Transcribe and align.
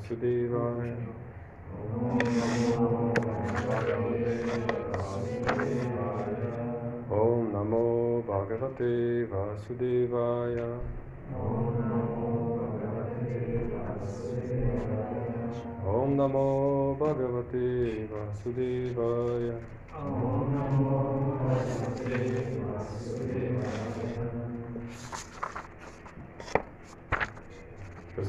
accéder 0.00 0.39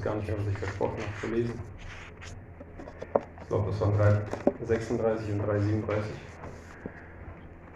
Weiß 0.01 0.05
gar 0.05 0.15
nicht 0.15 0.29
mehr, 0.29 0.37
was 0.39 0.47
ich 0.47 0.57
versprochen 0.57 0.97
habe 0.97 1.21
zu 1.21 1.27
lesen. 1.27 1.59
Ich 3.39 3.47
glaube, 3.47 3.69
das 3.69 3.81
waren 3.81 3.97
336 4.57 5.31
und 5.33 5.45
337 5.45 6.11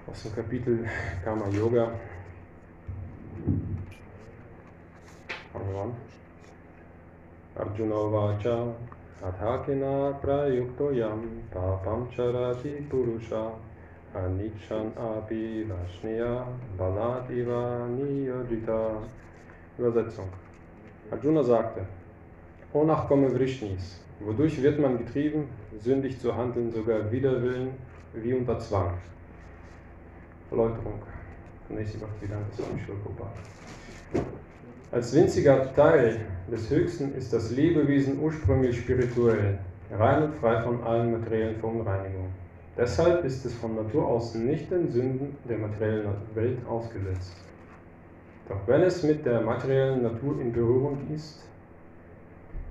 aus 0.08 0.24
dem 0.24 0.36
Kapitel 0.36 0.90
Karma 1.24 1.48
Yoga. 1.50 1.92
Arjuna 7.56 7.96
Vacha 7.96 8.74
Adhakina 9.22 10.14
Prayukto 10.20 10.90
Yam 10.90 11.44
Papam 11.54 12.10
Charati 12.10 12.88
Purusha 12.90 13.52
Anichan 14.16 14.92
Api 14.98 15.70
Vashniya 15.70 16.44
Balat 16.76 17.30
Iva 17.30 17.86
Niyojita 17.88 18.98
Übersetzung 19.78 20.30
Arjuna 21.12 21.44
sagte, 21.44 21.86
Nachkomme 22.84 23.30
Vrishnis, 23.30 24.02
wodurch 24.20 24.62
wird 24.62 24.80
man 24.80 24.98
getrieben, 24.98 25.48
sündig 25.80 26.20
zu 26.20 26.36
handeln, 26.36 26.72
sogar 26.72 27.12
wider 27.12 27.42
Willen, 27.42 27.70
wie 28.14 28.34
unter 28.34 28.60
Zwang? 28.60 28.94
Erläuterung. 30.52 31.02
Als 34.92 35.16
winziger 35.16 35.74
Teil 35.74 36.22
des 36.52 36.70
Höchsten 36.70 37.16
ist 37.16 37.34
das 37.34 37.52
Lebewesen 37.52 38.20
ursprünglich 38.20 38.78
spirituell, 38.78 39.58
rein 39.92 40.24
und 40.24 40.36
frei 40.36 40.62
von 40.62 40.84
allen 40.84 41.12
materiellen 41.12 41.56
Verunreinigungen. 41.56 42.32
Deshalb 42.78 43.24
ist 43.24 43.46
es 43.46 43.54
von 43.56 43.76
Natur 43.76 44.08
aus 44.08 44.36
nicht 44.36 44.70
den 44.70 44.90
Sünden 44.90 45.38
der 45.50 45.58
materiellen 45.58 46.08
Welt 46.36 46.58
ausgesetzt. 46.68 47.36
Doch 48.48 48.60
wenn 48.68 48.82
es 48.82 49.02
mit 49.02 49.26
der 49.26 49.42
materiellen 49.42 50.04
Natur 50.04 50.40
in 50.40 50.52
Berührung 50.52 51.00
ist, 51.14 51.42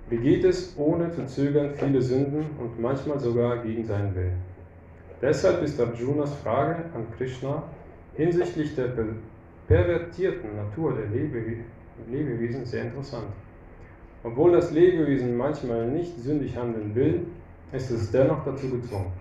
begeht 0.08 0.44
es 0.44 0.74
ohne 0.76 1.10
zu 1.12 1.26
zögern 1.26 1.70
viele 1.74 2.00
Sünden 2.00 2.46
und 2.60 2.80
manchmal 2.80 3.18
sogar 3.18 3.58
gegen 3.58 3.84
seinen 3.84 4.14
Willen. 4.14 4.36
Deshalb 5.22 5.62
ist 5.62 5.80
Arjunas 5.80 6.34
Frage 6.36 6.76
an 6.94 7.06
Krishna 7.16 7.62
hinsichtlich 8.14 8.74
der 8.74 8.90
pervertierten 9.66 10.56
Natur 10.56 10.94
der 10.94 11.06
Lebewesen 12.08 12.64
sehr 12.64 12.82
interessant. 12.84 13.28
Obwohl 14.22 14.52
das 14.52 14.70
Lebewesen 14.70 15.36
manchmal 15.36 15.86
nicht 15.86 16.18
sündig 16.18 16.56
handeln 16.56 16.94
will, 16.94 17.26
ist 17.72 17.90
es 17.90 18.10
dennoch 18.10 18.44
dazu 18.44 18.70
gezwungen. 18.70 19.12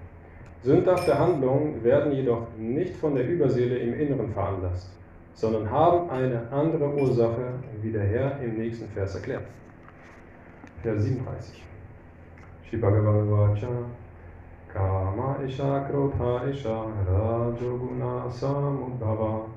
Sündhafte 0.64 1.18
Handlungen 1.18 1.84
werden 1.84 2.14
jedoch 2.14 2.48
nicht 2.58 2.96
von 2.96 3.16
der 3.16 3.28
Überseele 3.28 3.78
im 3.78 4.00
Inneren 4.00 4.32
veranlasst 4.32 4.90
sondern 5.36 5.70
haben 5.70 6.10
eine 6.10 6.52
andere 6.52 6.94
Ursache, 6.94 7.54
wie 7.82 7.92
der 7.92 8.04
Herr 8.04 8.40
im 8.42 8.58
nächsten 8.58 8.88
Vers 8.90 9.16
erklärt. 9.16 9.44
Vers 10.84 11.02
37. 11.02 11.64
Shibhagavan 12.70 13.30
Vacha 13.30 13.86
Kama 14.68 15.38
Isha 15.42 15.88
Krodha 15.90 16.52
Isha 16.52 16.84
Rajoguna 17.08 18.30
Samudbhava 18.30 19.48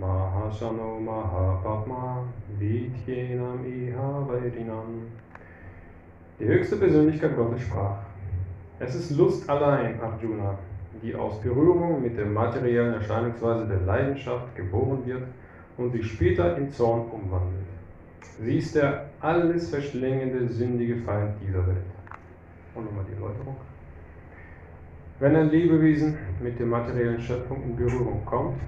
Mahashano 0.00 1.00
Mahapatma 1.02 2.24
Vidyenam 2.60 3.64
Iha 3.66 4.24
Vairinam 4.28 5.08
Die 6.38 6.44
höchste 6.44 6.76
Persönlichkeit 6.76 7.34
Gottes 7.34 7.62
sprach. 7.62 7.98
Es 8.78 8.94
ist 8.94 9.16
Lust 9.16 9.50
allein, 9.50 10.00
Arjuna, 10.00 10.56
die 11.02 11.12
aus 11.12 11.40
Berührung 11.40 12.00
mit 12.00 12.16
der 12.16 12.26
materiellen 12.26 12.94
Erscheinungsweise 12.94 13.66
der 13.66 13.80
Leidenschaft 13.80 14.54
geboren 14.54 15.04
wird 15.04 15.24
und 15.76 15.90
sich 15.90 16.06
später 16.06 16.56
in 16.56 16.70
Zorn 16.70 17.10
umwandelt. 17.10 17.77
Sie 18.40 18.58
ist 18.58 18.74
der 18.74 19.06
alles 19.20 19.70
verschlingende, 19.70 20.48
sündige 20.48 20.96
Feind 20.96 21.34
dieser 21.40 21.66
Welt. 21.66 21.84
Und 22.74 22.84
nochmal 22.84 23.04
die 23.08 23.14
Erläuterung. 23.14 23.56
Wenn 25.20 25.34
ein 25.34 25.50
Lebewesen 25.50 26.16
mit 26.40 26.58
der 26.58 26.66
materiellen 26.66 27.20
Schöpfung 27.20 27.62
in 27.64 27.76
Berührung 27.76 28.24
kommt, 28.24 28.60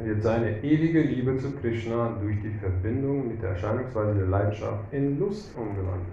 wird 0.00 0.22
seine 0.22 0.62
ewige 0.62 1.00
Liebe 1.00 1.36
zu 1.38 1.50
Krishna 1.52 2.16
durch 2.20 2.36
die 2.42 2.52
Verbindung 2.60 3.28
mit 3.28 3.42
der 3.42 3.50
Erscheinungsweise 3.50 4.14
der 4.14 4.26
Leidenschaft 4.26 4.92
in 4.92 5.18
Lust 5.18 5.56
umgewandelt. 5.56 6.06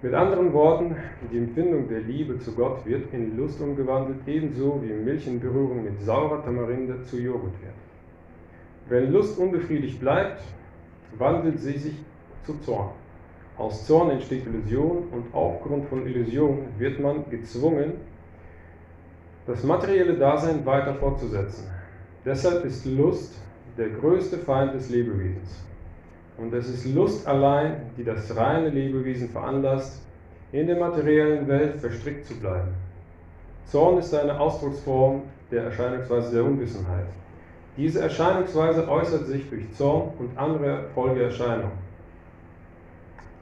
Mit 0.00 0.14
anderen 0.14 0.52
Worten, 0.52 0.96
die 1.32 1.38
Empfindung 1.38 1.88
der 1.88 2.00
Liebe 2.00 2.38
zu 2.38 2.52
Gott 2.54 2.84
wird 2.86 3.12
in 3.12 3.36
Lust 3.36 3.60
umgewandelt, 3.60 4.18
ebenso 4.26 4.80
wie 4.82 4.92
Milch 4.92 5.26
in 5.26 5.40
Berührung 5.40 5.82
mit 5.82 6.00
saurer 6.02 6.44
Tamarinde 6.44 7.02
zu 7.04 7.18
Joghurt 7.18 7.60
wird. 7.62 7.74
Wenn 8.88 9.12
Lust 9.12 9.38
unbefriedigt 9.38 9.98
bleibt, 10.00 10.42
wandelt 11.18 11.58
sie 11.58 11.78
sich 11.78 11.94
zu 12.44 12.58
Zorn. 12.60 12.90
Aus 13.56 13.86
Zorn 13.86 14.10
entsteht 14.10 14.46
Illusion 14.46 15.04
und 15.10 15.32
aufgrund 15.32 15.86
von 15.88 16.06
Illusion 16.06 16.66
wird 16.76 17.00
man 17.00 17.28
gezwungen, 17.30 17.94
das 19.46 19.62
materielle 19.62 20.14
Dasein 20.14 20.66
weiter 20.66 20.94
fortzusetzen. 20.94 21.70
Deshalb 22.24 22.64
ist 22.64 22.84
Lust 22.84 23.34
der 23.78 23.90
größte 23.90 24.38
Feind 24.38 24.74
des 24.74 24.90
Lebewesens. 24.90 25.62
Und 26.36 26.52
es 26.52 26.68
ist 26.68 26.86
Lust 26.94 27.26
allein, 27.26 27.82
die 27.96 28.04
das 28.04 28.34
reine 28.36 28.70
Lebewesen 28.70 29.28
veranlasst, 29.28 30.02
in 30.52 30.66
der 30.66 30.78
materiellen 30.78 31.46
Welt 31.46 31.76
verstrickt 31.76 32.26
zu 32.26 32.34
bleiben. 32.38 32.74
Zorn 33.66 33.98
ist 33.98 34.14
eine 34.14 34.38
Ausdrucksform 34.38 35.22
der 35.50 35.64
Erscheinungsweise 35.64 36.34
der 36.34 36.44
Unwissenheit. 36.44 37.06
Diese 37.76 38.00
Erscheinungsweise 38.00 38.88
äußert 38.88 39.26
sich 39.26 39.48
durch 39.50 39.72
Zorn 39.72 40.12
und 40.18 40.38
andere 40.38 40.84
Folgeerscheinungen. 40.94 41.84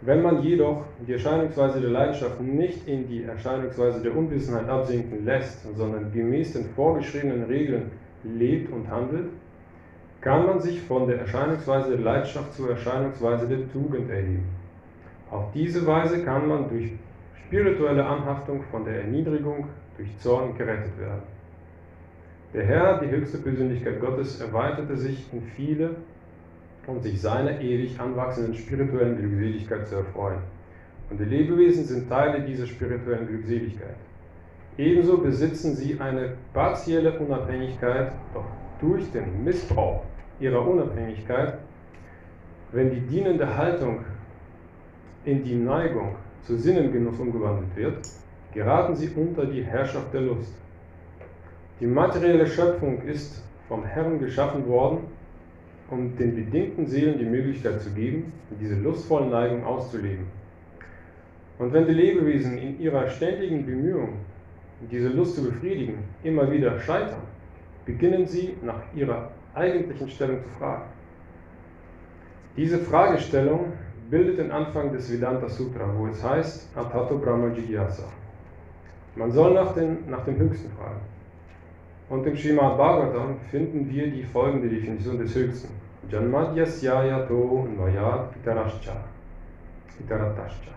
Wenn 0.01 0.23
man 0.23 0.43
jedoch 0.43 0.85
die 1.07 1.13
Erscheinungsweise 1.13 1.81
der 1.81 1.91
Leidenschaft 1.91 2.41
nicht 2.41 2.89
in 2.89 3.07
die 3.07 3.25
Erscheinungsweise 3.25 4.03
der 4.03 4.17
Unwissenheit 4.17 4.69
absinken 4.69 5.25
lässt, 5.25 5.63
sondern 5.77 6.11
gemäß 6.13 6.55
den 6.55 6.65
vorgeschriebenen 6.71 7.45
Regeln 7.45 7.91
lebt 8.25 8.73
und 8.73 8.91
handelt, 8.91 9.29
kann 10.21 10.47
man 10.47 10.61
sich 10.61 10.81
von 10.81 11.07
der 11.07 11.21
Erscheinungsweise 11.21 11.91
der 11.91 12.01
Leidenschaft 12.01 12.55
zur 12.55 12.71
Erscheinungsweise 12.71 13.47
der 13.47 13.71
Tugend 13.71 14.11
erheben. 14.11 14.49
Auf 15.31 15.53
diese 15.53 15.87
Weise 15.87 16.25
kann 16.25 16.49
man 16.49 16.69
durch 16.69 16.93
spirituelle 17.47 18.05
Anhaftung 18.05 18.63
von 18.71 18.85
der 18.85 19.03
Erniedrigung 19.03 19.69
durch 19.97 20.19
Zorn 20.19 20.57
gerettet 20.57 20.99
werden. 20.99 21.23
Der 22.55 22.67
Herr, 22.67 23.01
die 23.01 23.11
höchste 23.11 23.39
Persönlichkeit 23.39 23.99
Gottes, 23.99 24.39
erweiterte 24.39 24.95
sich 24.97 25.27
in 25.33 25.41
viele, 25.57 25.97
um 26.87 27.01
sich 27.01 27.19
seiner 27.19 27.59
ewig 27.61 27.99
anwachsenden 27.99 28.55
spirituellen 28.55 29.17
Glückseligkeit 29.17 29.89
zu 29.89 29.97
erfreuen. 29.97 30.41
Und 31.09 31.19
die 31.19 31.25
Lebewesen 31.25 31.85
sind 31.85 32.11
Teile 32.11 32.43
dieser 32.43 32.67
spirituellen 32.67 33.27
Glückseligkeit. 33.27 33.97
Ebenso 34.77 35.19
besitzen 35.19 35.75
sie 35.77 35.99
eine 35.99 36.35
partielle 36.53 37.19
Unabhängigkeit, 37.19 38.13
doch 38.35 38.47
durch 38.81 39.11
den 39.13 39.45
Missbrauch 39.45 40.03
ihrer 40.39 40.67
Unabhängigkeit, 40.67 41.59
wenn 42.73 42.91
die 42.91 43.01
dienende 43.01 43.57
Haltung 43.57 44.05
in 45.25 45.43
die 45.43 45.55
Neigung 45.55 46.17
zu 46.43 46.59
Sinnengenuss 46.59 47.19
umgewandelt 47.19 47.75
wird, 47.77 47.99
geraten 48.53 48.95
sie 48.95 49.09
unter 49.15 49.47
die 49.47 49.63
Herrschaft 49.63 50.13
der 50.13 50.23
Lust. 50.23 50.55
Die 51.83 51.89
materielle 51.89 52.47
Schöpfung 52.47 53.03
ist 53.03 53.43
vom 53.67 53.85
Herrn 53.85 54.21
geschaffen 54.21 54.69
worden, 54.69 54.99
um 55.91 56.17
den 56.17 56.37
bedingten 56.37 56.87
Seelen 56.87 57.19
die 57.19 57.25
Möglichkeit 57.25 57.83
zu 57.83 57.91
geben, 57.91 58.33
diese 58.61 58.77
lustvolle 58.77 59.27
Neigung 59.27 59.65
auszuleben. 59.65 60.27
Und 61.59 61.73
wenn 61.73 61.85
die 61.85 61.95
Lebewesen 61.95 62.57
in 62.57 62.79
ihrer 62.79 63.09
ständigen 63.09 63.67
Bemühung, 63.67 64.11
diese 64.93 65.09
Lust 65.09 65.35
zu 65.35 65.43
befriedigen, 65.43 66.05
immer 66.23 66.49
wieder 66.53 66.79
scheitern, 66.79 67.23
beginnen 67.85 68.27
sie 68.27 68.55
nach 68.63 68.83
ihrer 68.95 69.33
eigentlichen 69.53 70.09
Stellung 70.09 70.41
zu 70.41 70.51
fragen. 70.61 70.85
Diese 72.57 72.79
Fragestellung 72.79 73.73
bildet 74.09 74.39
den 74.39 74.53
Anfang 74.53 74.93
des 74.93 75.13
Vedanta 75.13 75.49
Sutra, 75.49 75.93
wo 75.99 76.07
es 76.07 76.23
heißt, 76.23 76.69
Atato 76.77 77.19
Brahma 77.19 77.49
Jigyasa. 77.49 78.05
Man 79.17 79.33
soll 79.33 79.55
nach, 79.55 79.75
den, 79.75 80.09
nach 80.09 80.25
dem 80.25 80.39
Höchsten 80.39 80.71
fragen. 80.79 81.01
Und 82.13 82.27
im 82.27 82.37
Srimad 82.37 82.77
Bhagavatam 82.77 83.39
finden 83.51 83.89
wir 83.89 84.11
die 84.11 84.23
folgende 84.23 84.69
Definition 84.69 85.17
des 85.17 85.35
Höchsten. 85.35 85.71
Janmadhyasyayato 86.11 87.67
Nvayat 87.73 88.37
Itarascha. 88.37 88.97
Itaratascha. 89.99 90.73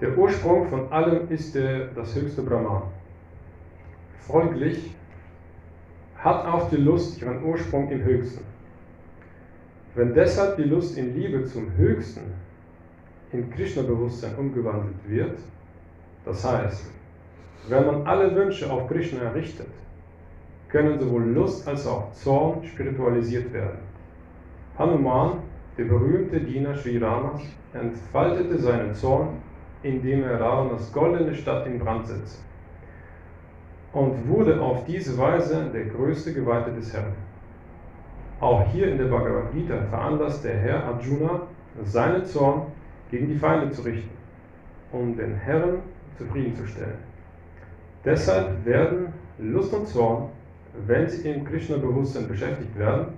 Der 0.00 0.18
Ursprung 0.18 0.66
von 0.66 0.90
allem 0.90 1.30
ist 1.30 1.54
der, 1.54 1.86
das 1.94 2.16
höchste 2.16 2.42
Brahman. 2.42 2.82
Folglich 4.18 4.96
hat 6.16 6.44
auch 6.44 6.68
die 6.70 6.78
Lust 6.78 7.22
ihren 7.22 7.44
Ursprung 7.44 7.88
im 7.92 8.02
Höchsten. 8.02 8.44
Wenn 9.94 10.12
deshalb 10.12 10.56
die 10.56 10.64
Lust 10.64 10.98
in 10.98 11.14
Liebe 11.14 11.44
zum 11.44 11.72
Höchsten 11.76 12.34
in 13.30 13.48
Krishna-Bewusstsein 13.48 14.34
umgewandelt 14.34 14.96
wird, 15.06 15.38
das 16.24 16.44
heißt, 16.44 16.90
wenn 17.68 17.86
man 17.86 18.04
alle 18.08 18.34
Wünsche 18.34 18.68
auf 18.68 18.88
Krishna 18.88 19.20
errichtet, 19.22 19.68
können 20.72 20.98
sowohl 20.98 21.24
Lust 21.24 21.68
als 21.68 21.86
auch 21.86 22.10
Zorn 22.12 22.64
spiritualisiert 22.64 23.52
werden. 23.52 23.78
Hanuman, 24.78 25.38
der 25.78 25.84
berühmte 25.84 26.40
Diener 26.40 26.74
Sri 26.74 26.98
Ramas, 26.98 27.42
entfaltete 27.74 28.58
seinen 28.58 28.94
Zorn, 28.94 29.28
indem 29.82 30.24
er 30.24 30.40
Ravanas 30.40 30.92
goldene 30.92 31.34
Stadt 31.34 31.66
in 31.66 31.78
Brand 31.78 32.06
setzte 32.06 32.42
und 33.92 34.26
wurde 34.28 34.60
auf 34.60 34.84
diese 34.86 35.16
Weise 35.18 35.70
der 35.72 35.84
größte 35.86 36.32
Geweihte 36.32 36.72
des 36.72 36.92
Herrn. 36.92 37.12
Auch 38.40 38.66
hier 38.72 38.88
in 38.90 38.98
der 38.98 39.04
Bhagavad 39.04 39.52
Gita 39.52 39.76
veranlasst 39.90 40.44
der 40.44 40.56
Herr 40.56 40.84
Arjuna, 40.84 41.42
seinen 41.84 42.24
Zorn 42.24 42.62
gegen 43.10 43.28
die 43.28 43.36
Feinde 43.36 43.70
zu 43.70 43.82
richten, 43.82 44.10
um 44.90 45.16
den 45.16 45.34
Herrn 45.34 45.80
zufriedenzustellen. 46.16 46.98
Deshalb 48.04 48.64
werden 48.64 49.12
Lust 49.38 49.72
und 49.72 49.86
Zorn, 49.86 50.28
wenn 50.86 51.08
sie 51.08 51.30
im 51.30 51.44
Krishna-Bewusstsein 51.44 52.28
beschäftigt 52.28 52.78
werden, 52.78 53.14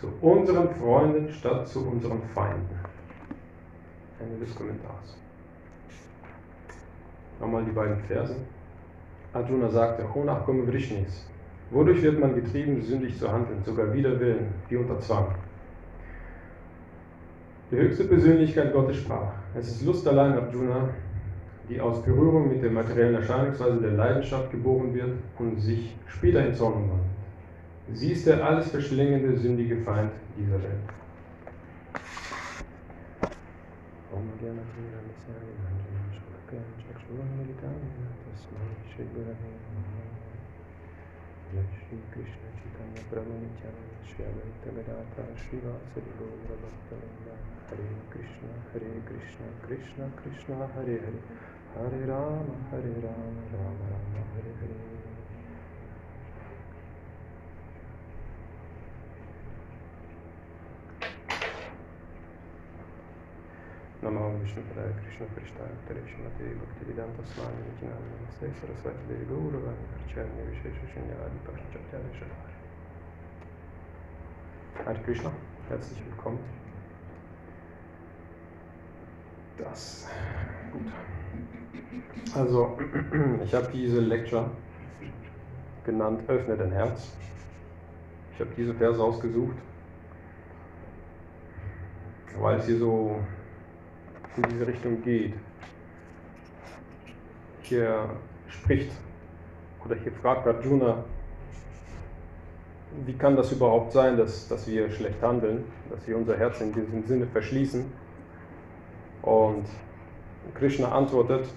zu 0.00 0.08
unseren 0.20 0.68
Freunden 0.74 1.32
statt 1.32 1.66
zu 1.66 1.86
unseren 1.86 2.22
Feinden. 2.34 2.78
Ende 4.20 4.44
des 4.44 4.54
Kommentars. 4.54 5.16
Nochmal 7.40 7.64
die 7.64 7.72
beiden 7.72 7.98
Verse. 8.04 8.36
Arjuna 9.32 9.68
sagte, 9.68 10.04
O 10.14 10.24
Nachkomme 10.24 10.66
Vrishnis, 10.66 11.26
wodurch 11.70 12.02
wird 12.02 12.18
man 12.18 12.34
getrieben, 12.34 12.80
sündig 12.82 13.18
zu 13.18 13.30
handeln, 13.30 13.62
sogar 13.64 13.92
wider 13.92 14.18
Willen, 14.18 14.48
wie 14.68 14.76
unter 14.76 14.98
Zwang? 15.00 15.34
Die 17.70 17.76
höchste 17.76 18.04
Persönlichkeit 18.04 18.72
Gottes 18.72 18.96
sprach, 18.96 19.32
es 19.54 19.68
ist 19.68 19.84
Lust 19.84 20.08
allein, 20.08 20.32
Arjuna, 20.32 20.88
die 21.68 21.80
aus 21.80 22.02
Berührung 22.02 22.48
mit 22.48 22.62
der 22.62 22.70
materiellen 22.70 23.16
Erscheinungsweise 23.16 23.80
der 23.80 23.92
Leidenschaft 23.92 24.50
geboren 24.50 24.94
wird 24.94 25.12
und 25.38 25.60
sich 25.60 25.94
später 26.06 26.46
in 26.46 26.54
Zorn 26.54 26.74
umwandelt. 26.74 27.08
Sie 27.92 28.12
ist 28.12 28.26
der 28.26 28.44
alles 28.44 28.70
verschlingende, 28.70 29.36
sündige 29.38 29.76
Feind 29.78 30.10
dieser 30.36 30.62
Welt. 30.62 30.88
Shri 41.88 41.96
Krishna 42.12 42.48
Chaitanya 42.60 43.00
Prabhu 43.08 43.32
Nityananda 43.32 43.96
Shri 44.04 44.20
Advaita 44.28 44.68
Gadadhar 44.76 45.28
Srivasadi 45.40 46.12
Gaura 46.20 46.56
Bhaktavinda 46.60 47.32
Hare 47.64 47.88
Krishna 48.12 48.52
Hare 48.72 49.00
Krishna 49.08 49.46
Krishna 49.64 50.04
Krishna 50.20 50.68
Hare 50.76 51.00
Hare 51.00 51.20
हरे 51.76 52.02
राम 52.10 52.48
हरे 52.70 52.92
राम 53.04 53.34
राम 53.54 53.76
राम 53.90 54.16
हरे 54.34 54.52
हरे 54.60 54.76
नमो 64.04 64.26
कृष्ण 64.38 65.24
कृष्णाय 65.34 65.70
उत्तरे 65.78 66.02
श्रीमते 66.10 66.44
भक्ति 66.44 66.60
भक्तिवेदान्तस्वामी 66.60 67.62
विचिनामि 67.70 68.08
नमस्ते 68.12 68.52
सरस्वती 68.60 69.02
देवी 69.08 69.26
गौरव 69.32 69.66
अर्चन्य 69.68 70.40
विशेष 70.52 70.76
गौरवाणि 70.76 71.08
अर्चयामि 71.08 71.32
विशेषशून्यादिपाश्चात्यादिशतारे 71.42 72.56
Hare 74.84 75.02
Krishna, 75.02 75.32
herzlich 75.68 76.04
willkommen. 76.06 76.38
Das, 79.58 80.08
gut. 80.72 81.57
Also, 82.34 82.78
ich 83.44 83.54
habe 83.54 83.68
diese 83.72 84.00
Lecture 84.00 84.50
genannt 85.84 86.20
Öffne 86.28 86.56
dein 86.56 86.72
Herz. 86.72 87.12
Ich 88.34 88.40
habe 88.40 88.50
diese 88.56 88.74
Verse 88.74 89.02
ausgesucht, 89.02 89.56
weil 92.38 92.58
es 92.58 92.66
hier 92.66 92.78
so 92.78 93.18
in 94.36 94.42
diese 94.50 94.66
Richtung 94.66 95.02
geht. 95.02 95.34
Hier 97.62 98.10
spricht 98.48 98.92
oder 99.84 99.96
hier 99.96 100.12
fragt 100.12 100.46
Arjuna, 100.46 101.04
wie 103.04 103.14
kann 103.14 103.36
das 103.36 103.52
überhaupt 103.52 103.92
sein, 103.92 104.16
dass, 104.16 104.48
dass 104.48 104.66
wir 104.66 104.90
schlecht 104.90 105.20
handeln, 105.22 105.64
dass 105.90 106.06
wir 106.06 106.16
unser 106.16 106.36
Herz 106.36 106.60
in 106.60 106.72
diesem 106.72 107.04
Sinne 107.06 107.26
verschließen? 107.26 107.86
Und 109.22 109.66
Krishna 110.54 110.92
antwortet 110.92 111.48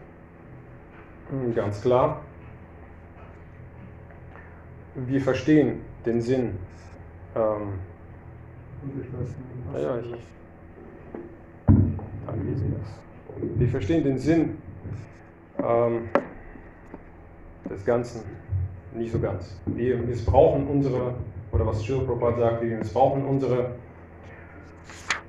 ganz 1.56 1.82
klar, 1.82 2.22
wir 4.96 5.22
verstehen 5.22 5.80
den 6.06 6.22
Sinn. 6.22 6.58
Ähm, 7.36 7.74
ja, 9.74 9.98
ich, 10.00 10.16
anwesend 12.28 12.76
ist. 12.82 13.60
Wir 13.60 13.68
verstehen 13.70 14.04
den 14.04 14.18
Sinn 14.18 14.58
ähm, 15.64 16.10
des 17.70 17.86
Ganzen 17.86 18.22
nicht 18.94 19.12
so 19.12 19.20
ganz. 19.20 19.58
Wir 19.68 19.98
missbrauchen 19.98 20.68
unsere, 20.68 21.14
oder 21.52 21.66
was 21.66 21.82
Srila 21.82 22.04
Prabhupada 22.04 22.38
sagt, 22.40 22.64
wir 22.64 22.78
missbrauchen 22.78 23.24
unsere 23.26 23.72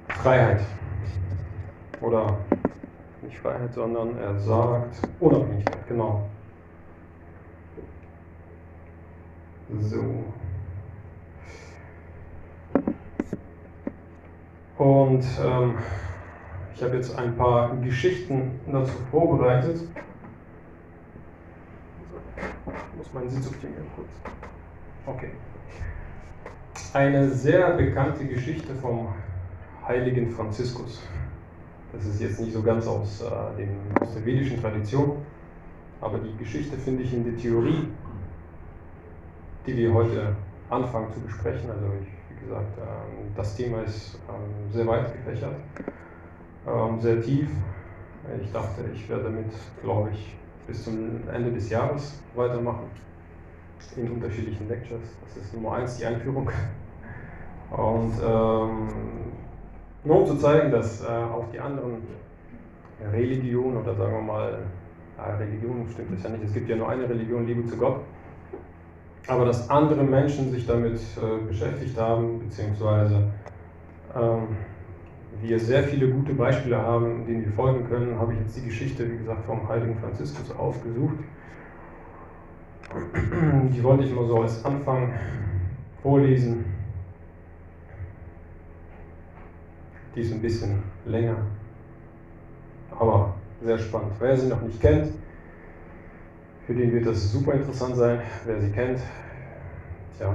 Freiheit. 0.08 0.62
Oder 2.00 2.38
nicht 3.22 3.38
Freiheit, 3.38 3.72
sondern 3.72 4.18
er 4.18 4.36
sagt 4.40 4.96
Unabhängigkeit, 5.20 5.81
genau. 5.88 6.28
So. 9.80 10.24
Und 14.78 15.24
ähm, 15.42 15.78
ich 16.74 16.82
habe 16.82 16.96
jetzt 16.96 17.16
ein 17.16 17.36
paar 17.36 17.76
Geschichten 17.76 18.60
dazu 18.70 18.92
vorbereitet. 19.10 19.80
Ich 22.36 22.98
muss 22.98 23.12
meinen 23.12 23.30
Sitz 23.30 23.46
optimieren 23.46 23.86
kurz. 23.94 24.08
Okay. 25.06 25.30
Eine 26.92 27.30
sehr 27.30 27.70
bekannte 27.74 28.26
Geschichte 28.26 28.74
vom 28.74 29.08
heiligen 29.86 30.30
Franziskus. 30.30 31.00
Das 31.92 32.04
ist 32.06 32.20
jetzt 32.20 32.40
nicht 32.40 32.52
so 32.52 32.62
ganz 32.62 32.86
aus, 32.86 33.22
äh, 33.22 33.56
dem, 33.56 33.76
aus 34.00 34.14
der 34.14 34.24
vedischen 34.24 34.60
Tradition, 34.60 35.18
aber 36.02 36.18
die 36.18 36.36
Geschichte 36.36 36.76
finde 36.76 37.04
ich 37.04 37.14
in 37.14 37.24
der 37.24 37.36
Theorie, 37.36 37.88
die 39.66 39.76
wir 39.76 39.94
heute 39.94 40.36
anfangen 40.68 41.10
zu 41.12 41.20
besprechen. 41.20 41.70
Also 41.70 41.86
ich, 42.02 42.08
wie 42.36 42.44
gesagt, 42.44 42.76
ähm, 42.78 43.32
das 43.34 43.56
Thema 43.56 43.82
ist 43.82 44.18
ähm, 44.28 44.72
sehr 44.72 44.86
weit 44.86 45.12
gefächert 45.12 45.54
ähm, 46.66 47.00
sehr 47.00 47.20
tief. 47.20 47.48
Ich 48.42 48.52
dachte, 48.52 48.82
ich 48.94 49.08
werde 49.08 49.24
damit, 49.24 49.52
glaube 49.82 50.10
ich, 50.10 50.36
bis 50.66 50.84
zum 50.84 51.28
Ende 51.32 51.52
des 51.52 51.70
Jahres 51.70 52.20
weitermachen 52.34 52.84
in 53.96 54.10
unterschiedlichen 54.10 54.68
Lectures. 54.68 55.02
Das 55.24 55.44
ist 55.44 55.54
Nummer 55.54 55.74
eins, 55.74 55.98
die 55.98 56.06
Einführung. 56.06 56.48
Und 57.70 58.12
ähm, 58.24 58.88
nur 60.04 60.20
um 60.20 60.26
zu 60.26 60.36
zeigen, 60.36 60.70
dass 60.70 61.02
äh, 61.02 61.08
auch 61.08 61.50
die 61.52 61.58
anderen 61.58 62.02
Religionen 63.12 63.78
oder 63.78 63.94
sagen 63.94 64.12
wir 64.12 64.22
mal, 64.22 64.58
ja, 65.28 65.36
Religion 65.36 65.86
stimmt 65.92 66.12
das 66.12 66.22
ja 66.24 66.30
nicht, 66.30 66.44
es 66.44 66.52
gibt 66.52 66.68
ja 66.68 66.76
nur 66.76 66.88
eine 66.88 67.08
Religion, 67.08 67.46
Liebe 67.46 67.64
zu 67.66 67.76
Gott, 67.76 68.00
aber 69.26 69.44
dass 69.44 69.68
andere 69.70 70.02
Menschen 70.02 70.50
sich 70.50 70.66
damit 70.66 70.96
äh, 70.96 71.46
beschäftigt 71.46 71.98
haben, 71.98 72.40
beziehungsweise 72.40 73.30
ähm, 74.14 74.48
wir 75.40 75.58
sehr 75.58 75.82
viele 75.84 76.08
gute 76.08 76.34
Beispiele 76.34 76.76
haben, 76.76 77.26
denen 77.26 77.44
wir 77.44 77.52
folgen 77.52 77.88
können, 77.88 78.18
habe 78.18 78.32
ich 78.34 78.40
jetzt 78.40 78.56
die 78.56 78.66
Geschichte, 78.66 79.10
wie 79.10 79.18
gesagt, 79.18 79.44
vom 79.44 79.68
heiligen 79.68 79.96
Franziskus 79.96 80.54
aufgesucht. 80.56 81.16
Die 83.74 83.82
wollte 83.82 84.04
ich 84.04 84.14
mal 84.14 84.26
so 84.26 84.42
als 84.42 84.64
Anfang 84.64 85.12
vorlesen. 86.02 86.64
Die 90.14 90.20
ist 90.20 90.32
ein 90.32 90.42
bisschen 90.42 90.82
länger, 91.06 91.38
aber 92.90 93.34
sehr 93.64 93.78
spannend. 93.78 94.12
Wer 94.18 94.36
sie 94.36 94.48
noch 94.48 94.62
nicht 94.62 94.80
kennt, 94.80 95.12
für 96.66 96.74
den 96.74 96.92
wird 96.92 97.06
das 97.06 97.32
super 97.32 97.54
interessant 97.54 97.96
sein. 97.96 98.20
Wer 98.44 98.60
sie 98.60 98.70
kennt, 98.70 99.00
tja, 100.18 100.34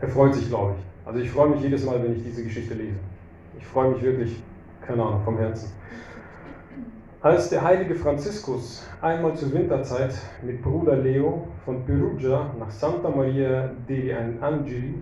er 0.00 0.08
freut 0.08 0.34
sich, 0.34 0.48
glaube 0.48 0.74
ich. 0.78 1.06
Also 1.06 1.20
ich 1.20 1.30
freue 1.30 1.50
mich 1.50 1.62
jedes 1.62 1.84
Mal, 1.84 2.02
wenn 2.02 2.16
ich 2.16 2.22
diese 2.22 2.42
Geschichte 2.44 2.74
lese. 2.74 2.98
Ich 3.58 3.66
freue 3.66 3.90
mich 3.92 4.02
wirklich, 4.02 4.42
keine 4.80 5.02
Ahnung, 5.02 5.22
vom 5.24 5.38
Herzen. 5.38 5.70
Als 7.20 7.48
der 7.48 7.62
heilige 7.62 7.94
Franziskus 7.94 8.86
einmal 9.00 9.34
zur 9.34 9.52
Winterzeit 9.54 10.14
mit 10.42 10.60
Bruder 10.60 10.96
Leo 10.96 11.48
von 11.64 11.82
Perugia 11.86 12.54
nach 12.58 12.70
Santa 12.70 13.08
Maria 13.08 13.70
degli 13.88 14.12
Angeli, 14.12 14.94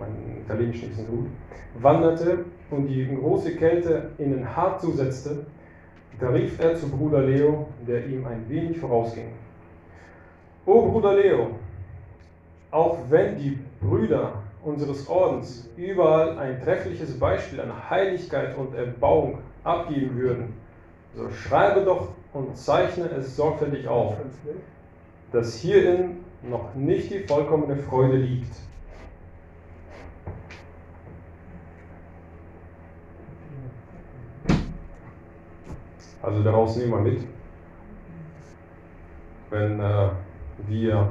mein 0.00 0.42
Italienisch 0.44 0.82
nicht 0.82 0.96
gut, 1.08 1.26
wanderte 1.78 2.44
und 2.70 2.86
die 2.86 3.06
große 3.06 3.54
Kälte 3.56 4.10
ihnen 4.18 4.56
hart 4.56 4.80
zusetzte, 4.80 5.46
da 6.18 6.30
rief 6.30 6.58
er 6.60 6.74
zu 6.74 6.88
Bruder 6.88 7.22
Leo, 7.22 7.68
der 7.86 8.06
ihm 8.06 8.26
ein 8.26 8.48
wenig 8.48 8.78
vorausging. 8.78 9.28
O 10.66 10.82
Bruder 10.90 11.14
Leo, 11.14 11.50
auch 12.70 12.98
wenn 13.08 13.38
die 13.38 13.58
Brüder 13.80 14.42
unseres 14.62 15.08
Ordens 15.08 15.70
überall 15.76 16.38
ein 16.38 16.60
treffliches 16.60 17.18
Beispiel 17.18 17.60
an 17.60 17.72
Heiligkeit 17.88 18.56
und 18.58 18.74
Erbauung 18.74 19.38
abgeben 19.64 20.16
würden, 20.16 20.54
so 21.16 21.30
schreibe 21.30 21.84
doch 21.84 22.08
und 22.32 22.56
zeichne 22.56 23.06
es 23.10 23.36
sorgfältig 23.36 23.88
auf, 23.88 24.14
dass 25.32 25.56
hierin 25.56 26.18
noch 26.42 26.74
nicht 26.74 27.12
die 27.12 27.20
vollkommene 27.20 27.76
Freude 27.76 28.16
liegt. 28.16 28.54
Also 36.22 36.42
daraus 36.42 36.76
nehmen 36.76 36.90
wir 36.92 37.00
mit, 37.00 37.22
wenn 39.50 39.80
äh, 39.80 40.08
wir 40.66 41.10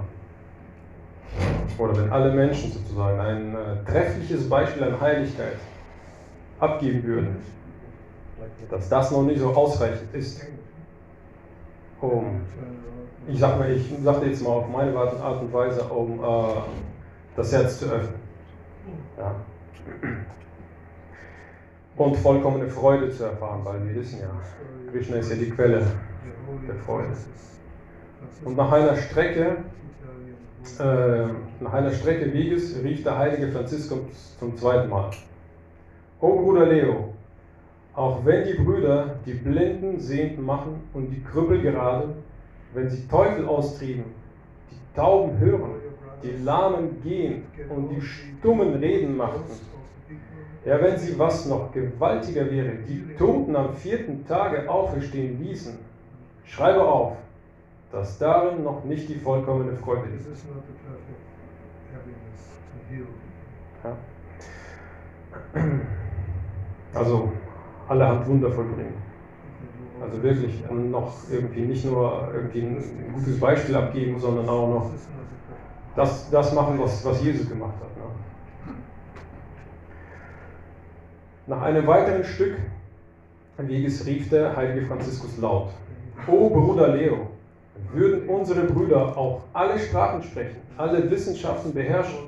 oder 1.78 1.98
wenn 1.98 2.12
alle 2.12 2.34
Menschen 2.34 2.72
sozusagen 2.72 3.20
ein 3.20 3.56
äh, 3.56 3.84
treffliches 3.86 4.50
Beispiel 4.50 4.84
an 4.84 5.00
Heiligkeit 5.00 5.58
abgeben 6.60 7.04
würden, 7.04 7.38
dass 8.70 8.90
das 8.90 9.12
noch 9.12 9.24
nicht 9.24 9.40
so 9.40 9.50
ausreichend 9.50 10.14
ist, 10.14 10.46
um, 12.02 12.42
ich 13.28 13.40
sag 13.40 13.60
mal, 13.60 13.72
ich 13.72 13.92
sagte 14.04 14.26
jetzt 14.26 14.44
mal 14.44 14.52
auf 14.52 14.70
meine 14.70 14.96
Art 14.96 15.42
und 15.42 15.54
Weise, 15.54 15.84
um 15.84 16.20
äh, 16.20 16.54
das 17.36 17.52
Herz 17.52 17.80
zu 17.80 17.86
öffnen. 17.86 18.20
Ja. 19.18 19.36
Und 21.98 22.16
vollkommene 22.18 22.70
Freude 22.70 23.10
zu 23.12 23.26
erfahren, 23.26 23.62
weil 23.64 23.86
wir 23.86 23.96
wissen 23.96 24.20
ja, 24.22 24.30
Krishna 24.92 25.18
ist 25.18 25.30
ja 25.30 25.36
die 25.36 25.50
Quelle 25.50 25.86
der 26.68 26.76
Freude. 26.86 27.10
Und 28.44 28.58
nach 28.58 28.72
einer 28.72 28.96
Strecke, 28.96 29.58
äh, 30.80 31.28
nach 31.60 31.74
einer 31.74 31.92
Strecke 31.92 32.34
Weges 32.34 32.76
rief 32.84 33.04
der 33.04 33.18
heilige 33.18 33.52
Franziskus 33.52 34.38
zum 34.40 34.58
zweiten 34.58 34.90
Mal. 34.90 35.12
O 36.22 36.42
Bruder 36.42 36.66
Leo, 36.66 37.14
auch 37.94 38.26
wenn 38.26 38.46
die 38.46 38.54
Brüder 38.54 39.16
die 39.26 39.34
Blinden 39.34 40.00
sehend 40.00 40.44
machen 40.44 40.82
und 40.94 41.10
die 41.12 41.22
Krüppel 41.24 41.62
gerade, 41.62 42.16
wenn 42.74 42.90
sie 42.90 43.08
Teufel 43.08 43.46
austrieben, 43.46 44.06
die 44.72 44.96
Tauben 44.96 45.38
hören, 45.40 45.72
die 46.24 46.44
Lahmen 46.44 47.02
gehen 47.04 47.44
und 47.70 47.90
die 47.90 48.02
Stummen 48.02 48.76
reden 48.76 49.16
machten, 49.18 49.52
ja, 50.66 50.82
wenn 50.82 50.98
sie 50.98 51.18
was 51.18 51.46
noch 51.46 51.72
gewaltiger 51.72 52.50
wäre, 52.52 52.76
die 52.88 53.16
Toten 53.18 53.56
am 53.56 53.74
vierten 53.74 54.26
Tage 54.26 54.70
auferstehen 54.70 55.42
ließen, 55.42 55.78
schreibe 56.46 56.84
auf, 56.84 57.18
dass 57.92 58.18
darin 58.20 58.64
noch 58.64 58.84
nicht 58.84 59.08
die 59.10 59.16
vollkommene 59.16 59.76
Freude 59.78 60.10
ist. 60.16 60.28
Ja. 63.84 63.98
Also 66.92 67.32
allerhand 67.88 68.28
Wunder 68.28 68.50
vollbringen. 68.50 68.96
Also 70.02 70.24
wirklich 70.24 70.64
noch 70.72 71.14
irgendwie 71.30 71.62
nicht 71.62 71.86
nur 71.86 72.30
irgendwie 72.34 72.62
ein 72.62 73.14
gutes 73.14 73.40
Beispiel 73.40 73.76
abgeben, 73.76 74.20
sondern 74.20 74.50
auch 74.50 74.68
noch 74.68 74.92
das, 75.96 76.30
das 76.32 76.54
machen, 76.54 76.80
was, 76.80 77.06
was 77.06 77.22
Jesus 77.22 77.48
gemacht 77.48 77.76
hat. 77.76 77.96
Ne? 77.98 78.04
Nach 81.50 81.64
einem 81.64 81.88
weiteren 81.88 82.24
Stück 82.24 82.58
Weges 83.58 84.06
rief 84.06 84.30
der 84.30 84.56
heilige 84.56 84.86
Franziskus 84.86 85.36
laut: 85.40 85.70
O 86.28 86.48
Bruder 86.48 86.90
Leo, 86.90 87.26
würden 87.92 88.30
unsere 88.30 88.68
Brüder 88.68 89.18
auch 89.18 89.42
alle 89.52 89.80
Sprachen 89.80 90.22
sprechen, 90.22 90.58
alle 90.78 91.10
Wissenschaften 91.10 91.74
beherrschen 91.74 92.20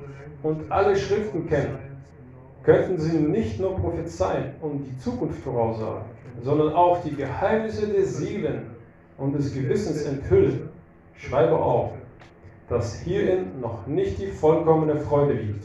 und 0.42 0.72
alle 0.72 0.96
Schriften 0.96 1.46
kennen, 1.46 1.78
könnten 2.64 2.98
sie 2.98 3.16
nicht 3.16 3.60
nur 3.60 3.76
prophezeien 3.76 4.54
und 4.60 4.86
die 4.86 4.98
Zukunft 4.98 5.40
voraussagen, 5.44 6.02
sondern 6.42 6.72
auch 6.72 7.00
die 7.04 7.14
Geheimnisse 7.14 7.86
der 7.86 8.04
Seelen 8.04 8.70
und 9.18 9.36
des 9.36 9.54
Gewissens 9.54 10.02
enthüllen. 10.02 10.68
Schreibe 11.14 11.54
auf, 11.54 11.92
dass 12.68 12.96
hierin 13.02 13.60
noch 13.60 13.86
nicht 13.86 14.18
die 14.18 14.26
vollkommene 14.26 14.96
Freude 14.96 15.34
liegt. 15.34 15.62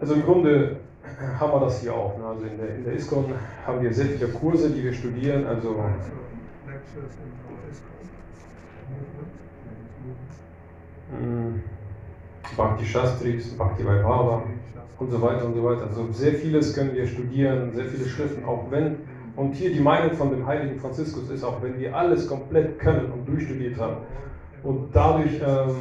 Also 0.00 0.14
im 0.14 0.22
Grunde 0.22 0.76
haben 1.38 1.52
wir 1.52 1.60
das 1.60 1.82
hier 1.82 1.94
auch. 1.94 2.16
Ne? 2.18 2.24
Also 2.24 2.46
in 2.46 2.56
der, 2.56 2.74
in 2.76 2.84
der 2.84 2.94
ISKCON 2.94 3.26
haben 3.66 3.82
wir 3.82 3.92
sehr 3.92 4.06
viele 4.06 4.28
Kurse, 4.28 4.70
die 4.70 4.82
wir 4.82 4.94
studieren. 4.94 5.46
Also 5.46 5.76
hm, 11.10 11.62
Bhakti 12.56 12.84
Shastris, 12.86 13.56
Bhakti 13.56 13.84
Vaibhava 13.84 14.42
und 14.98 15.10
so 15.10 15.20
weiter 15.20 15.46
und 15.46 15.54
so 15.54 15.64
weiter. 15.64 15.82
Also 15.82 16.08
sehr 16.12 16.34
vieles 16.34 16.74
können 16.74 16.94
wir 16.94 17.06
studieren, 17.06 17.72
sehr 17.74 17.86
viele 17.86 18.06
Schriften, 18.06 18.44
auch 18.44 18.70
wenn, 18.70 18.96
und 19.36 19.52
hier 19.52 19.72
die 19.72 19.80
Meinung 19.80 20.16
von 20.16 20.30
dem 20.30 20.46
heiligen 20.46 20.78
Franziskus 20.78 21.30
ist, 21.30 21.44
auch 21.44 21.62
wenn 21.62 21.78
wir 21.78 21.96
alles 21.96 22.26
komplett 22.26 22.78
können 22.78 23.12
und 23.12 23.26
durchstudiert 23.26 23.78
haben 23.78 23.98
und 24.62 24.94
dadurch 24.94 25.40
ähm, 25.46 25.76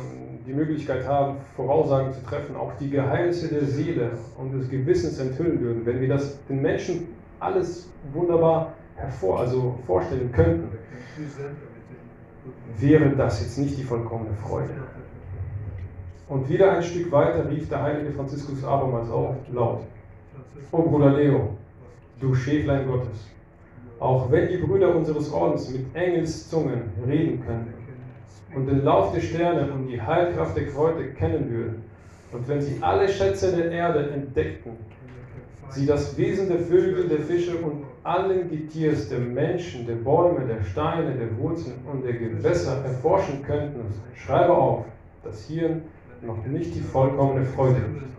die 0.49 0.55
Möglichkeit 0.55 1.05
haben, 1.07 1.37
Voraussagen 1.55 2.11
zu 2.11 2.23
treffen, 2.23 2.55
auch 2.55 2.71
die 2.79 2.89
Geheimnisse 2.89 3.49
der 3.49 3.65
Seele 3.65 4.11
und 4.37 4.51
des 4.51 4.67
Gewissens 4.67 5.19
enthüllen 5.19 5.61
würden, 5.61 5.85
wenn 5.85 6.01
wir 6.01 6.07
das 6.09 6.43
den 6.45 6.61
Menschen 6.61 7.07
alles 7.39 7.87
wunderbar 8.13 8.73
hervor, 8.95 9.41
also 9.41 9.77
vorstellen 9.85 10.31
könnten, 10.31 10.69
wäre 12.79 13.09
das 13.15 13.41
jetzt 13.41 13.59
nicht 13.59 13.77
die 13.77 13.83
vollkommene 13.83 14.33
Freude. 14.33 14.71
Und 16.27 16.49
wieder 16.49 16.71
ein 16.71 16.83
Stück 16.83 17.11
weiter 17.11 17.47
rief 17.47 17.69
der 17.69 17.83
heilige 17.83 18.11
Franziskus 18.11 18.63
abermals 18.63 19.09
auf, 19.11 19.35
laut. 19.51 19.81
O 20.71 20.81
Bruder 20.81 21.11
Leo, 21.11 21.57
du 22.19 22.33
Schäflein 22.33 22.87
Gottes, 22.87 23.27
auch 23.99 24.31
wenn 24.31 24.47
die 24.47 24.57
Brüder 24.57 24.95
unseres 24.95 25.31
Ordens 25.31 25.69
mit 25.71 25.95
Engelszungen 25.95 26.91
reden 27.07 27.43
können 27.45 27.78
und 28.55 28.65
den 28.65 28.83
Lauf 28.83 29.13
der 29.13 29.21
Sterne 29.21 29.71
und 29.71 29.87
die 29.87 30.01
Heilkraft 30.01 30.55
der 30.57 30.67
Kräuter 30.67 31.03
kennen 31.17 31.49
würden, 31.49 31.83
und 32.31 32.47
wenn 32.47 32.61
sie 32.61 32.77
alle 32.81 33.09
Schätze 33.09 33.55
der 33.55 33.71
Erde 33.71 34.11
entdeckten, 34.11 34.73
sie 35.69 35.85
das 35.85 36.15
Wesen 36.17 36.47
der 36.49 36.59
Vögel, 36.59 37.07
der 37.07 37.19
Fische 37.19 37.57
und 37.57 37.83
allen 38.03 38.49
Getiers, 38.49 39.09
der 39.09 39.19
Menschen, 39.19 39.85
der 39.87 39.95
Bäume, 39.95 40.45
der 40.45 40.63
Steine, 40.63 41.15
der 41.15 41.37
Wurzeln 41.37 41.75
und 41.91 42.03
der 42.03 42.13
Gewässer 42.13 42.83
erforschen 42.83 43.43
könnten, 43.43 43.79
schreibe 44.15 44.53
auf, 44.55 44.85
dass 45.23 45.43
hier 45.43 45.81
noch 46.21 46.45
nicht 46.45 46.75
die 46.75 46.81
vollkommene 46.81 47.45
Freude 47.45 47.75
gibt. 47.75 48.09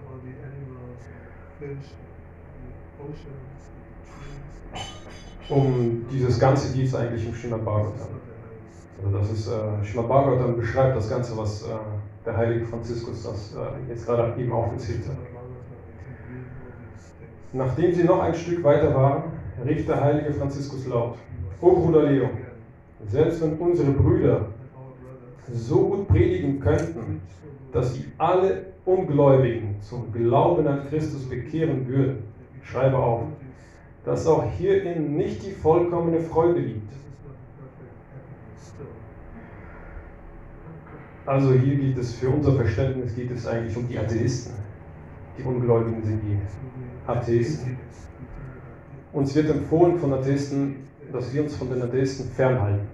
Um 5.49 6.07
dieses 6.11 6.39
Ganze 6.39 6.81
es 6.81 6.95
eigentlich 6.95 7.27
im 7.27 7.35
Srimad 7.35 7.65
Bhagavatam. 7.65 8.20
Also 9.03 9.19
das 9.19 9.31
ist, 9.33 9.49
äh, 9.49 9.85
Srimad 9.85 10.09
Bhagavatam 10.09 10.57
beschreibt 10.57 10.97
das 10.97 11.09
Ganze, 11.09 11.37
was 11.37 11.63
äh, 11.63 11.67
der 12.25 12.37
heilige 12.37 12.67
Franziskus 12.67 13.23
das 13.23 13.55
äh, 13.55 13.91
jetzt 13.91 14.07
gerade 14.07 14.41
eben 14.41 14.53
aufgezählt 14.53 15.09
hat. 15.09 15.17
Nachdem 17.53 17.95
sie 17.95 18.05
noch 18.05 18.21
ein 18.21 18.35
Stück 18.35 18.63
weiter 18.63 18.95
waren, 18.95 19.23
rief 19.67 19.87
der 19.87 20.01
heilige 20.01 20.33
Franziskus 20.35 20.87
laut, 20.87 21.17
O 21.61 21.73
Bruder 21.73 22.05
Leo, 22.05 22.29
selbst 23.09 23.43
wenn 23.43 23.55
unsere 23.55 23.91
Brüder 23.91 24.47
so 25.53 25.89
gut 25.89 26.09
predigen 26.09 26.61
könnten, 26.61 27.23
dass 27.73 27.95
sie 27.95 28.05
alle 28.19 28.67
Ungläubigen 28.85 29.77
zum 29.81 30.13
Glauben 30.13 30.67
an 30.67 30.87
Christus 30.89 31.29
bekehren 31.29 31.87
würden. 31.89 32.25
Schreibe 32.63 32.99
auf, 32.99 33.23
dass 34.05 34.27
auch 34.27 34.45
hierin 34.59 35.17
nicht 35.17 35.45
die 35.45 35.51
vollkommene 35.51 36.21
Freude 36.21 36.61
liegt. 36.61 36.93
Also 41.31 41.53
hier 41.53 41.77
geht 41.77 41.97
es 41.97 42.15
für 42.15 42.29
unser 42.29 42.57
Verständnis 42.57 43.15
geht 43.15 43.31
es 43.31 43.47
eigentlich 43.47 43.77
um 43.77 43.87
die 43.87 43.97
Atheisten. 43.97 44.53
Die 45.39 45.45
Ungläubigen 45.45 46.03
sind 46.03 46.21
die 46.25 46.37
Atheisten. 47.07 47.79
Uns 49.13 49.33
wird 49.37 49.49
empfohlen 49.49 49.97
von 50.01 50.13
Atheisten, 50.13 50.89
dass 51.13 51.33
wir 51.33 51.45
uns 51.45 51.55
von 51.55 51.71
den 51.71 51.83
Atheisten 51.83 52.29
fernhalten, 52.33 52.89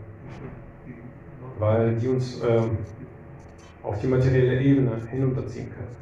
weil 1.59 1.97
die 1.97 2.09
uns 2.09 2.39
ähm, 2.47 2.77
auf 3.83 3.99
die 4.01 4.07
materielle 4.07 4.61
Ebene 4.61 4.91
hinunterziehen 5.11 5.71
können. 5.71 5.97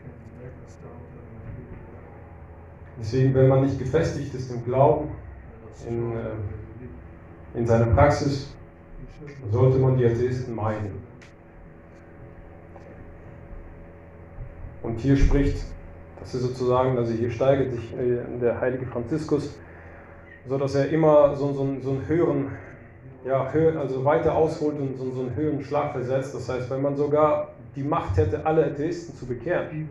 Deswegen, 2.99 3.33
wenn 3.33 3.47
man 3.47 3.61
nicht 3.61 3.79
gefestigt 3.79 4.35
ist 4.35 4.51
im 4.51 4.65
Glauben, 4.65 5.11
in, 5.89 6.11
äh, 6.11 7.59
in 7.59 7.65
seiner 7.65 7.95
Praxis, 7.95 8.53
sollte 9.53 9.79
man 9.79 9.97
die 9.97 10.05
Atheisten 10.05 10.53
meiden. 10.53 11.04
Und 14.85 15.01
hier 15.01 15.17
spricht, 15.17 15.65
das 16.21 16.35
ist 16.35 16.43
sozusagen, 16.43 16.99
also 16.99 17.13
hier 17.15 17.31
steigert 17.31 17.73
sich 17.73 17.95
äh, 17.95 18.19
der 18.39 18.61
heilige 18.61 18.85
Franziskus, 18.85 19.57
so 20.47 20.59
dass 20.59 20.75
er 20.75 20.91
immer 20.91 21.35
so, 21.37 21.53
so, 21.53 21.67
so 21.83 21.91
einen 21.91 22.07
höheren, 22.07 22.51
ja, 23.25 23.51
also 23.81 24.05
weiter 24.05 24.35
ausholt 24.35 24.79
und 24.79 24.99
so, 24.99 25.11
so 25.11 25.23
einen 25.23 25.35
höheren 25.35 25.65
Schlag 25.65 25.93
versetzt. 25.93 26.35
Das 26.35 26.51
heißt, 26.51 26.71
wenn 26.71 26.83
man 26.83 26.97
sogar 26.97 27.55
die 27.75 27.83
Macht 27.83 28.19
hätte, 28.19 28.45
alle 28.45 28.67
Atheisten 28.67 29.17
zu 29.17 29.25
bekehren, 29.25 29.89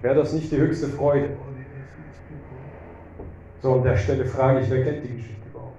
wäre 0.00 0.14
das 0.14 0.32
nicht 0.32 0.50
die 0.50 0.56
höchste 0.56 0.88
Freude. 0.88 1.36
So, 3.60 3.74
an 3.74 3.82
der 3.82 3.96
Stelle 3.98 4.24
frage 4.24 4.60
ich, 4.60 4.70
wer 4.70 4.84
kennt 4.84 5.04
die 5.04 5.16
Geschichte 5.16 5.48
überhaupt? 5.50 5.76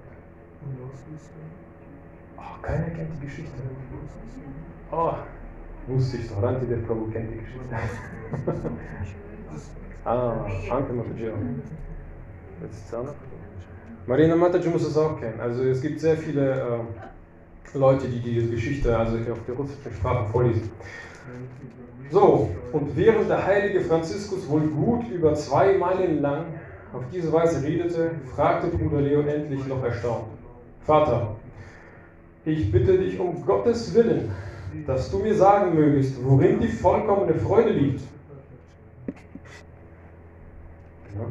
Oh, 2.38 2.62
keiner 2.62 2.90
kennt 2.90 3.10
die 3.20 3.26
Geschichte. 3.26 3.50
Oh, 4.92 5.14
doch, 5.88 6.42
Ranti 6.42 6.66
der 6.66 6.76
Prabhu 6.76 7.06
kennt 7.10 7.30
die 7.30 7.38
Geschichte. 7.38 7.60
ah, 10.04 10.46
auch 10.70 10.88
noch. 10.88 11.04
Marina 14.06 14.36
Mataji 14.36 14.68
muss 14.68 14.86
es 14.86 14.96
auch 14.96 15.18
kennen. 15.18 15.40
Also 15.40 15.64
es 15.64 15.80
gibt 15.80 16.00
sehr 16.00 16.16
viele 16.16 16.52
äh, 16.52 17.78
Leute, 17.78 18.08
die 18.08 18.20
diese 18.20 18.48
Geschichte 18.48 18.96
also 18.96 19.16
auf 19.30 19.44
der 19.46 19.54
russischen 19.54 19.92
Sprache 19.92 20.30
vorlesen. 20.30 20.70
So, 22.10 22.50
und 22.72 22.96
während 22.96 23.28
der 23.28 23.44
heilige 23.44 23.80
Franziskus 23.80 24.48
wohl 24.48 24.62
gut 24.68 25.08
über 25.08 25.34
zwei 25.34 25.76
Meilen 25.76 26.22
lang 26.22 26.44
auf 26.92 27.02
diese 27.12 27.32
Weise 27.32 27.66
redete, 27.66 28.12
fragte 28.34 28.68
Bruder 28.68 29.00
Leo 29.00 29.22
endlich 29.22 29.66
noch 29.66 29.82
erstaunt, 29.82 30.26
Vater, 30.82 31.34
ich 32.44 32.70
bitte 32.70 32.96
dich 32.96 33.18
um 33.18 33.44
Gottes 33.44 33.92
Willen, 33.92 34.30
dass 34.86 35.10
du 35.10 35.18
mir 35.18 35.34
sagen 35.34 35.74
mögest, 35.74 36.22
worin 36.24 36.60
die 36.60 36.68
vollkommene 36.68 37.34
Freude 37.34 37.70
liegt. 37.70 38.02
Ja. 41.14 41.26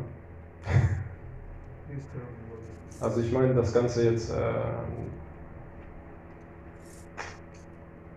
Also 3.02 3.20
ich 3.20 3.32
meine 3.32 3.54
das 3.54 3.74
Ganze 3.74 4.10
jetzt, 4.10 4.32
äh, 4.32 4.36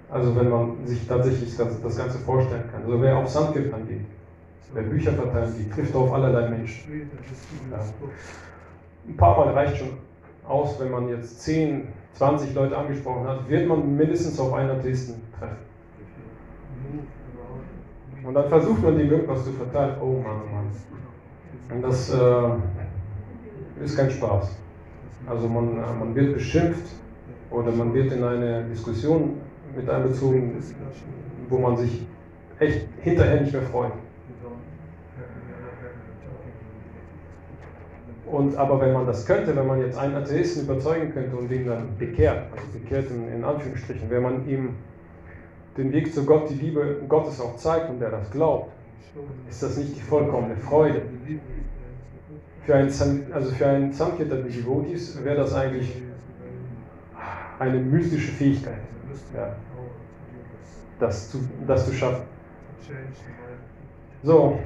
also 0.09 0.35
wenn 0.37 0.49
man 0.49 0.87
sich 0.87 1.07
tatsächlich 1.07 1.55
das, 1.57 1.83
das 1.83 1.97
Ganze 1.97 2.19
vorstellen 2.21 2.63
kann. 2.71 2.85
Also 2.85 3.03
wer 3.03 3.19
auf 3.19 3.29
Sandgipfel 3.29 3.85
geht, 3.87 4.07
Wer 4.73 4.83
Bücher 4.83 5.13
verteilen, 5.13 5.55
die 5.59 5.71
trifft 5.71 5.95
auf 5.95 6.13
allerlei 6.13 6.51
Menschen. 6.51 7.09
Ja. 7.71 7.79
Ein 9.07 9.17
paar 9.17 9.39
Mal 9.39 9.55
reicht 9.55 9.79
schon 9.79 9.97
aus, 10.47 10.79
wenn 10.79 10.91
man 10.91 11.09
jetzt 11.09 11.41
10, 11.41 11.89
20 12.19 12.53
Leute 12.55 12.77
angesprochen 12.77 13.27
hat, 13.29 13.49
wird 13.49 13.69
man 13.69 13.97
mindestens 13.97 14.39
auf 14.41 14.53
einen 14.53 14.71
Atheisten 14.71 15.23
treffen. 15.39 15.57
Und 18.25 18.35
dann 18.35 18.49
versucht 18.49 18.83
man 18.83 18.99
dem 18.99 19.11
irgendwas 19.11 19.45
zu 19.45 19.53
verteilen. 19.53 19.97
Oh 20.01 20.21
Mann, 20.21 20.43
oh 20.45 20.55
Mann. 20.55 20.67
Und 21.71 21.83
das 21.83 22.13
äh, 22.13 23.85
ist 23.85 23.97
kein 23.97 24.11
Spaß. 24.11 24.59
Also 25.29 25.49
man, 25.49 25.79
äh, 25.79 25.95
man 25.99 26.15
wird 26.15 26.35
beschimpft 26.35 26.89
oder 27.51 27.71
man 27.71 27.95
wird 27.95 28.13
in 28.13 28.25
eine 28.25 28.65
Diskussion 28.65 29.41
mit 29.77 29.89
einbezogen, 29.89 30.57
wo 31.49 31.59
man 31.59 31.77
sich 31.77 32.05
echt 32.59 32.89
hinterher 33.01 33.41
nicht 33.43 33.53
mehr 33.53 33.63
freut. 33.63 33.93
Und, 38.31 38.57
aber 38.57 38.81
wenn 38.81 38.93
man 38.93 39.07
das 39.07 39.27
könnte, 39.27 39.57
wenn 39.57 39.67
man 39.67 39.81
jetzt 39.81 39.97
einen 39.97 40.15
Atheisten 40.15 40.65
überzeugen 40.65 41.13
könnte 41.13 41.37
und 41.37 41.51
ihn 41.51 41.67
dann 41.67 41.97
bekehrt, 41.99 42.45
also 42.53 42.79
bekehrt 42.79 43.11
in, 43.11 43.33
in 43.33 43.45
Anführungsstrichen, 43.45 44.11
wenn 44.11 44.23
man 44.23 44.49
ihm 44.49 44.75
den 45.77 45.93
Weg 45.93 46.13
zu 46.13 46.27
Gott, 46.27 46.51
die 46.51 46.55
Liebe 46.55 46.97
Gottes 47.09 47.41
auch 47.41 47.57
zeigt 47.57 47.89
und 47.89 48.03
er 48.03 48.11
das 48.11 48.31
glaubt, 48.31 48.73
ist 49.49 49.63
das 49.63 49.77
nicht 49.79 49.97
die 49.97 50.01
vollkommene 50.01 50.57
Freude. 50.57 51.03
Für 52.65 52.75
einen, 52.75 52.93
also 53.33 53.51
für 53.53 53.67
einen 53.67 53.93
Samkirtan 53.93 54.45
Devotees 54.45 55.25
wäre 55.25 55.37
das 55.37 55.55
eigentlich 55.55 56.03
eine 57.59 57.79
mystische 57.79 58.33
Fähigkeit, 58.33 58.81
ja, 59.35 59.57
das, 61.01 61.31
zu, 61.31 61.39
das 61.67 61.87
zu 61.87 61.93
schaffen. 61.95 62.25
So, 64.23 64.59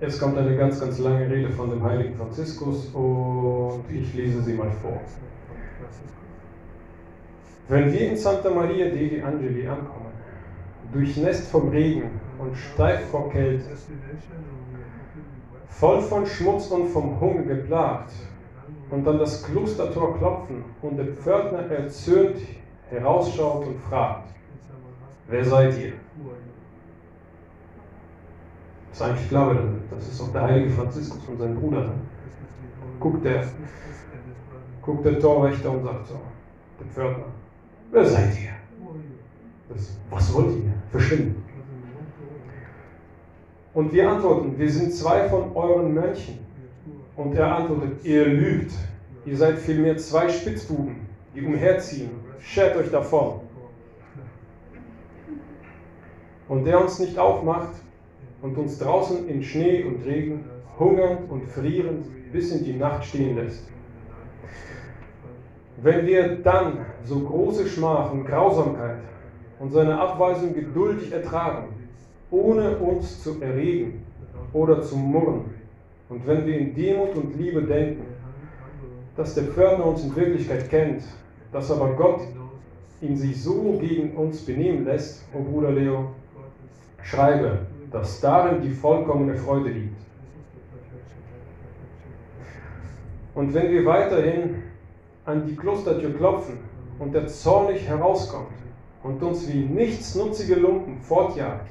es 0.00 0.18
kommt 0.18 0.38
eine 0.38 0.56
ganz, 0.56 0.80
ganz 0.80 0.98
lange 0.98 1.28
Rede 1.28 1.50
von 1.50 1.70
dem 1.70 1.82
heiligen 1.82 2.16
Franziskus 2.16 2.86
und 2.94 3.84
ich 3.90 4.14
lese 4.14 4.42
sie 4.42 4.54
mal 4.54 4.70
vor. 4.70 5.00
Wenn 7.68 7.92
wir 7.92 8.10
in 8.10 8.16
Santa 8.16 8.50
Maria 8.50 8.86
degli 8.86 9.20
Angeli 9.22 9.66
ankommen, 9.66 10.12
durchnässt 10.92 11.50
vom 11.50 11.68
Regen 11.68 12.20
und 12.38 12.56
steif 12.56 13.08
vor 13.10 13.30
Kälte, 13.30 13.64
voll 15.68 16.00
von 16.00 16.26
Schmutz 16.26 16.66
und 16.68 16.88
vom 16.88 17.20
Hunger 17.20 17.42
geplagt, 17.42 18.12
und 18.90 19.06
an 19.06 19.18
das 19.18 19.42
Klostertor 19.42 20.18
klopfen 20.18 20.64
und 20.82 20.96
der 20.96 21.06
Pförtner 21.06 21.70
erzürnt 21.70 22.38
herausschaut 22.90 23.66
und 23.66 23.80
fragt, 23.88 24.28
wer 25.28 25.44
seid 25.44 25.78
ihr? 25.78 25.92
Ist 28.92 29.02
eigentlich 29.02 29.28
klar, 29.28 29.56
das 29.90 30.08
ist 30.08 30.20
auch 30.20 30.32
der 30.32 30.42
heilige 30.42 30.70
Franziskus 30.70 31.20
und 31.28 31.38
sein 31.38 31.54
Bruder. 31.54 31.90
Guckt 32.98 33.24
der, 33.24 33.44
guckt 34.82 35.04
der 35.04 35.18
Torwächter 35.18 35.70
und 35.70 35.84
sagt 35.84 36.08
so, 36.08 36.20
der 36.78 36.86
Pförtner, 36.86 37.26
wer 37.92 38.04
seid 38.04 38.38
ihr? 38.40 38.50
Das, 39.68 39.96
was 40.10 40.34
wollt 40.34 40.56
ihr? 40.56 40.72
Verschwinden. 40.90 41.44
Und 43.72 43.92
wir 43.92 44.10
antworten, 44.10 44.58
wir 44.58 44.70
sind 44.70 44.92
zwei 44.92 45.28
von 45.28 45.54
euren 45.54 45.94
Mönchen. 45.94 46.38
Und 47.16 47.34
er 47.34 47.54
antwortet, 47.54 48.04
ihr 48.04 48.26
lügt. 48.26 48.72
Ihr 49.24 49.36
seid 49.36 49.58
vielmehr 49.58 49.96
zwei 49.98 50.28
Spitzbuben, 50.28 50.96
die 51.34 51.42
umherziehen. 51.42 52.10
Schert 52.40 52.76
euch 52.76 52.90
davon. 52.90 53.40
Und 56.48 56.64
der 56.64 56.80
uns 56.80 56.98
nicht 56.98 57.16
aufmacht, 57.18 57.74
und 58.42 58.56
uns 58.56 58.78
draußen 58.78 59.28
in 59.28 59.42
Schnee 59.42 59.84
und 59.84 60.04
Regen, 60.04 60.44
hungernd 60.78 61.30
und 61.30 61.46
frierend 61.46 62.06
bis 62.32 62.52
in 62.52 62.64
die 62.64 62.72
Nacht 62.72 63.04
stehen 63.04 63.36
lässt. 63.36 63.64
Wenn 65.82 66.06
wir 66.06 66.36
dann 66.36 66.86
so 67.04 67.20
große 67.20 67.66
Schmach 67.66 68.12
und 68.12 68.26
Grausamkeit 68.26 68.98
und 69.58 69.72
seine 69.72 69.98
Abweisung 69.98 70.54
geduldig 70.54 71.12
ertragen, 71.12 71.68
ohne 72.30 72.76
uns 72.76 73.22
zu 73.22 73.40
erregen 73.40 74.04
oder 74.52 74.82
zu 74.82 74.96
murren, 74.96 75.44
und 76.08 76.26
wenn 76.26 76.44
wir 76.44 76.58
in 76.58 76.74
Demut 76.74 77.14
und 77.14 77.38
Liebe 77.38 77.62
denken, 77.62 78.02
dass 79.16 79.34
der 79.34 79.44
Pförtner 79.44 79.86
uns 79.86 80.02
in 80.02 80.16
Wirklichkeit 80.16 80.68
kennt, 80.68 81.02
dass 81.52 81.70
aber 81.70 81.90
Gott 81.94 82.22
ihn 83.00 83.16
sich 83.16 83.42
so 83.42 83.78
gegen 83.80 84.16
uns 84.16 84.44
benehmen 84.44 84.84
lässt, 84.84 85.24
o 85.32 85.42
Bruder 85.42 85.70
Leo, 85.70 86.10
schreibe, 87.02 87.60
dass 87.90 88.20
darin 88.20 88.62
die 88.62 88.70
vollkommene 88.70 89.34
Freude 89.34 89.70
liegt. 89.70 89.96
Und 93.34 93.54
wenn 93.54 93.70
wir 93.70 93.84
weiterhin 93.84 94.62
an 95.24 95.46
die 95.46 95.56
Klostertür 95.56 96.14
klopfen 96.14 96.58
und 96.98 97.14
der 97.14 97.26
zornig 97.26 97.86
herauskommt 97.86 98.48
und 99.02 99.22
uns 99.22 99.48
wie 99.52 99.60
nichtsnutzige 99.60 100.56
Lumpen 100.56 101.00
fortjagt, 101.00 101.66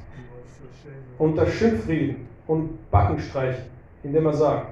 unter 1.17 1.45
Schimpfreden 1.45 2.27
und 2.47 2.89
Backenstreichen, 2.89 3.65
indem 4.03 4.25
er 4.25 4.34
sagt, 4.34 4.67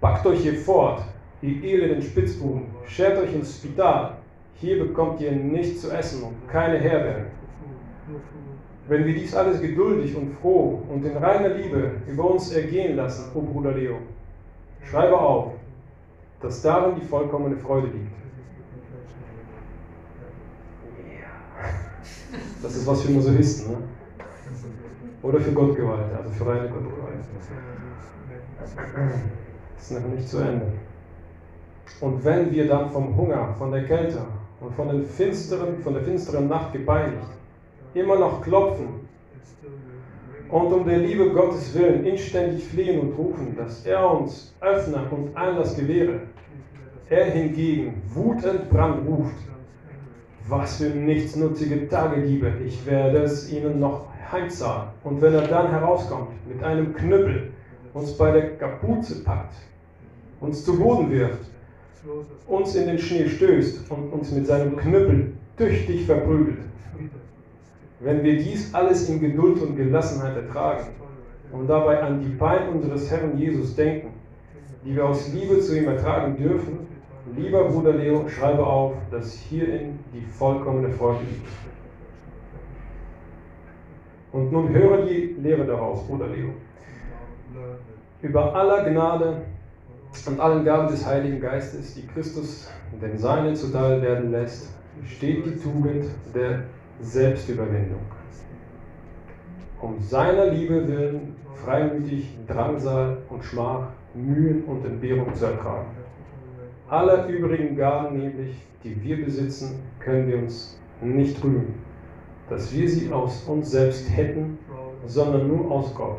packt 0.00 0.24
euch 0.26 0.40
hier 0.40 0.54
fort, 0.54 1.02
ihr 1.42 1.62
elenden 1.62 2.00
Spitzbuben, 2.00 2.66
schert 2.86 3.18
euch 3.18 3.34
ins 3.34 3.56
Spital, 3.56 4.18
hier 4.54 4.78
bekommt 4.78 5.20
ihr 5.20 5.32
nichts 5.32 5.82
zu 5.82 5.90
essen 5.90 6.22
und 6.22 6.48
keine 6.48 6.78
Herberge. 6.78 7.26
Wenn 8.88 9.06
wir 9.06 9.14
dies 9.14 9.34
alles 9.34 9.60
geduldig 9.60 10.16
und 10.16 10.34
froh 10.40 10.82
und 10.88 11.04
in 11.04 11.16
reiner 11.16 11.50
Liebe 11.50 11.92
über 12.08 12.30
uns 12.32 12.52
ergehen 12.52 12.96
lassen, 12.96 13.30
o 13.34 13.40
Bruder 13.40 13.72
Leo, 13.72 13.98
schreibe 14.82 15.18
auf, 15.18 15.52
dass 16.40 16.62
darin 16.62 16.96
die 17.00 17.06
vollkommene 17.06 17.56
Freude 17.56 17.86
liegt. 17.86 18.12
Das 22.60 22.74
ist 22.76 22.86
was 22.86 23.02
für 23.02 23.12
Masochisten, 23.12 23.72
ne? 23.72 23.78
Oder 25.22 25.40
für 25.40 25.52
Gottgeweihte, 25.52 26.16
also 26.16 26.30
für 26.30 26.46
reine 26.46 26.68
Gottgeweihte. 26.68 27.18
Das 29.76 29.90
ist 29.90 30.02
noch 30.02 30.08
nicht 30.08 30.28
zu 30.28 30.38
Ende. 30.38 30.66
Und 32.00 32.24
wenn 32.24 32.50
wir 32.50 32.66
dann 32.66 32.90
vom 32.90 33.16
Hunger, 33.16 33.54
von 33.58 33.70
der 33.70 33.84
Kälte 33.84 34.22
und 34.60 34.74
von, 34.74 34.88
den 34.88 35.04
finsteren, 35.04 35.78
von 35.82 35.94
der 35.94 36.02
finsteren 36.02 36.48
Nacht 36.48 36.72
gepeinigt 36.72 37.28
immer 37.94 38.18
noch 38.18 38.42
klopfen 38.42 39.02
und 40.52 40.70
um 40.70 40.86
der 40.86 40.98
Liebe 40.98 41.30
Gottes 41.30 41.74
willen 41.74 42.04
inständig 42.04 42.64
fliehen 42.64 43.00
und 43.00 43.16
rufen, 43.16 43.56
dass 43.56 43.86
er 43.86 44.10
uns 44.10 44.54
öffne 44.60 45.00
und 45.10 45.34
Einlass 45.34 45.74
gewähre. 45.74 46.20
Er 47.08 47.24
hingegen 47.26 48.02
wutend 48.14 48.68
Brand 48.68 49.06
ruft, 49.08 49.34
was 50.48 50.76
für 50.76 50.90
nichtsnutzige 50.90 51.88
Tage 51.88 52.22
gebe, 52.22 52.52
ich 52.66 52.84
werde 52.84 53.22
es 53.22 53.50
ihnen 53.50 53.80
noch 53.80 54.06
heimzahlen. 54.30 54.88
Und 55.04 55.22
wenn 55.22 55.34
er 55.34 55.46
dann 55.46 55.70
herauskommt 55.70 56.30
mit 56.46 56.62
einem 56.62 56.94
Knüppel, 56.94 57.52
uns 57.94 58.12
bei 58.16 58.32
der 58.32 58.56
Kapuze 58.56 59.24
packt, 59.24 59.54
uns 60.40 60.64
zu 60.64 60.78
Boden 60.78 61.10
wirft, 61.10 61.44
uns 62.46 62.74
in 62.74 62.86
den 62.88 62.98
Schnee 62.98 63.28
stößt 63.28 63.90
und 63.90 64.12
uns 64.12 64.32
mit 64.32 64.46
seinem 64.46 64.76
Knüppel 64.76 65.32
tüchtig 65.56 66.04
verprügelt. 66.04 66.58
Wenn 68.02 68.24
wir 68.24 68.36
dies 68.36 68.74
alles 68.74 69.08
in 69.08 69.20
Geduld 69.20 69.62
und 69.62 69.76
Gelassenheit 69.76 70.36
ertragen 70.36 70.88
und 71.52 71.68
dabei 71.68 72.02
an 72.02 72.20
die 72.20 72.30
Pein 72.30 72.68
unseres 72.70 73.08
Herrn 73.10 73.38
Jesus 73.38 73.76
denken, 73.76 74.08
die 74.84 74.96
wir 74.96 75.06
aus 75.06 75.32
Liebe 75.32 75.60
zu 75.60 75.78
ihm 75.78 75.86
ertragen 75.86 76.36
dürfen, 76.36 76.80
lieber 77.36 77.64
Bruder 77.64 77.92
Leo, 77.92 78.28
schreibe 78.28 78.66
auf, 78.66 78.94
dass 79.12 79.34
hierin 79.34 80.00
die 80.12 80.22
vollkommene 80.22 80.90
Freude 80.90 81.20
liegt. 81.20 81.46
Und 84.32 84.50
nun 84.50 84.70
höre 84.70 85.06
die 85.06 85.36
Lehre 85.40 85.64
daraus, 85.64 86.04
Bruder 86.06 86.26
Leo. 86.26 86.48
Über 88.20 88.52
aller 88.54 88.90
Gnade 88.90 89.42
und 90.26 90.40
allen 90.40 90.64
Gaben 90.64 90.88
des 90.88 91.06
Heiligen 91.06 91.40
Geistes, 91.40 91.94
die 91.94 92.06
Christus 92.08 92.68
den 93.00 93.16
Seinen 93.16 93.54
zuteil 93.54 94.02
werden 94.02 94.32
lässt, 94.32 94.70
steht 95.06 95.46
die 95.46 95.56
Tugend 95.56 96.06
der 96.34 96.64
Selbstüberwindung. 97.02 98.00
Um 99.80 100.00
seiner 100.00 100.46
Liebe 100.46 100.86
willen 100.86 101.36
freimütig 101.54 102.36
Drangsal 102.46 103.18
und 103.28 103.44
Schmach, 103.44 103.88
Mühen 104.14 104.64
und 104.64 104.84
Entbehrung 104.84 105.34
zu 105.34 105.46
ertragen. 105.46 105.88
Alle 106.88 107.26
übrigen 107.28 107.76
Gaben 107.76 108.18
nämlich, 108.18 108.56
die 108.84 109.02
wir 109.02 109.24
besitzen, 109.24 109.80
können 109.98 110.28
wir 110.28 110.38
uns 110.38 110.78
nicht 111.00 111.42
rühmen, 111.42 111.74
dass 112.48 112.72
wir 112.72 112.88
sie 112.88 113.12
aus 113.12 113.44
uns 113.44 113.70
selbst 113.70 114.08
hätten, 114.14 114.58
sondern 115.06 115.48
nur 115.48 115.70
aus 115.70 115.94
Gott 115.94 116.18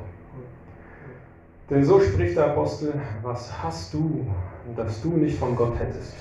denn 1.69 1.83
so 1.83 1.99
spricht 1.99 2.37
der 2.37 2.47
Apostel, 2.47 2.93
was 3.21 3.63
hast 3.63 3.93
du, 3.93 4.25
das 4.75 5.01
du 5.01 5.09
nicht 5.11 5.37
von 5.37 5.55
Gott 5.55 5.79
hättest? 5.79 6.13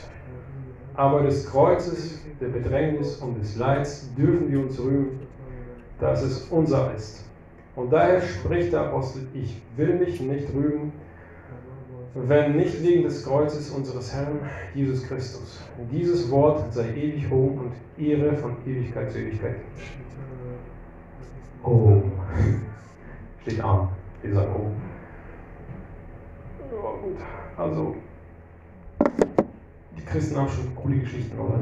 Aber 0.94 1.22
des 1.22 1.50
Kreuzes, 1.50 2.20
der 2.40 2.48
Bedrängnis 2.48 3.16
und 3.16 3.40
des 3.40 3.56
Leids 3.56 4.12
dürfen 4.14 4.50
wir 4.50 4.60
uns 4.60 4.78
rühmen, 4.78 5.20
dass 6.00 6.22
es 6.22 6.42
unser 6.50 6.94
ist. 6.94 7.24
Und 7.76 7.92
daher 7.92 8.20
spricht 8.20 8.72
der 8.72 8.82
Apostel, 8.82 9.26
ich 9.32 9.62
will 9.76 9.94
mich 9.94 10.20
nicht 10.20 10.52
rühmen, 10.54 10.92
wenn 12.14 12.56
nicht 12.56 12.82
wegen 12.82 13.04
des 13.04 13.24
Kreuzes 13.24 13.70
unseres 13.70 14.14
Herrn 14.14 14.40
Jesus 14.74 15.06
Christus. 15.06 15.60
Dieses 15.90 16.30
Wort 16.30 16.72
sei 16.72 16.90
ewig 16.90 17.30
hoch 17.30 17.58
und 17.58 17.72
Ehre 17.96 18.36
von 18.36 18.56
Ewigkeit 18.66 19.10
zu 19.10 19.18
Ewigkeit. 19.18 19.56
Oh, 21.64 22.02
steht 23.42 23.62
arm, 23.62 23.88
wir 24.20 24.34
sagen 24.34 24.52
oh. 24.54 24.70
Ja, 26.74 26.90
gut. 27.02 27.16
Also, 27.56 27.96
die 30.02 30.06
Christen 30.10 30.36
haben 30.36 30.48
schon 30.48 30.74
coole 30.74 30.98
Geschichten, 30.98 31.38
oder? 31.38 31.60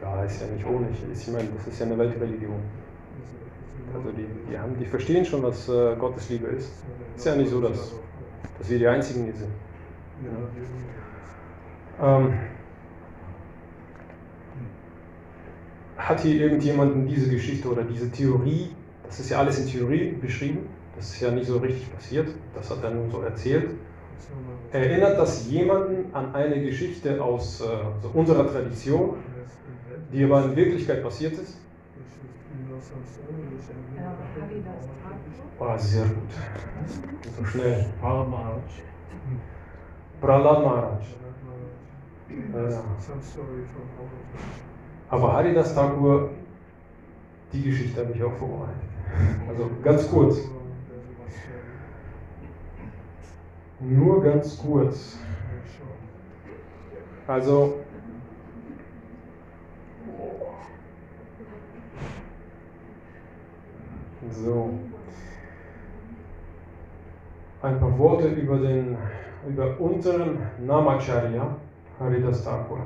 Ja, 0.00 0.24
ist 0.24 0.40
ja 0.40 0.46
nicht 0.48 0.66
ohne. 0.66 0.88
Ich 1.12 1.28
meine, 1.28 1.48
das 1.56 1.66
ist 1.66 1.80
ja 1.80 1.86
eine 1.86 1.98
Weltreligion. 1.98 2.60
Also 3.94 4.10
die, 4.12 4.26
die, 4.50 4.58
haben, 4.58 4.78
die 4.78 4.86
verstehen 4.86 5.24
schon, 5.24 5.42
was 5.42 5.68
äh, 5.68 5.96
Gottes 5.96 6.30
Liebe 6.30 6.46
ist. 6.46 6.70
Ist 7.16 7.26
ja 7.26 7.36
nicht 7.36 7.50
so, 7.50 7.60
dass, 7.60 7.92
dass 8.58 8.70
wir 8.70 8.78
die 8.78 8.86
Einzigen 8.86 9.24
hier 9.24 9.34
sind. 9.34 9.50
Ja. 12.00 12.18
Ähm, 12.18 12.32
hat 15.98 16.20
hier 16.20 16.40
irgendjemand 16.40 17.10
diese 17.10 17.30
Geschichte 17.30 17.68
oder 17.68 17.84
diese 17.84 18.10
Theorie 18.10 18.70
das 19.12 19.20
ist 19.20 19.28
ja 19.28 19.40
alles 19.40 19.58
in 19.58 19.66
Theorie 19.66 20.12
beschrieben. 20.12 20.60
Das 21.02 21.14
ist 21.14 21.20
ja 21.20 21.32
nicht 21.32 21.48
so 21.48 21.58
richtig 21.58 21.92
passiert. 21.92 22.28
Das 22.54 22.70
hat 22.70 22.84
er 22.84 22.90
nun 22.92 23.10
so 23.10 23.22
erzählt. 23.22 23.70
Erinnert 24.70 25.18
das 25.18 25.50
jemanden 25.50 26.14
an 26.14 26.32
eine 26.32 26.62
Geschichte 26.62 27.20
aus 27.20 27.60
äh, 27.60 27.64
so 28.00 28.08
unserer 28.14 28.46
Tradition, 28.46 29.16
die 30.12 30.22
aber 30.22 30.44
in 30.44 30.54
Wirklichkeit 30.54 31.02
passiert 31.02 31.32
ist? 31.32 31.58
Oh, 35.58 35.76
sehr 35.76 36.04
gut. 36.04 36.16
So 37.36 37.44
schnell. 37.46 37.86
Prahlad 40.20 40.62
Maharaj. 40.64 41.02
Ja. 42.54 42.84
Aber 45.08 45.32
Haridas 45.32 45.74
Thakur, 45.74 46.30
die 47.52 47.62
Geschichte 47.62 48.02
habe 48.02 48.12
ich 48.14 48.22
auch 48.22 48.34
vorbereitet. 48.34 48.76
Also 49.48 49.68
ganz 49.82 50.08
kurz. 50.08 50.38
Nur 53.82 54.22
ganz 54.22 54.58
kurz. 54.58 55.18
Also 57.26 57.74
so 64.30 64.70
ein 67.62 67.78
paar 67.78 67.98
Worte 67.98 68.28
über 68.28 68.58
den 68.58 68.96
über 69.48 69.78
unseren 69.80 70.38
Namacharya 70.64 71.56
Haridas 71.98 72.44
Thakur. 72.44 72.78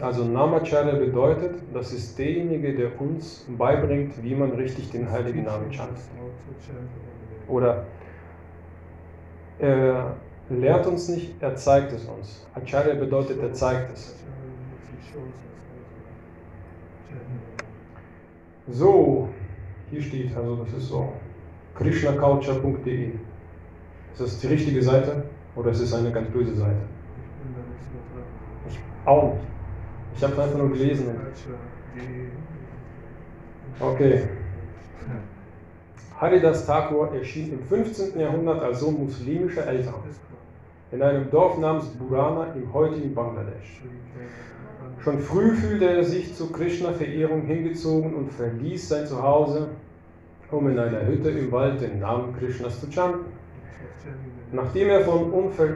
Also 0.00 0.24
Namacharya 0.24 0.96
bedeutet, 0.96 1.54
das 1.72 1.92
ist 1.92 2.18
derjenige, 2.18 2.74
der 2.74 3.00
uns 3.00 3.46
beibringt, 3.56 4.22
wie 4.22 4.34
man 4.34 4.52
richtig 4.52 4.90
den 4.90 5.10
heiligen 5.10 5.44
Namen 5.44 5.72
chantet. 5.72 6.04
Oder 7.48 7.86
er 9.58 10.16
lehrt 10.48 10.86
uns 10.86 11.08
nicht, 11.08 11.42
er 11.42 11.54
zeigt 11.56 11.92
es 11.92 12.04
uns. 12.04 12.46
Acharya 12.54 12.94
bedeutet, 12.94 13.40
er 13.40 13.52
zeigt 13.52 13.92
es. 13.92 14.14
So, 18.70 19.28
hier 19.90 20.02
steht, 20.02 20.36
also 20.36 20.56
das 20.56 20.72
ist 20.74 20.88
so, 20.88 21.12
krishnaculture.de. 21.74 23.12
Ist 24.12 24.20
das 24.20 24.40
die 24.40 24.48
richtige 24.48 24.82
Seite 24.82 25.24
oder 25.56 25.70
ist 25.70 25.80
es 25.80 25.94
eine 25.94 26.12
ganz 26.12 26.28
böse 26.30 26.54
Seite? 26.54 26.82
Ich 28.68 28.78
auch 29.06 29.34
nicht. 29.34 29.46
Ich 30.16 30.24
habe 30.24 30.42
einfach 30.42 30.58
nur 30.58 30.70
gelesen. 30.70 31.06
Okay. 33.80 34.28
Haridas 36.20 36.66
Thakur 36.66 37.14
erschien 37.14 37.52
im 37.52 37.62
15. 37.62 38.18
Jahrhundert 38.18 38.60
als 38.60 38.80
Sohn 38.80 39.04
muslimischer 39.04 39.66
Eltern 39.66 39.94
in 40.90 41.02
einem 41.02 41.30
Dorf 41.30 41.58
namens 41.58 41.86
Burana 41.90 42.52
im 42.54 42.72
heutigen 42.72 43.14
Bangladesch. 43.14 43.82
Schon 45.04 45.20
früh 45.20 45.54
fühlte 45.54 45.88
er 45.88 46.02
sich 46.02 46.34
zur 46.34 46.52
Krishna-Verehrung 46.52 47.42
hingezogen 47.42 48.14
und 48.14 48.32
verließ 48.32 48.88
sein 48.88 49.06
Zuhause, 49.06 49.68
um 50.50 50.68
in 50.68 50.78
einer 50.78 51.06
Hütte 51.06 51.30
im 51.30 51.52
Wald 51.52 51.80
den 51.80 52.00
Namen 52.00 52.34
Krishnas 52.36 52.80
zu 52.80 52.90
chanten. 52.90 53.26
Nachdem 54.50 54.88
er 54.88 55.00
von 55.02 55.30
Unver 55.30 55.68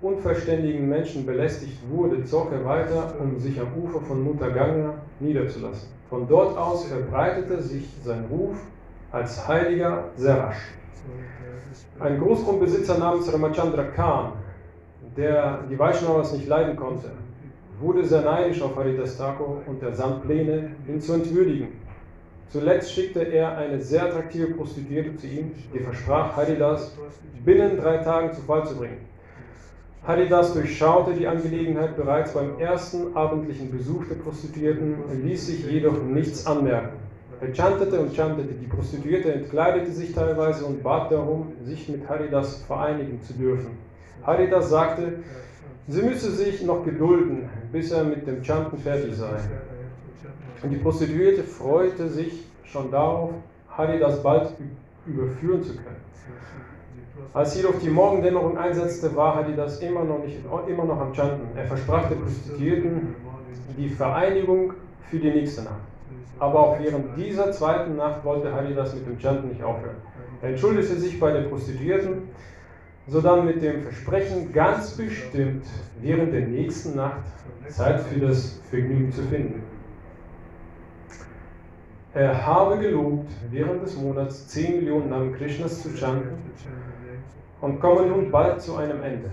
unverständigen 0.00 0.88
Menschen 0.88 1.24
belästigt 1.24 1.78
wurde, 1.88 2.24
zog 2.24 2.52
er 2.52 2.64
weiter, 2.64 3.14
um 3.20 3.38
sich 3.38 3.58
am 3.60 3.68
Ufer 3.80 4.00
von 4.00 4.22
Mutter 4.22 4.50
Ganga 4.50 4.94
niederzulassen. 5.20 5.88
Von 6.10 6.28
dort 6.28 6.56
aus 6.58 6.86
verbreitete 6.86 7.62
sich 7.62 7.88
sein 8.04 8.24
Ruf 8.30 8.56
als 9.12 9.46
heiliger 9.46 10.04
sehr 10.16 10.38
rasch. 10.38 10.62
Ein 12.00 12.18
Großgrundbesitzer 12.18 12.98
namens 12.98 13.32
Ramachandra 13.32 13.84
Khan, 13.84 14.32
der 15.16 15.60
die 15.70 15.78
Vaishnavas 15.78 16.32
nicht 16.32 16.48
leiden 16.48 16.76
konnte, 16.76 17.10
wurde 17.78 18.04
sehr 18.04 18.22
neidisch 18.22 18.62
auf 18.62 18.76
Haridas 18.76 19.18
Thakur 19.18 19.60
und 19.66 19.82
ersann 19.82 20.22
Pläne, 20.22 20.70
ihn 20.88 21.00
zu 21.00 21.12
entwürdigen. 21.14 21.68
Zuletzt 22.48 22.92
schickte 22.92 23.20
er 23.20 23.56
eine 23.56 23.80
sehr 23.80 24.04
attraktive 24.04 24.48
Prostituierte 24.54 25.16
zu 25.16 25.26
ihm, 25.26 25.52
die 25.72 25.78
versprach, 25.78 26.36
Haridas 26.36 26.96
binnen 27.44 27.78
drei 27.78 27.98
Tagen 27.98 28.32
zu 28.32 28.42
Fall 28.42 28.66
zu 28.66 28.76
bringen. 28.76 28.98
Haridas 30.06 30.52
durchschaute 30.52 31.14
die 31.14 31.26
Angelegenheit 31.26 31.96
bereits 31.96 32.32
beim 32.32 32.58
ersten 32.58 33.16
abendlichen 33.16 33.70
Besuch 33.70 34.04
der 34.08 34.16
Prostituierten, 34.16 34.96
ließ 35.22 35.46
sich 35.46 35.66
jedoch 35.66 36.02
nichts 36.02 36.46
anmerken. 36.46 37.01
Er 37.42 37.52
chantete 37.52 37.98
und 37.98 38.14
chantete, 38.14 38.54
die 38.54 38.68
Prostituierte 38.68 39.34
entkleidete 39.34 39.90
sich 39.90 40.12
teilweise 40.12 40.64
und 40.64 40.80
bat 40.80 41.10
darum, 41.10 41.48
sich 41.64 41.88
mit 41.88 42.08
Haridas 42.08 42.62
vereinigen 42.62 43.20
zu 43.20 43.32
dürfen. 43.32 43.78
Haridas 44.24 44.70
sagte, 44.70 45.14
Sie 45.88 46.02
müsse 46.02 46.30
sich 46.30 46.62
noch 46.62 46.84
gedulden, 46.84 47.48
bis 47.72 47.90
er 47.90 48.04
mit 48.04 48.28
dem 48.28 48.44
Chanten 48.44 48.78
fertig 48.78 49.16
sei. 49.16 49.40
Und 50.62 50.70
die 50.70 50.76
Prostituierte 50.76 51.42
freute 51.42 52.08
sich 52.08 52.46
schon 52.62 52.92
darauf, 52.92 53.32
Haridas 53.76 54.22
bald 54.22 54.50
überführen 55.04 55.64
zu 55.64 55.72
können. 55.74 55.96
Als 57.34 57.56
jedoch 57.56 57.74
die 57.80 57.90
Morgendämmerung 57.90 58.56
einsetzte, 58.56 59.16
war 59.16 59.34
Haridas 59.34 59.80
immer 59.80 60.04
noch, 60.04 60.22
nicht, 60.22 60.38
immer 60.68 60.84
noch 60.84 61.00
am 61.00 61.12
Chanten. 61.12 61.58
Er 61.58 61.64
versprach 61.64 62.08
der 62.08 62.16
Prostituierten 62.16 63.16
die 63.76 63.88
Vereinigung 63.88 64.74
für 65.10 65.18
die 65.18 65.30
nächste 65.30 65.62
Nacht. 65.62 65.91
Aber 66.38 66.60
auch 66.60 66.80
während 66.80 67.16
dieser 67.16 67.52
zweiten 67.52 67.96
Nacht 67.96 68.24
wollte 68.24 68.52
Haridas 68.52 68.94
mit 68.94 69.06
dem 69.06 69.18
Chanten 69.18 69.48
nicht 69.48 69.62
aufhören. 69.62 69.96
Er 70.40 70.50
entschuldigte 70.50 70.96
sich 70.96 71.20
bei 71.20 71.30
den 71.32 71.48
Prostituierten, 71.48 72.28
sodann 73.06 73.46
mit 73.46 73.62
dem 73.62 73.82
Versprechen, 73.82 74.52
ganz 74.52 74.96
bestimmt 74.96 75.64
während 76.00 76.32
der 76.32 76.42
nächsten 76.42 76.96
Nacht 76.96 77.22
Zeit 77.68 78.00
für 78.00 78.20
das 78.20 78.60
Vergnügen 78.70 79.12
zu 79.12 79.22
finden. 79.22 79.62
Er 82.14 82.46
habe 82.46 82.78
gelobt, 82.78 83.30
während 83.50 83.82
des 83.82 83.96
Monats 83.96 84.46
10 84.48 84.76
Millionen 84.76 85.08
Namen 85.08 85.32
Krishnas 85.32 85.82
zu 85.82 85.90
chanten 85.96 86.36
und 87.60 87.80
komme 87.80 88.06
nun 88.06 88.30
bald 88.30 88.60
zu 88.60 88.76
einem 88.76 89.02
Ende. 89.02 89.30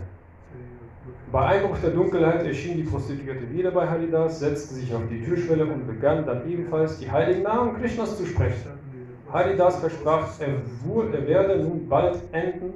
Bei 1.32 1.46
Einbruch 1.46 1.78
der 1.78 1.92
Dunkelheit 1.92 2.44
erschien 2.44 2.78
die 2.78 2.84
Prostituierte 2.84 3.52
wieder 3.52 3.70
bei 3.70 3.88
Haridas, 3.88 4.40
setzte 4.40 4.74
sich 4.74 4.92
auf 4.96 5.04
die 5.12 5.24
Türschwelle 5.24 5.64
und 5.64 5.86
begann 5.86 6.26
dann 6.26 6.50
ebenfalls 6.50 6.98
die 6.98 7.12
heiligen 7.12 7.44
Namen 7.44 7.80
Krishnas 7.80 8.18
zu 8.18 8.26
sprechen. 8.26 8.72
Haridas 9.32 9.80
versprach, 9.80 10.28
er, 10.40 10.48
er 10.48 11.28
werde 11.28 11.64
nun 11.64 11.88
bald 11.88 12.18
enden 12.32 12.74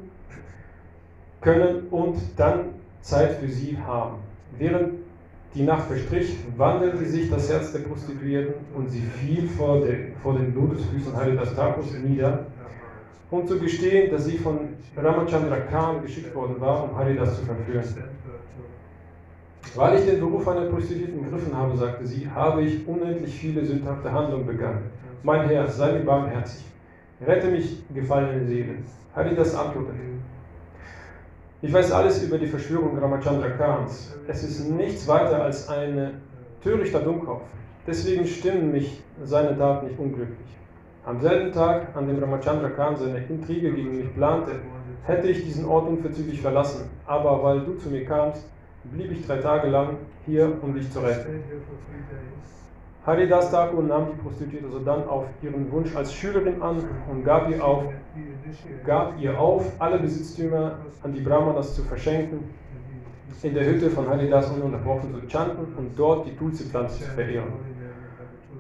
können 1.41 1.87
und 1.89 2.17
dann 2.37 2.65
Zeit 3.01 3.31
für 3.33 3.47
sie 3.47 3.75
haben. 3.75 4.17
Während 4.59 4.99
die 5.55 5.63
Nacht 5.63 5.87
verstrich, 5.87 6.37
wandelte 6.55 7.05
sich 7.05 7.31
das 7.31 7.51
Herz 7.51 7.71
der 7.71 7.79
Prostituierten 7.79 8.53
und 8.75 8.87
sie 8.91 9.01
fiel 9.01 9.47
vor, 9.47 9.81
den, 9.81 10.13
vor 10.21 10.35
den 10.35 10.53
Lotusfüßen 10.53 11.15
Haridas 11.15 11.55
Thakus 11.55 11.91
nieder, 11.93 12.45
um 13.31 13.47
zu 13.47 13.57
gestehen, 13.57 14.11
dass 14.11 14.25
sie 14.25 14.37
von 14.37 14.59
Ramachandra 14.95 15.57
Khan 15.71 16.03
geschickt 16.03 16.35
worden 16.35 16.61
war, 16.61 16.83
um 16.83 16.95
Haridas 16.95 17.39
zu 17.39 17.45
verführen. 17.45 17.83
Weil 19.75 19.97
ich 19.97 20.05
den 20.05 20.19
Beruf 20.19 20.47
einer 20.47 20.65
Prostituierten 20.65 21.23
gegriffen 21.23 21.55
habe, 21.55 21.75
sagte 21.75 22.05
sie, 22.05 22.29
habe 22.29 22.61
ich 22.61 22.87
unendlich 22.87 23.33
viele 23.33 23.65
sündhafte 23.65 24.11
Handlungen 24.11 24.45
begangen. 24.45 24.83
Mein 25.23 25.47
Herr, 25.47 25.67
sei 25.67 25.93
mir 25.93 26.05
barmherzig. 26.05 26.63
Rette 27.25 27.47
mich, 27.47 27.83
gefallene 27.93 28.45
Seele. 28.45 28.75
Haridas 29.15 29.55
antwortete, 29.55 29.93
ich 31.61 31.71
weiß 31.71 31.93
alles 31.93 32.21
über 32.21 32.37
die 32.37 32.47
Verschwörung 32.47 32.97
Ramachandra 32.99 33.49
Khans. 33.51 34.13
Es 34.27 34.43
ist 34.43 34.69
nichts 34.69 35.07
weiter 35.07 35.41
als 35.41 35.69
ein 35.69 36.21
törichter 36.61 36.99
Dummkopf. 36.99 37.43
Deswegen 37.87 38.27
stimmen 38.27 38.73
mich 38.73 39.01
seine 39.23 39.57
Taten 39.57 39.87
nicht 39.87 39.97
unglücklich. 39.97 40.37
Am 41.05 41.21
selben 41.21 41.53
Tag, 41.53 41.95
an 41.95 42.07
dem 42.07 42.19
Ramachandra 42.19 42.69
Khan 42.69 42.97
seine 42.97 43.19
Intrige 43.29 43.71
gegen 43.71 43.97
mich 43.97 44.13
plante, 44.13 44.59
hätte 45.05 45.29
ich 45.29 45.45
diesen 45.45 45.65
Ort 45.65 45.87
unverzüglich 45.87 46.41
verlassen. 46.41 46.89
Aber 47.05 47.41
weil 47.43 47.61
du 47.61 47.75
zu 47.75 47.89
mir 47.89 48.03
kamst, 48.03 48.43
blieb 48.91 49.11
ich 49.11 49.25
drei 49.25 49.37
Tage 49.37 49.69
lang 49.69 49.97
hier, 50.25 50.51
um 50.61 50.73
dich 50.73 50.91
zu 50.91 50.99
retten. 50.99 51.43
Haridas 53.05 53.51
Thakur 53.51 53.83
nahm 53.83 54.07
die 54.11 54.21
Prostituierte 54.21 54.69
sodann 54.69 55.05
auf 55.07 55.25
ihren 55.41 55.69
Wunsch 55.71 55.93
als 55.95 56.13
Schülerin 56.13 56.61
an 56.61 56.77
und 57.11 57.25
gab 57.25 57.49
ihr, 57.49 57.63
auf, 57.63 57.83
gab 58.85 59.19
ihr 59.19 59.37
auf, 59.37 59.69
alle 59.79 59.99
Besitztümer 59.99 60.79
an 61.01 61.13
die 61.13 61.19
Brahmanas 61.19 61.75
zu 61.75 61.83
verschenken, 61.83 62.39
in 63.41 63.53
der 63.53 63.65
Hütte 63.65 63.89
von 63.89 64.07
Haridas 64.07 64.49
ununterbrochen 64.51 65.13
zu 65.13 65.27
chanten 65.27 65.73
und 65.75 65.99
dort 65.99 66.25
die 66.25 66.35
Tulsi-Pflanze 66.37 67.03
zu 67.03 67.11
verehren. 67.11 67.51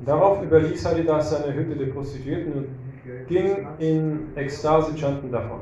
Darauf 0.05 0.43
überließ 0.43 0.85
Haridas 0.85 1.29
seine 1.29 1.53
Hütte 1.53 1.77
der 1.77 1.93
Prostituierten 1.93 2.53
und 2.53 2.67
ging 3.27 3.65
in 3.79 4.27
Ekstase 4.35 4.93
chanten 4.97 5.31
davon. 5.31 5.59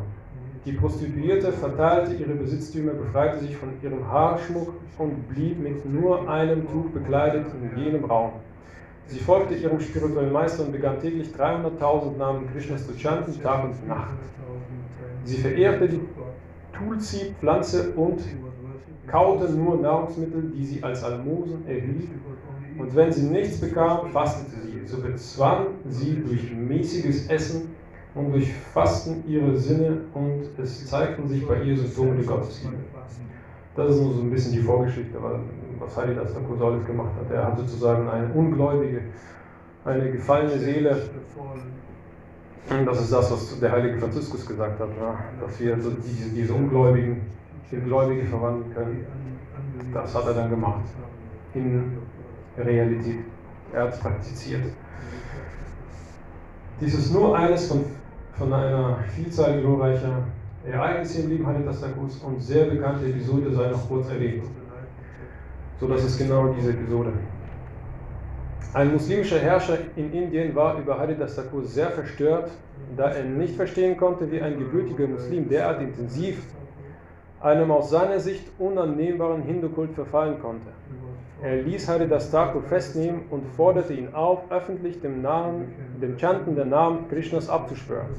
Die 0.64 0.74
Prostituierte 0.74 1.51
verteilte 1.51 2.14
ihre 2.14 2.36
Besitztümer, 2.36 2.91
befreite 2.91 3.39
sich 3.39 3.57
von 3.57 3.70
ihrem 3.82 4.07
Haarschmuck 4.07 4.74
und 4.99 5.28
blieb 5.28 5.57
mit 5.59 5.91
nur 5.91 6.30
einem 6.30 6.68
Tuch 6.70 6.91
bekleidet 6.93 7.47
in 7.59 7.84
jenem 7.84 8.05
Raum. 8.05 8.34
Sie 9.07 9.18
folgte 9.18 9.55
ihrem 9.55 9.80
spirituellen 9.80 10.32
Meister 10.32 10.64
und 10.64 10.72
begann 10.72 10.99
täglich 10.99 11.30
300.000 11.30 12.16
Namen 12.16 12.47
Krishnas 12.51 12.86
zu 12.86 12.93
chanten, 12.93 13.41
Tag 13.41 13.64
und 13.64 13.88
Nacht. 13.88 14.14
Sie 15.24 15.38
verehrte 15.38 15.89
die 15.89 16.01
Tulsi-Pflanze 16.74 17.93
und 17.95 18.22
kaute 19.07 19.51
nur 19.51 19.78
Nahrungsmittel, 19.78 20.51
die 20.55 20.66
sie 20.66 20.84
als 20.84 21.03
Almosen 21.03 21.68
erhielt. 21.68 22.09
Und 22.78 22.95
wenn 22.95 23.12
sie 23.12 23.24
nichts 23.24 23.59
bekam, 23.59 24.12
fastete 24.12 24.62
sie. 24.62 24.86
So 24.86 25.01
bezwang 25.01 25.68
sie 25.89 26.22
durch 26.24 26.53
mäßiges 26.53 27.28
Essen 27.30 27.81
und 28.14 28.34
durch 28.34 28.53
Fasten 28.74 29.24
ihre 29.28 29.57
Sinne 29.57 30.01
und 30.14 30.49
es 30.57 30.86
zeigten 30.88 31.28
sich 31.28 31.47
bei 31.47 31.62
ihr 31.64 31.78
Symptome 31.78 32.16
der 32.16 32.26
Gottesliebe. 32.26 32.76
Das 33.76 33.91
ist 33.91 34.01
nur 34.01 34.14
so 34.14 34.22
ein 34.22 34.30
bisschen 34.30 34.51
die 34.51 34.59
Vorgeschichte, 34.59 35.18
was 35.80 35.95
Haridas 35.95 36.34
Thakur 36.34 36.62
alles 36.62 36.86
gemacht 36.86 37.12
hat. 37.20 37.32
Er 37.34 37.47
hat 37.47 37.57
sozusagen 37.57 38.09
eine 38.09 38.28
ungläubige, 38.34 39.01
eine 39.86 40.12
gefallene 40.12 40.59
Seele. 40.59 41.09
Das 42.86 43.01
ist 43.01 43.14
das, 43.14 43.32
was 43.32 43.59
der 43.59 43.72
heilige 43.72 43.97
Franziskus 43.97 44.45
gesagt 44.45 44.80
hat, 44.80 44.89
dass 45.41 45.59
wir 45.59 45.76
diese, 45.76 46.30
diese 46.30 46.53
Ungläubigen 46.53 47.22
in 47.72 47.86
Gläubige 47.86 48.26
verwandeln 48.26 48.74
können. 48.74 49.05
Das 49.93 50.14
hat 50.14 50.26
er 50.26 50.34
dann 50.34 50.49
gemacht. 50.49 50.84
In 51.53 51.97
Realität. 52.57 53.20
Er 53.74 53.84
hat 53.84 53.93
es 53.93 53.99
praktiziert. 53.99 54.64
Dies 56.82 56.93
ist 56.93 57.14
nur 57.14 57.38
eines 57.38 57.68
von, 57.68 57.86
von 58.42 58.54
einer 58.54 58.98
Vielzahl 59.16 59.62
glorreicher 59.62 60.24
Ereignisse 60.66 61.22
im 61.22 61.30
Leben 61.30 61.46
Haridas 61.46 61.80
Thakurs 61.80 62.18
und 62.26 62.42
sehr 62.42 62.66
bekannte 62.66 63.06
Episode 63.06 63.54
sei 63.54 63.70
noch 63.70 63.88
kurz 63.88 64.10
erwähnt. 64.10 64.44
So 65.80 65.88
dass 65.88 66.04
es 66.04 66.18
genau 66.18 66.48
diese 66.58 66.72
Episode. 66.72 67.14
Ein 68.74 68.94
muslimischer 68.94 69.38
Herrscher 69.38 69.78
in 69.96 70.12
Indien 70.12 70.56
war 70.56 70.80
über 70.80 70.98
Haridas 70.98 71.36
Thakur 71.36 71.66
sehr 71.66 71.92
verstört, 71.92 72.50
da 72.98 73.12
er 73.12 73.26
nicht 73.26 73.56
verstehen 73.56 73.96
konnte, 73.96 74.32
wie 74.32 74.42
ein 74.42 74.58
gebürtiger 74.58 75.08
Muslim 75.08 75.48
derart 75.48 75.80
intensiv 75.82 76.42
einem 77.42 77.70
aus 77.70 77.92
seiner 77.92 78.20
Sicht 78.20 78.48
unannehmbaren 78.58 79.44
Hindu-Kult 79.44 79.94
verfallen 79.94 80.39
konnte. 80.42 80.68
Er 81.44 81.56
ließ 81.64 81.88
Haridas 81.88 82.30
Thakur 82.30 82.62
festnehmen 82.62 83.24
und 83.32 83.48
forderte 83.56 83.94
ihn 83.94 84.14
auf, 84.14 84.52
öffentlich 84.52 85.02
dem, 85.02 85.24
Namen, 85.24 85.74
dem 86.00 86.20
Chanten 86.20 86.56
der 86.56 86.66
Namen 86.66 87.08
Krishnas 87.10 87.50
abzuschwören. 87.50 88.10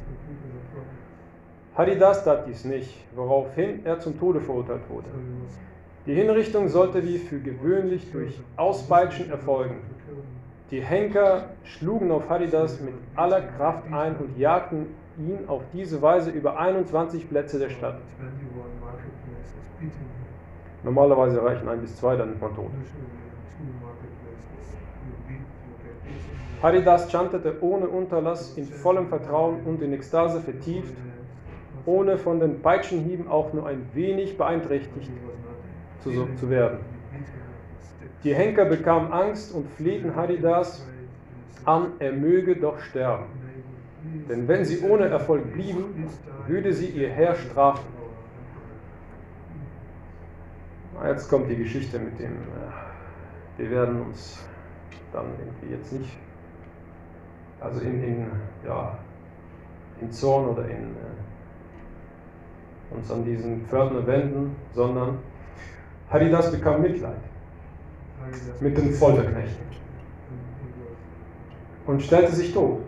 Haridas 1.76 2.24
tat 2.24 2.48
dies 2.48 2.64
nicht, 2.64 2.92
woraufhin 3.14 3.86
er 3.86 4.00
zum 4.00 4.18
Tode 4.18 4.40
verurteilt 4.40 4.82
wurde. 4.88 5.06
Die 6.06 6.14
Hinrichtung 6.14 6.68
sollte 6.68 7.04
wie 7.04 7.18
für 7.18 7.38
gewöhnlich 7.38 8.10
durch 8.10 8.40
Auspeitschen 8.56 9.30
erfolgen. 9.30 9.76
Die 10.72 10.80
Henker 10.80 11.50
schlugen 11.62 12.10
auf 12.10 12.28
Haridas 12.28 12.80
mit 12.80 12.94
aller 13.14 13.40
Kraft 13.40 13.84
ein 13.92 14.16
und 14.16 14.36
jagten 14.36 14.86
ihn 15.16 15.46
auf 15.46 15.62
diese 15.72 16.02
Weise 16.02 16.30
über 16.30 16.58
21 16.58 17.28
Plätze 17.28 17.60
der 17.60 17.70
Stadt. 17.70 18.00
Normalerweise 20.84 21.42
reichen 21.42 21.68
ein 21.68 21.80
bis 21.80 21.96
zwei, 21.96 22.16
dann 22.16 22.32
ist 22.32 22.40
man 22.40 22.54
tot. 22.54 22.70
Haridas 26.62 27.10
chantete 27.10 27.56
ohne 27.60 27.88
Unterlass 27.88 28.56
in 28.56 28.66
vollem 28.66 29.08
Vertrauen 29.08 29.62
und 29.64 29.82
in 29.82 29.92
Ekstase 29.92 30.40
vertieft 30.40 30.94
ohne 31.86 32.18
von 32.18 32.38
den 32.38 32.62
Peitschenhieben 32.62 33.28
auch 33.28 33.52
nur 33.52 33.66
ein 33.66 33.86
wenig 33.94 34.38
beeinträchtigt 34.38 35.10
zu, 36.00 36.28
zu 36.36 36.50
werden. 36.50 36.78
Die 38.22 38.34
Henker 38.34 38.64
bekamen 38.64 39.12
Angst 39.12 39.52
und 39.52 39.68
flehten 39.70 40.14
Haridas 40.14 40.86
an, 41.64 41.88
er 41.98 42.12
möge 42.12 42.54
doch 42.56 42.78
sterben. 42.78 43.24
Denn 44.28 44.46
wenn 44.46 44.64
sie 44.64 44.80
ohne 44.82 45.06
Erfolg 45.06 45.52
blieben, 45.52 46.06
würde 46.46 46.72
sie 46.72 46.86
ihr 46.86 47.08
Herr 47.08 47.34
strafen. 47.34 48.01
Jetzt 51.04 51.28
kommt 51.28 51.50
die 51.50 51.56
Geschichte 51.56 51.98
mit 51.98 52.18
dem, 52.20 52.32
äh, 52.32 53.58
wir 53.58 53.70
werden 53.70 54.02
uns 54.02 54.38
dann 55.12 55.26
irgendwie 55.38 55.74
jetzt 55.74 55.92
nicht, 55.92 56.16
also 57.60 57.80
in, 57.80 58.02
in, 58.02 58.26
ja, 58.64 58.96
in 60.00 60.12
Zorn 60.12 60.48
oder 60.48 60.64
in 60.64 60.94
äh, 60.94 61.12
uns 62.94 63.10
an 63.10 63.24
diesen 63.24 63.66
Pförtner 63.66 64.06
wenden, 64.06 64.54
sondern 64.74 65.18
Haridas 66.08 66.52
bekam 66.52 66.82
Mitleid 66.82 67.16
mit 68.60 68.76
den 68.76 68.92
Folterknechten 68.92 69.66
und 71.86 72.02
stellte 72.02 72.32
sich 72.32 72.52
tot. 72.52 72.80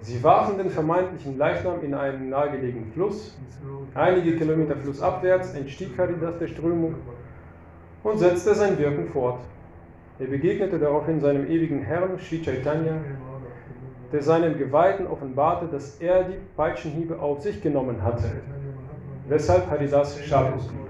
Sie 0.00 0.22
warfen 0.22 0.58
den 0.58 0.70
vermeintlichen 0.70 1.38
Leichnam 1.38 1.82
in 1.82 1.94
einen 1.94 2.30
nahegelegenen 2.30 2.90
Fluss. 2.92 3.38
Einige 3.94 4.36
Kilometer 4.36 4.76
flussabwärts 4.76 5.54
entstieg 5.54 5.96
Haridas 5.96 6.38
der 6.38 6.48
Strömung 6.48 6.96
und 8.02 8.18
setzte 8.18 8.54
sein 8.54 8.78
Wirken 8.78 9.06
fort. 9.06 9.40
Er 10.18 10.26
begegnete 10.26 10.78
daraufhin 10.78 11.20
seinem 11.20 11.46
ewigen 11.46 11.82
Herrn, 11.82 12.18
Sri 12.18 12.42
Chaitanya, 12.42 12.96
der 14.12 14.22
seinen 14.22 14.58
Geweihten 14.58 15.06
offenbarte, 15.06 15.66
dass 15.66 15.96
er 16.00 16.24
die 16.24 16.36
Peitschenhiebe 16.56 17.18
auf 17.20 17.40
sich 17.40 17.62
genommen 17.62 18.02
hatte, 18.02 18.30
weshalb 19.28 19.70
Haridas 19.70 20.20
scharflos 20.24 20.68
blieb. 20.68 20.82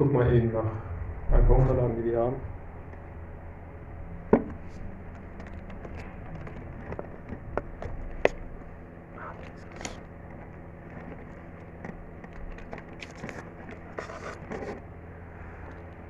Ich 0.00 0.06
gucke 0.06 0.16
mal 0.16 0.34
eben 0.34 0.50
nach 0.50 0.64
ein 1.30 1.46
paar 1.46 1.58
Unterlagen, 1.58 1.94
die 1.94 2.10
wir 2.10 2.20
haben. 2.20 2.36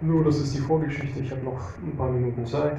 Nur, 0.02 0.22
das 0.22 0.36
ist 0.36 0.54
die 0.54 0.60
Vorgeschichte. 0.60 1.18
Ich 1.18 1.32
habe 1.32 1.42
noch 1.42 1.58
ein 1.82 1.96
paar 1.96 2.12
Minuten 2.12 2.46
Zeit. 2.46 2.78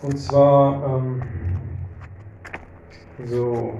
Und 0.00 0.16
zwar, 0.16 0.96
ähm, 0.96 1.43
so. 3.22 3.78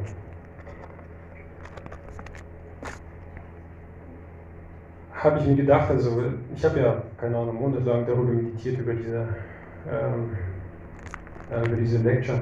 Habe 5.12 5.38
ich 5.38 5.46
mir 5.46 5.56
gedacht, 5.56 5.90
also 5.90 6.22
ich 6.54 6.64
habe 6.64 6.80
ja, 6.80 7.02
keine 7.16 7.38
Ahnung, 7.38 7.56
monatelang 7.56 8.06
darüber 8.06 8.32
meditiert, 8.32 8.78
über 8.78 8.92
diese, 8.92 9.26
ähm, 9.90 10.36
äh, 11.50 11.66
über 11.66 11.76
diese 11.76 11.98
Lecture. 11.98 12.40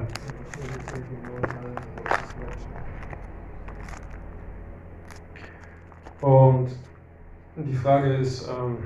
Und 6.19 6.69
die 7.55 7.75
Frage 7.75 8.13
ist, 8.15 8.47
ähm, 8.47 8.77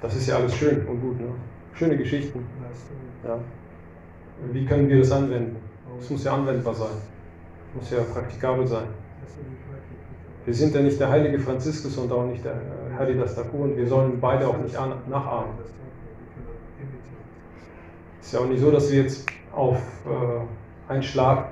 das 0.00 0.16
ist 0.16 0.28
ja 0.28 0.36
alles 0.36 0.54
schön 0.56 0.86
und 0.86 1.00
gut, 1.00 1.20
ne? 1.20 1.28
schöne 1.74 1.96
Geschichten. 1.96 2.44
Ja. 3.24 3.38
Wie 4.52 4.64
können 4.64 4.88
wir 4.88 4.98
das 4.98 5.12
anwenden? 5.12 5.57
Es 6.00 6.10
muss 6.10 6.24
ja 6.24 6.34
anwendbar 6.34 6.74
sein, 6.74 6.96
es 7.70 7.74
muss 7.80 7.90
ja 7.90 7.98
praktikabel 8.12 8.66
sein. 8.66 8.86
Wir 10.44 10.54
sind 10.54 10.74
ja 10.74 10.80
nicht 10.80 10.98
der 10.98 11.10
heilige 11.10 11.38
Franziskus 11.38 11.96
und 11.98 12.10
auch 12.10 12.24
nicht 12.24 12.44
der 12.44 12.52
äh, 12.52 12.98
Haridas 12.98 13.34
Thakur 13.34 13.60
und 13.60 13.76
wir 13.76 13.86
sollen 13.86 14.18
beide 14.20 14.48
auch 14.48 14.56
nicht 14.56 14.74
nachahmen. 14.74 15.50
Es 18.20 18.28
ist 18.28 18.32
ja 18.32 18.40
auch 18.40 18.46
nicht 18.46 18.60
so, 18.60 18.70
dass 18.70 18.90
wir 18.90 19.02
jetzt 19.02 19.28
auf 19.52 19.76
äh, 20.06 20.90
einen 20.90 21.02
Schlag 21.02 21.48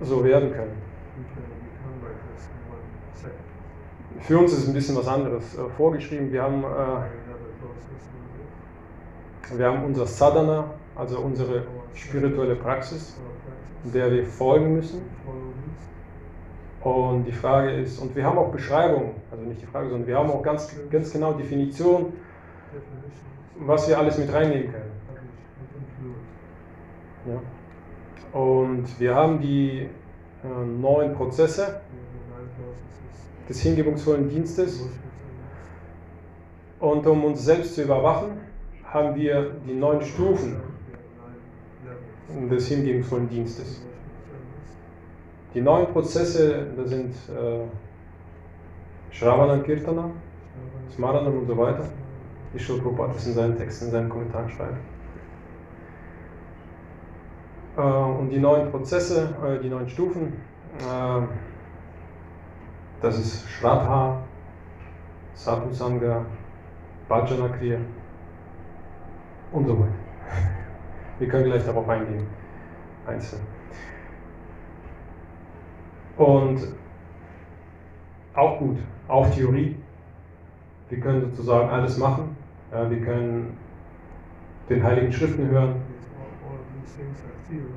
so 0.00 0.24
werden 0.24 0.52
können. 0.52 0.82
Für 4.20 4.38
uns 4.38 4.52
ist 4.52 4.66
ein 4.68 4.74
bisschen 4.74 4.96
was 4.96 5.06
anderes 5.06 5.56
äh, 5.56 5.68
vorgeschrieben. 5.76 6.32
Wir 6.32 6.42
haben, 6.42 6.64
äh, 6.64 7.06
wir 9.56 9.66
haben 9.66 9.84
unser 9.84 10.06
Sadhana, 10.06 10.70
also 10.96 11.18
unsere 11.18 11.62
spirituelle 11.94 12.56
Praxis, 12.56 13.16
der 13.84 14.10
wir 14.10 14.26
folgen 14.26 14.74
müssen. 14.74 15.02
Und 16.82 17.24
die 17.24 17.32
Frage 17.32 17.70
ist, 17.70 17.98
und 17.98 18.16
wir 18.16 18.24
haben 18.24 18.38
auch 18.38 18.50
Beschreibungen, 18.50 19.12
also 19.30 19.44
nicht 19.44 19.62
die 19.62 19.66
Frage, 19.66 19.88
sondern 19.88 20.08
wir 20.08 20.18
haben 20.18 20.30
auch 20.30 20.42
ganz, 20.42 20.74
ganz 20.90 21.12
genau 21.12 21.32
Definition, 21.32 22.12
was 23.60 23.88
wir 23.88 23.98
alles 23.98 24.18
mit 24.18 24.32
reinnehmen 24.32 24.72
können. 24.72 24.92
Ja. 27.26 28.38
Und 28.38 28.98
wir 28.98 29.14
haben 29.14 29.40
die 29.40 29.88
äh, 30.42 30.64
neuen 30.64 31.12
Prozesse 31.14 31.82
des 33.48 33.60
hingebungsvollen 33.60 34.28
Dienstes. 34.28 34.88
Und 36.80 37.06
um 37.06 37.24
uns 37.24 37.44
selbst 37.44 37.76
zu 37.76 37.82
überwachen, 37.82 38.40
haben 38.84 39.14
wir 39.14 39.52
die 39.66 39.74
neun 39.74 40.02
Stufen 40.02 40.60
des 42.50 42.68
hingebungsvollen 42.68 43.28
Dienstes. 43.28 43.82
Die 45.54 45.60
neuen 45.60 45.86
Prozesse, 45.86 46.66
das 46.76 46.88
sind 46.88 47.14
äh, 47.28 47.66
Shravana 49.10 49.58
Kirtana, 49.58 50.10
Smaranam 50.94 51.38
und 51.38 51.46
so 51.46 51.56
weiter, 51.56 51.84
die 52.54 52.58
Prabhupada 52.58 53.12
das 53.12 53.26
in 53.26 53.34
seinen 53.34 53.56
Texten, 53.56 53.86
in 53.86 53.90
seinen 53.90 54.08
Kommentaren 54.08 54.48
schreibt. 54.48 54.78
Äh, 57.76 57.80
und 57.80 58.30
die 58.30 58.38
neuen 58.38 58.70
Prozesse, 58.70 59.34
äh, 59.44 59.58
die 59.62 59.68
neuen 59.68 59.88
Stufen, 59.88 60.32
äh, 60.78 61.22
das 63.00 63.18
ist 63.18 63.48
Shraddha, 63.48 64.22
Sadhusanga, 65.34 66.24
Bhajana 67.08 67.48
Kriya 67.48 67.78
und 69.52 69.66
so 69.66 69.78
weiter. 69.78 70.01
Wir 71.22 71.28
können 71.28 71.44
gleich 71.44 71.64
darauf 71.64 71.88
eingehen, 71.88 72.26
einzeln. 73.06 73.42
Und 76.16 76.60
auch 78.34 78.58
gut, 78.58 78.78
auch 79.06 79.30
Theorie. 79.30 79.76
Wir 80.88 80.98
können 80.98 81.20
sozusagen 81.20 81.70
alles 81.70 81.96
machen. 81.96 82.36
Wir 82.72 83.00
können 83.02 83.56
den 84.68 84.82
Heiligen 84.82 85.12
Schriften 85.12 85.46
hören. 85.46 85.76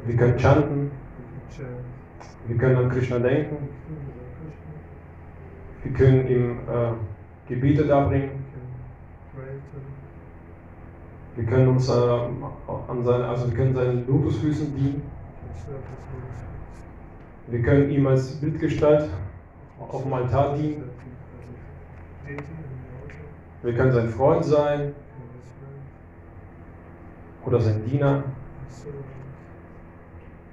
Wir 0.07 0.15
können 0.17 0.39
chanten. 0.39 0.91
Wir 2.47 2.57
können 2.57 2.77
an 2.77 2.89
Krishna 2.89 3.19
denken. 3.19 3.69
Wir 5.83 5.93
können 5.93 6.27
ihm 6.27 6.51
äh, 6.67 7.47
Gebete 7.47 7.85
darbringen. 7.85 8.34
Wir 11.35 11.45
können 11.45 11.67
uns 11.67 11.89
äh, 11.89 11.91
an 11.91 13.03
seine, 13.03 13.27
also 13.27 13.49
wir 13.49 13.57
können 13.57 13.75
seinen 13.75 14.07
Lotusfüßen 14.07 14.73
dienen. 14.73 15.01
Wir 17.47 17.61
können 17.61 17.89
ihm 17.89 18.07
als 18.07 18.39
Bildgestalt 18.39 19.09
auf 19.79 20.03
dem 20.03 20.13
Altar 20.13 20.55
dienen. 20.55 20.83
Wir 23.63 23.73
können 23.75 23.91
sein 23.91 24.09
Freund 24.09 24.45
sein 24.45 24.95
oder 27.45 27.59
sein 27.59 27.83
Diener 27.83 28.23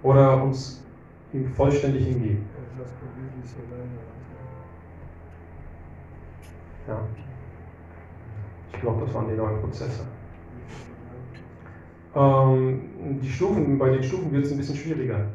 oder 0.03 0.43
uns 0.43 0.85
ihm 1.33 1.47
vollständig 1.55 2.07
hingeben. 2.07 2.45
Ja. 6.89 7.01
Ich 8.73 8.81
glaube, 8.81 9.05
das 9.05 9.15
waren 9.15 9.29
die 9.29 9.37
neuen 9.37 9.61
Prozesse. 9.61 10.05
Ähm, 12.15 13.21
die 13.23 13.31
Stufen, 13.31 13.79
bei 13.79 13.91
den 13.91 14.03
Stufen 14.03 14.33
wird 14.33 14.45
es 14.45 14.53
ein 14.53 14.59
bisschen 14.59 14.77
schwieriger. 14.77 15.27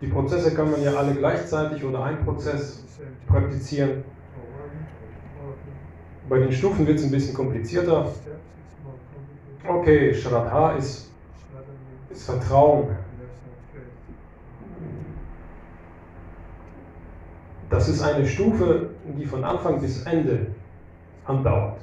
Die 0.00 0.06
Prozesse 0.06 0.54
kann 0.54 0.70
man 0.70 0.82
ja 0.82 0.92
alle 0.94 1.14
gleichzeitig 1.14 1.82
oder 1.84 2.04
ein 2.04 2.24
Prozess 2.24 2.84
praktizieren. 3.26 4.04
Bei 6.28 6.38
den 6.38 6.52
Stufen 6.52 6.86
wird 6.86 6.98
es 6.98 7.04
ein 7.04 7.10
bisschen 7.10 7.34
komplizierter. 7.34 8.12
Okay, 9.66 10.14
Shraddha 10.14 10.72
ist, 10.72 11.10
ist 12.10 12.24
Vertrauen. 12.26 12.88
Das 17.70 17.88
ist 17.88 18.02
eine 18.02 18.26
Stufe, 18.26 18.90
die 19.18 19.26
von 19.26 19.44
Anfang 19.44 19.80
bis 19.80 20.02
Ende 20.04 20.48
andauert. 21.24 21.78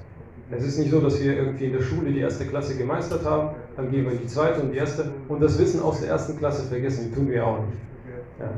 Es 0.51 0.63
ist 0.63 0.77
nicht 0.77 0.91
so, 0.91 1.01
dass 1.01 1.21
wir 1.21 1.35
irgendwie 1.35 1.65
in 1.65 1.73
der 1.73 1.81
Schule 1.81 2.11
die 2.11 2.19
erste 2.19 2.45
Klasse 2.45 2.77
gemeistert 2.77 3.25
haben, 3.25 3.55
dann 3.75 3.91
gehen 3.91 4.05
wir 4.05 4.13
in 4.13 4.19
die 4.19 4.27
zweite 4.27 4.61
und 4.61 4.71
die 4.71 4.77
erste 4.77 5.11
und 5.27 5.41
das 5.41 5.59
Wissen 5.59 5.81
aus 5.81 5.99
der 5.99 6.09
ersten 6.09 6.37
Klasse 6.37 6.63
vergessen, 6.67 7.13
tun 7.13 7.29
wir 7.29 7.45
auch 7.45 7.59
nicht. 7.59 7.77
Ja. 8.39 8.49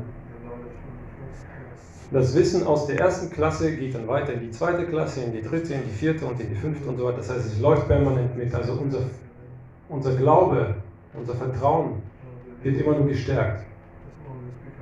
Das 2.10 2.34
Wissen 2.34 2.66
aus 2.66 2.86
der 2.86 3.00
ersten 3.00 3.30
Klasse 3.30 3.76
geht 3.76 3.94
dann 3.94 4.08
weiter 4.08 4.32
in 4.32 4.40
die 4.40 4.50
zweite 4.50 4.86
Klasse, 4.86 5.22
in 5.22 5.32
die 5.32 5.42
dritte, 5.42 5.74
in 5.74 5.84
die 5.84 5.90
vierte 5.90 6.24
und 6.24 6.40
in 6.40 6.48
die 6.48 6.54
fünfte 6.54 6.88
und 6.88 6.96
so 6.96 7.04
weiter. 7.04 7.18
Das 7.18 7.30
heißt, 7.30 7.46
es 7.46 7.60
läuft 7.60 7.86
permanent 7.86 8.34
mit. 8.36 8.54
Also 8.54 8.72
unser, 8.72 9.00
unser 9.90 10.14
Glaube, 10.14 10.74
unser 11.12 11.34
Vertrauen 11.34 12.02
wird 12.62 12.80
immer 12.80 12.96
nur 12.96 13.08
gestärkt. 13.08 13.64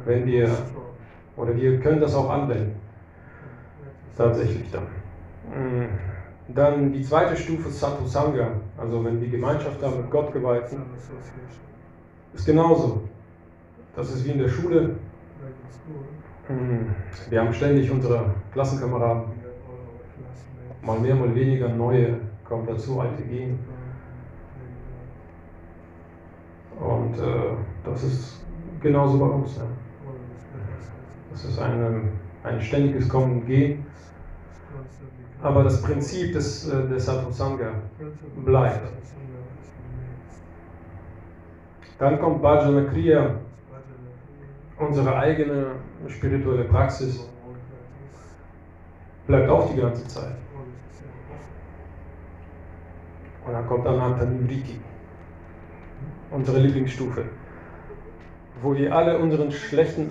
Wenn 0.04 0.24
wir, 0.24 0.48
oder 1.36 1.56
wir 1.56 1.80
können 1.80 2.00
das 2.00 2.14
auch 2.14 2.30
anwenden. 2.30 2.76
Tatsächlich 4.16 4.70
dann. 4.70 4.84
Mm. 5.50 5.88
Dann 6.54 6.92
die 6.92 7.02
zweite 7.02 7.36
Stufe 7.36 7.68
Sadhu 7.70 8.06
Sangha, 8.06 8.52
also 8.78 9.04
wenn 9.04 9.20
wir 9.20 9.28
Gemeinschaft 9.28 9.82
haben 9.82 9.98
mit 9.98 10.10
some 10.10 10.84
association, 10.96 11.66
ist 12.34 12.46
genauso. 12.46 13.02
Das 13.94 14.10
ist 14.10 14.24
wie 14.24 14.30
in 14.30 14.38
der 14.38 14.48
Schule. 14.48 14.96
Hm, 16.48 16.94
Wir 17.30 17.40
haben 17.40 17.52
ständig 17.52 17.90
unsere 17.90 18.34
Klassenkameraden, 18.52 19.24
mal 20.82 20.98
mehr, 21.00 21.14
mal 21.14 21.34
weniger, 21.34 21.68
neue 21.68 22.18
kommen 22.44 22.66
dazu, 22.66 23.00
alte 23.00 23.22
gehen. 23.22 23.58
Und 26.78 27.18
äh, 27.18 27.56
das 27.84 28.04
ist 28.04 28.40
genauso 28.80 29.18
bei 29.18 29.26
uns. 29.26 29.56
Ja. 29.56 29.62
Das 31.32 31.44
ist 31.44 31.58
ein, 31.58 32.10
ein 32.44 32.60
ständiges 32.60 33.08
Kommen 33.08 33.40
und 33.40 33.46
Gehen. 33.46 33.84
Aber 35.46 35.62
das 35.62 35.80
Prinzip 35.80 36.32
des, 36.32 36.68
äh, 36.68 36.88
des 36.88 37.06
Sangha 37.06 37.70
bleibt. 38.44 38.80
Dann 42.00 42.18
kommt 42.18 42.42
Bhajana 42.42 42.82
Kriya, 42.90 43.36
unsere 44.76 45.16
eigene 45.16 45.66
spirituelle 46.08 46.64
Praxis, 46.64 47.30
bleibt 49.28 49.48
auch 49.48 49.72
die 49.72 49.80
ganze 49.80 50.08
Zeit. 50.08 50.34
Und 53.46 53.52
dann 53.52 53.68
kommt 53.68 53.86
Ananta 53.86 54.24
Nivriti, 54.24 54.80
unsere 56.32 56.58
Lieblingsstufe, 56.58 57.22
wo 58.62 58.74
wir 58.74 58.92
alle 58.92 59.16
unseren 59.16 59.52
schlechten, 59.52 60.10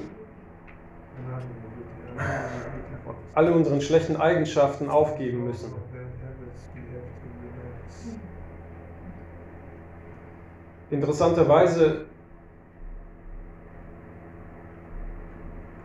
alle 3.36 3.52
unseren 3.52 3.82
schlechten 3.82 4.16
Eigenschaften 4.16 4.90
aufgeben 4.90 5.46
müssen. 5.46 5.72
Interessanterweise 10.90 12.06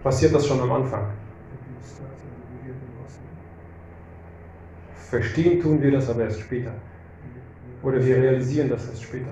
passiert 0.02 0.34
das 0.34 0.46
schon 0.46 0.60
am 0.60 0.70
Anfang. 0.70 1.10
Verstehen 4.94 5.60
tun 5.60 5.82
wir 5.82 5.90
das 5.90 6.08
aber 6.08 6.24
erst 6.24 6.40
später. 6.40 6.72
Oder 7.82 8.04
wir 8.04 8.16
realisieren 8.16 8.68
das 8.68 8.88
erst 8.88 9.02
später. 9.02 9.30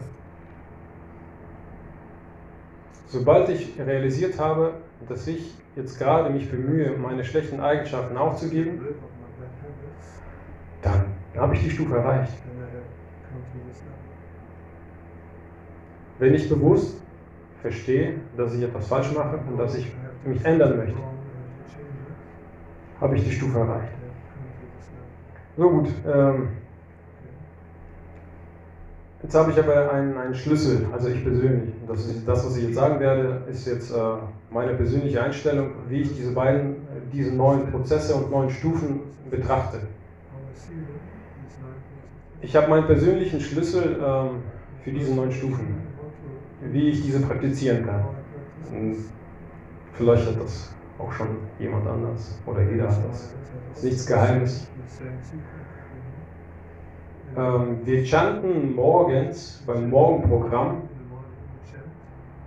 Sobald 3.07 3.49
ich 3.51 3.79
realisiert 3.79 4.39
habe, 4.41 4.75
dass 5.07 5.27
ich 5.27 5.55
jetzt 5.77 5.99
gerade 5.99 6.31
mich 6.31 6.51
bemühe, 6.51 6.97
meine 6.97 7.25
schlechten 7.25 7.61
Eigenschaften 7.61 8.17
aufzugeben, 8.17 8.81
dann 10.83 11.05
habe 11.37 11.55
ich 11.55 11.63
die 11.63 11.71
Stufe 11.71 11.97
erreicht. 11.97 12.33
Wenn 16.19 16.35
ich 16.35 16.49
bewusst 16.49 17.01
verstehe, 17.63 18.15
dass 18.37 18.55
ich 18.55 18.63
etwas 18.63 18.89
falsch 18.89 19.13
mache 19.15 19.39
und 19.49 19.57
dass 19.57 19.77
ich 19.77 19.93
mich 20.25 20.45
ändern 20.45 20.77
möchte, 20.77 20.99
habe 23.01 23.17
ich 23.17 23.25
die 23.25 23.33
Stufe 23.33 23.59
erreicht. 23.59 23.93
So 25.57 25.71
gut. 25.71 25.89
Ähm, 26.07 26.49
jetzt 29.23 29.35
habe 29.35 29.51
ich 29.51 29.59
aber 29.59 29.93
einen, 29.93 30.17
einen 30.17 30.35
Schlüssel, 30.35 30.87
also 30.93 31.09
ich 31.09 31.23
persönlich. 31.23 31.75
Das, 31.87 32.07
ist, 32.07 32.27
das, 32.27 32.47
was 32.47 32.57
ich 32.57 32.65
jetzt 32.65 32.75
sagen 32.75 33.01
werde, 33.01 33.43
ist 33.51 33.67
jetzt 33.67 33.91
äh, 33.91 33.99
meine 34.51 34.75
persönliche 34.75 35.23
Einstellung, 35.23 35.71
wie 35.89 36.03
ich 36.03 36.15
diese 36.15 36.33
beiden, 36.33 36.77
diese 37.13 37.35
neuen 37.35 37.71
Prozesse 37.71 38.15
und 38.15 38.31
neuen 38.31 38.51
Stufen 38.51 39.01
betrachte. 39.31 39.81
Ich 42.41 42.55
habe 42.55 42.69
meinen 42.69 42.87
persönlichen 42.87 43.41
Schlüssel 43.41 43.99
ähm, 44.01 44.43
für 44.85 44.93
diese 44.93 45.15
neuen 45.15 45.33
Stufen, 45.33 45.83
wie 46.63 46.91
ich 46.91 47.03
diese 47.03 47.21
praktizieren 47.21 47.85
kann. 47.85 48.05
Und 48.71 48.97
vielleicht 49.95 50.27
hat 50.29 50.41
das 50.41 50.73
auch 50.99 51.13
schon 51.13 51.29
jemand 51.59 51.87
anders 51.87 52.39
oder 52.47 52.63
jeder 52.63 52.89
hat 52.89 52.99
das. 53.09 53.35
Ist 53.75 53.85
nichts 53.85 54.07
Geheimes. 54.07 54.69
Ähm, 57.37 57.81
wir 57.85 58.05
chanten 58.05 58.75
morgens 58.75 59.63
beim 59.67 59.91
Morgenprogramm, 59.91 60.83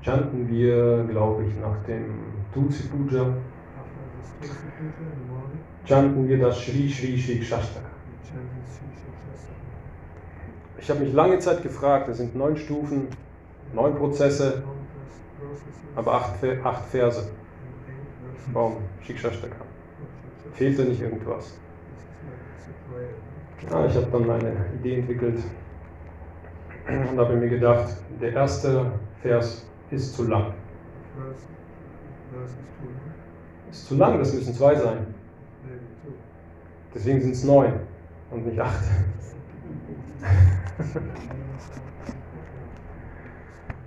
chanten 0.02 0.50
wir, 0.50 1.04
glaube 1.06 1.46
ich, 1.46 1.56
nach 1.60 1.84
dem 1.88 2.16
Tutsi 2.54 2.88
Puja, 2.88 3.34
chanten 5.86 6.28
wir 6.28 6.40
das 6.40 6.62
Shri 6.62 6.90
Shri 6.90 7.18
Shri 7.18 7.42
Shastaka. 7.42 7.88
Ich 10.80 10.90
habe 10.90 11.02
mich 11.02 11.14
lange 11.14 11.38
Zeit 11.38 11.62
gefragt, 11.62 12.10
es 12.10 12.18
sind 12.18 12.36
neun 12.36 12.58
Stufen, 12.58 13.08
neun 13.74 13.96
Prozesse, 13.96 14.64
aber 15.96 16.14
acht, 16.14 16.34
acht 16.64 16.86
Verse. 16.86 17.30
Warum? 18.54 18.78
Shikshashtaka. 19.02 19.56
Fehlt 20.54 20.80
da 20.80 20.84
nicht 20.84 21.02
irgendwas? 21.02 21.58
Ja, 23.70 23.86
ich 23.86 23.96
habe 23.96 24.08
dann 24.12 24.30
eine 24.30 24.66
Idee 24.80 25.00
entwickelt 25.00 25.44
und 26.88 27.20
habe 27.20 27.36
mir 27.36 27.50
gedacht, 27.50 27.96
der 28.20 28.34
erste 28.34 28.92
Vers 29.22 29.68
ist 29.92 30.16
zu 30.16 30.28
lang. 30.28 30.54
Ist 33.70 33.88
zu 33.88 33.96
lang, 33.96 34.18
das 34.18 34.34
müssen 34.34 34.54
zwei 34.54 34.76
sein. 34.76 35.14
Deswegen 36.94 37.22
sind 37.22 37.32
es 37.32 37.44
neun 37.44 37.74
und 38.32 38.46
nicht 38.46 38.60
acht. 38.60 38.84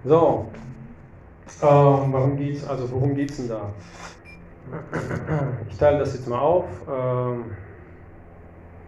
So, 0.06 0.50
ähm, 1.62 2.12
warum 2.12 2.36
geht's, 2.36 2.62
also 2.68 2.90
worum 2.90 3.14
geht 3.14 3.30
es 3.30 3.38
denn 3.38 3.48
da? 3.48 3.72
Ich 5.70 5.78
teile 5.78 5.98
das 5.98 6.12
jetzt 6.12 6.28
mal 6.28 6.40
auf. 6.40 6.66
Ähm, 6.86 7.44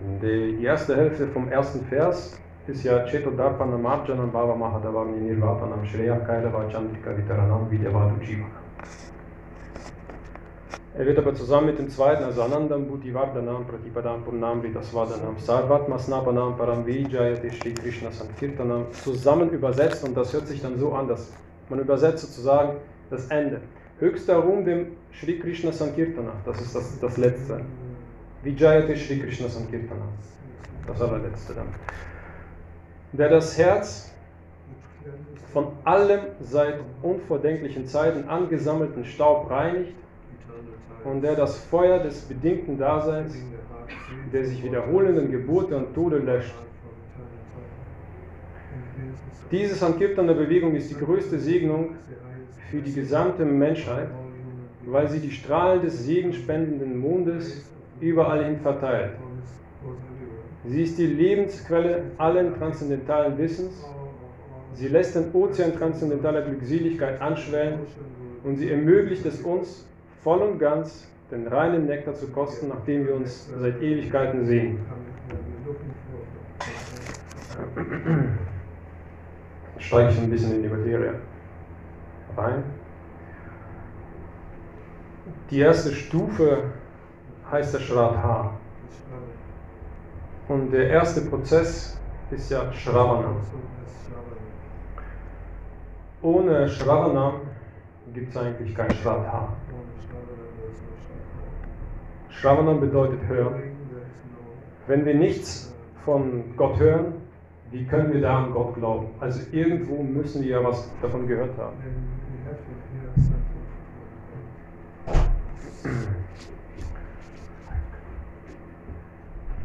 die, 0.00 0.62
erste 0.62 0.96
Hälfte 0.96 1.26
vom 1.28 1.48
ersten 1.48 1.84
Vers 1.86 2.38
ist 2.66 2.84
ja 2.84 3.04
Cheto 3.06 3.30
Darpanam 3.30 3.82
Marjanam 3.82 4.30
Bhava 4.30 4.54
Mahadavam 4.54 5.18
Nirvapanam 5.24 5.84
Shreya 5.86 6.16
Kailava 6.16 6.68
Chandrika 6.70 7.16
Vitaranam 7.16 7.70
Vidyavadu 7.70 8.20
Jiva. 8.22 8.46
Er 10.98 11.04
wird 11.04 11.18
aber 11.18 11.34
zusammen 11.34 11.66
mit 11.66 11.78
dem 11.78 11.90
zweiten, 11.90 12.24
also 12.24 12.42
Anandam 12.42 12.86
Buddhivardhanam 12.86 13.66
Pratipadam 13.66 14.24
Purnamrita 14.24 14.82
Svadanam 14.82 15.38
Sarvatma 15.38 15.98
Snapanam 15.98 16.56
Param 16.56 16.86
Vijayate 16.86 17.50
Shri 17.52 17.74
Krishna 17.74 18.10
Sankirtanam 18.10 18.86
zusammen 18.92 19.50
übersetzt 19.50 20.06
und 20.06 20.16
das 20.16 20.32
hört 20.32 20.46
sich 20.46 20.60
dann 20.62 20.78
so 20.78 20.92
an, 20.92 21.08
dass 21.08 21.32
man 21.68 21.80
übersetzt 21.80 22.26
sozusagen 22.26 22.78
das 23.10 23.26
Ende. 23.28 23.60
Höchster 23.98 24.38
Ruhm 24.38 24.64
dem 24.64 24.88
Shri 25.10 25.38
Krishna 25.38 25.72
Sankirtana, 25.72 26.32
das 26.44 26.60
ist 26.60 26.74
das, 26.74 26.98
das 26.98 27.16
letzte. 27.16 27.60
Vijayate 28.46 28.94
Shri 28.96 29.18
Krishna 29.18 29.48
Sankirtana, 29.48 30.06
das 30.86 31.02
allerletzte 31.02 31.52
dann. 31.52 31.66
Der 33.10 33.28
das 33.28 33.58
Herz 33.58 34.12
von 35.52 35.66
allem 35.82 36.20
seit 36.40 36.76
unvordenklichen 37.02 37.88
Zeiten 37.88 38.28
angesammelten 38.28 39.04
Staub 39.04 39.50
reinigt 39.50 39.94
und 41.02 41.22
der 41.22 41.34
das 41.34 41.58
Feuer 41.58 41.98
des 41.98 42.20
bedingten 42.20 42.78
Daseins, 42.78 43.34
der 44.32 44.44
sich 44.44 44.62
wiederholenden 44.62 45.32
Geburten 45.32 45.74
und 45.74 45.94
Tode 45.94 46.18
löscht. 46.18 46.54
Diese 49.50 49.74
Sankirtana-Bewegung 49.74 50.76
ist 50.76 50.88
die 50.90 51.04
größte 51.04 51.40
Segnung 51.40 51.96
für 52.70 52.80
die 52.80 52.92
gesamte 52.92 53.44
Menschheit, 53.44 54.08
weil 54.84 55.08
sie 55.08 55.18
die 55.18 55.32
Strahlen 55.32 55.82
des 55.82 56.04
segenspendenden 56.04 56.96
Mondes 56.96 57.64
überall 58.00 58.44
hin 58.44 58.58
verteilt. 58.60 59.12
Sie 60.64 60.82
ist 60.82 60.98
die 60.98 61.06
Lebensquelle 61.06 62.02
allen 62.18 62.54
transzendentalen 62.54 63.38
Wissens. 63.38 63.86
Sie 64.74 64.88
lässt 64.88 65.14
den 65.14 65.32
Ozean 65.32 65.74
transzendentaler 65.74 66.42
Glückseligkeit 66.42 67.20
anschwellen 67.20 67.80
und 68.44 68.56
sie 68.56 68.70
ermöglicht 68.70 69.24
es 69.24 69.40
uns, 69.40 69.86
voll 70.22 70.42
und 70.42 70.58
ganz 70.58 71.08
den 71.30 71.46
reinen 71.46 71.86
Nektar 71.86 72.14
zu 72.14 72.28
kosten, 72.28 72.68
nachdem 72.68 73.06
wir 73.06 73.14
uns 73.14 73.48
seit 73.58 73.80
Ewigkeiten 73.80 74.44
sehen. 74.44 74.78
Steige 79.78 80.10
ich 80.10 80.18
ein 80.18 80.30
bisschen 80.30 80.56
in 80.56 80.62
die 80.62 80.68
Materie 80.68 81.14
rein. 82.36 82.64
Die 85.50 85.58
erste 85.60 85.92
Stufe 85.92 86.72
heißt 87.50 87.74
der 87.74 87.80
Shraddha. 87.80 88.50
Und 90.48 90.70
der 90.70 90.88
erste 90.88 91.22
Prozess 91.22 91.98
ist 92.30 92.50
ja 92.50 92.72
Shravana. 92.72 93.36
Ohne 96.22 96.68
Shravana 96.68 97.34
gibt 98.14 98.30
es 98.30 98.36
eigentlich 98.36 98.74
kein 98.74 98.90
Shraddha. 98.90 99.48
Shravanam 102.30 102.80
bedeutet 102.80 103.20
hören. 103.26 103.62
Wenn 104.86 105.04
wir 105.04 105.14
nichts 105.14 105.74
von 106.04 106.56
Gott 106.56 106.78
hören, 106.78 107.14
wie 107.70 107.84
können 107.84 108.12
wir 108.12 108.20
da 108.20 108.44
an 108.44 108.52
Gott 108.52 108.74
glauben? 108.74 109.08
Also 109.20 109.40
irgendwo 109.52 110.02
müssen 110.02 110.42
wir 110.42 110.50
ja 110.50 110.64
was 110.64 110.88
davon 111.02 111.26
gehört 111.26 111.56
haben. 111.58 111.76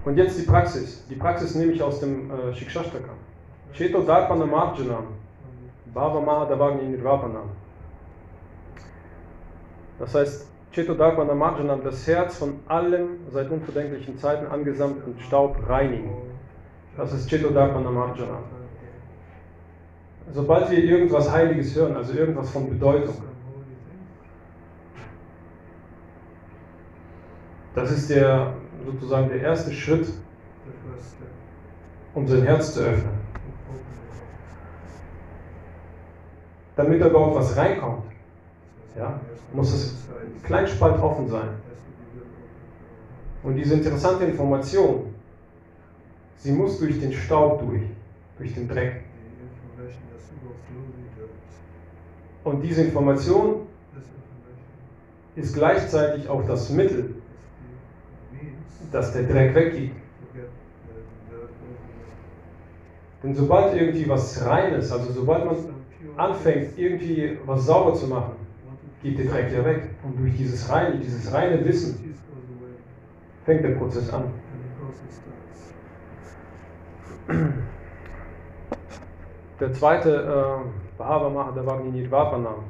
Und 0.04 0.18
jetzt 0.18 0.40
die 0.40 0.44
Praxis. 0.44 1.06
Die 1.10 1.16
Praxis 1.16 1.56
nehme 1.56 1.74
ich 1.74 1.84
aus 1.84 2.00
dem 2.00 2.32
äh, 2.32 2.54
Shikshashtaka. 2.54 3.10
Cheto 3.74 4.02
Darpana 4.02 4.46
Marjanam. 4.46 5.06
Bhava 5.94 6.20
Mahadavagni 6.22 6.84
Nirvapanam. 6.84 7.50
Das 10.00 10.16
heißt, 10.16 10.48
Cheto 10.72 10.96
Darpana 10.96 11.36
Marjanam, 11.36 11.84
das 11.84 12.08
Herz 12.08 12.38
von 12.38 12.60
allem 12.68 13.20
seit 13.30 13.52
unverdenklichen 13.52 14.18
Zeiten 14.18 14.48
angesammelten 14.48 15.20
Staub 15.20 15.58
reinigen. 15.68 16.12
Das 16.98 17.14
ist 17.14 17.30
Cheto 17.30 17.50
Darpana 17.50 17.92
Marjanam. 17.92 18.44
Sobald 20.34 20.72
wir 20.72 20.80
irgendwas 20.80 21.32
Heiliges 21.32 21.76
hören, 21.76 21.96
also 21.96 22.14
irgendwas 22.14 22.50
von 22.50 22.70
Bedeutung, 22.70 23.16
das 27.76 27.92
ist 27.92 28.10
der 28.10 28.54
sozusagen 28.86 29.30
der 29.30 29.42
erste 29.42 29.72
Schritt, 29.72 30.08
um 32.14 32.28
sein 32.28 32.44
Herz 32.44 32.74
zu 32.74 32.82
öffnen. 32.82 33.22
Damit 36.76 37.02
da 37.02 37.08
überhaupt 37.08 37.36
was 37.36 37.56
reinkommt, 37.58 38.04
ja, 38.98 39.20
muss 39.54 39.74
es 39.74 39.92
to 40.08 40.14
be 40.14 40.26
inside. 40.26 40.46
klein 40.46 40.68
Spalt 40.68 41.02
offen 41.02 41.28
sein. 41.30 41.50
Und 43.44 43.56
diese 43.56 43.76
interessante 43.76 44.26
Information, 44.26 45.14
sie 46.38 46.52
muss 46.52 46.80
durch 46.80 47.00
den 47.00 47.12
Staub 47.12 47.60
durch, 47.60 47.84
durch 48.38 48.54
den 48.54 48.68
Dreck. 48.68 49.04
Und 52.44 52.62
diese 52.62 52.84
Information 52.84 53.68
ist 55.36 55.54
gleichzeitig 55.54 56.28
auch 56.28 56.46
das 56.46 56.70
Mittel, 56.70 57.21
dass 58.92 59.14
der 59.14 59.24
Dreck 59.24 59.56
weggeht. 59.56 59.92
Denn 63.24 63.36
sobald 63.36 63.76
irgendwie 63.76 64.10
was 64.10 64.44
Reines, 64.46 64.92
also 64.92 65.12
sobald 65.12 65.46
man 65.46 65.56
anfängt, 66.18 66.78
irgendwie 66.78 67.38
was 67.46 67.66
sauber 67.66 67.94
zu 67.94 68.08
machen, 68.08 68.34
geht 69.04 69.20
der 69.20 69.26
Dreck 69.26 69.52
ja 69.52 69.64
weg. 69.64 69.90
Und 70.04 70.20
durch 70.20 70.36
dieses 70.36 70.70
reine, 70.72 70.98
dieses 70.98 71.32
reine 71.32 71.64
Wissen 71.66 72.16
fängt 73.46 73.64
der 73.64 73.76
Prozess 73.76 74.12
an. 74.12 74.26
Der 79.60 79.74
zweite 79.74 80.10
äh, 80.10 80.98
Bhava 80.98 81.30
Mahadavagni 81.30 81.92
Nirvapanam, 81.92 82.64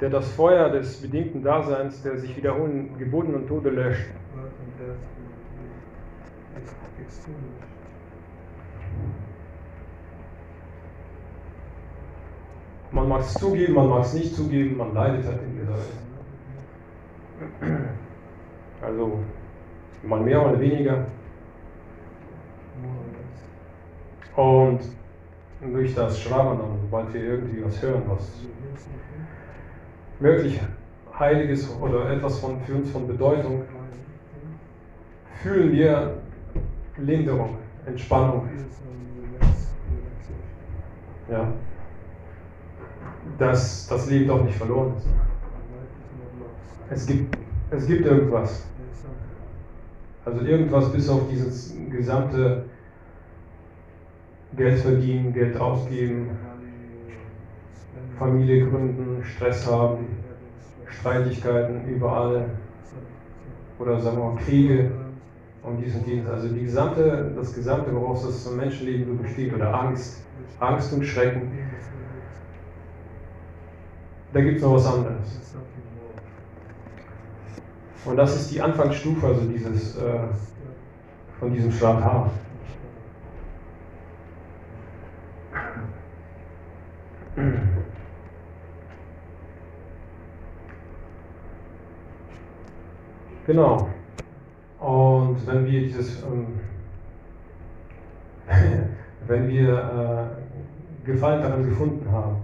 der 0.00 0.08
das 0.08 0.30
Feuer 0.32 0.70
des 0.70 1.02
bedingten 1.02 1.42
Daseins, 1.42 2.02
der 2.02 2.16
sich 2.16 2.34
wiederholen 2.36 2.96
Geburten 2.98 3.34
und 3.34 3.46
Tode 3.48 3.68
löscht. 3.68 4.08
Birth 4.34 4.58
and 4.60 4.72
death 4.78 5.02
will 5.16 5.34
be 5.58 5.66
ex- 6.60 6.76
extinguished. 7.00 7.68
Man 12.90 13.08
mag 13.08 13.20
es 13.20 13.34
zugeben, 13.34 13.74
man 13.74 13.88
mag 13.88 14.04
es 14.04 14.14
nicht 14.14 14.34
zugeben, 14.34 14.76
man 14.76 14.94
leidet 14.94 15.24
halt 15.26 15.42
in 15.42 15.58
dieser 15.58 15.72
Welt. 15.72 15.92
Also 18.82 19.18
mal 20.02 20.20
mehr, 20.20 20.42
mal 20.42 20.60
weniger. 20.60 21.06
Und 24.36 24.80
durch 25.60 25.94
das 25.94 26.20
Schravanam, 26.20 26.78
sobald 26.80 27.12
wir 27.14 27.22
irgendwie 27.22 27.64
was 27.64 27.80
hören, 27.82 28.02
was 28.08 28.40
wirklich 30.20 30.60
Heiliges 31.18 31.74
oder 31.80 32.10
etwas 32.10 32.38
von, 32.40 32.60
für 32.62 32.74
uns 32.74 32.90
von 32.90 33.06
Bedeutung, 33.06 33.62
fühlen 35.40 35.72
wir 35.72 36.18
Linderung, 36.98 37.56
Entspannung. 37.86 38.48
Ja. 41.30 41.52
Dass 43.38 43.86
das 43.88 44.10
Leben 44.10 44.28
doch 44.28 44.44
nicht 44.44 44.56
verloren 44.56 44.94
ist. 44.96 45.06
Es 46.90 47.06
gibt, 47.06 47.36
es 47.70 47.86
gibt 47.86 48.06
irgendwas. 48.06 48.66
Also 50.24 50.44
irgendwas 50.44 50.92
bis 50.92 51.08
auf 51.08 51.28
dieses 51.30 51.74
gesamte 51.90 52.66
Geld 54.56 54.78
verdienen, 54.80 55.32
Geld 55.32 55.56
ausgeben, 55.56 56.30
Familie 58.18 58.68
gründen, 58.68 59.24
Stress 59.24 59.66
haben. 59.66 60.06
Streitigkeiten 60.86 61.88
überall 61.88 62.50
oder 63.78 63.98
sagen 63.98 64.18
wir 64.18 64.24
mal 64.24 64.36
Kriege 64.36 64.92
problems. 65.62 65.64
und 65.64 65.78
dies 65.78 65.94
und 65.94 66.06
jenes. 66.06 66.28
Also 66.28 66.48
die 66.48 66.62
gesamte, 66.62 67.32
das 67.36 67.54
gesamte, 67.54 67.94
woraus 67.94 68.24
das 68.24 68.50
Menschenleben 68.50 69.06
so 69.06 69.22
besteht 69.22 69.54
oder 69.54 69.74
Angst, 69.74 70.24
Angst 70.60 70.92
und 70.92 71.04
Schrecken, 71.04 71.52
da 74.32 74.40
gibt 74.40 74.56
es 74.56 74.62
noch 74.62 74.74
was 74.74 74.86
anderes. 74.86 75.40
Und 78.04 78.16
das 78.16 78.34
ist 78.34 78.52
die 78.52 78.60
Anfangsstufe, 78.60 79.26
also 79.26 79.42
dieses, 79.42 79.96
äh, 79.96 80.18
von 81.38 81.52
diesem 81.52 81.70
Schrat 81.70 82.02
Genau. 93.46 93.88
Und 94.82 95.46
wenn 95.46 95.64
wir 95.64 95.82
dieses, 95.82 96.24
ähm, 96.24 96.58
wenn 99.28 99.48
wir 99.48 99.78
äh, 99.78 101.06
Gefallen 101.06 101.40
daran 101.40 101.64
gefunden 101.64 102.10
haben, 102.10 102.36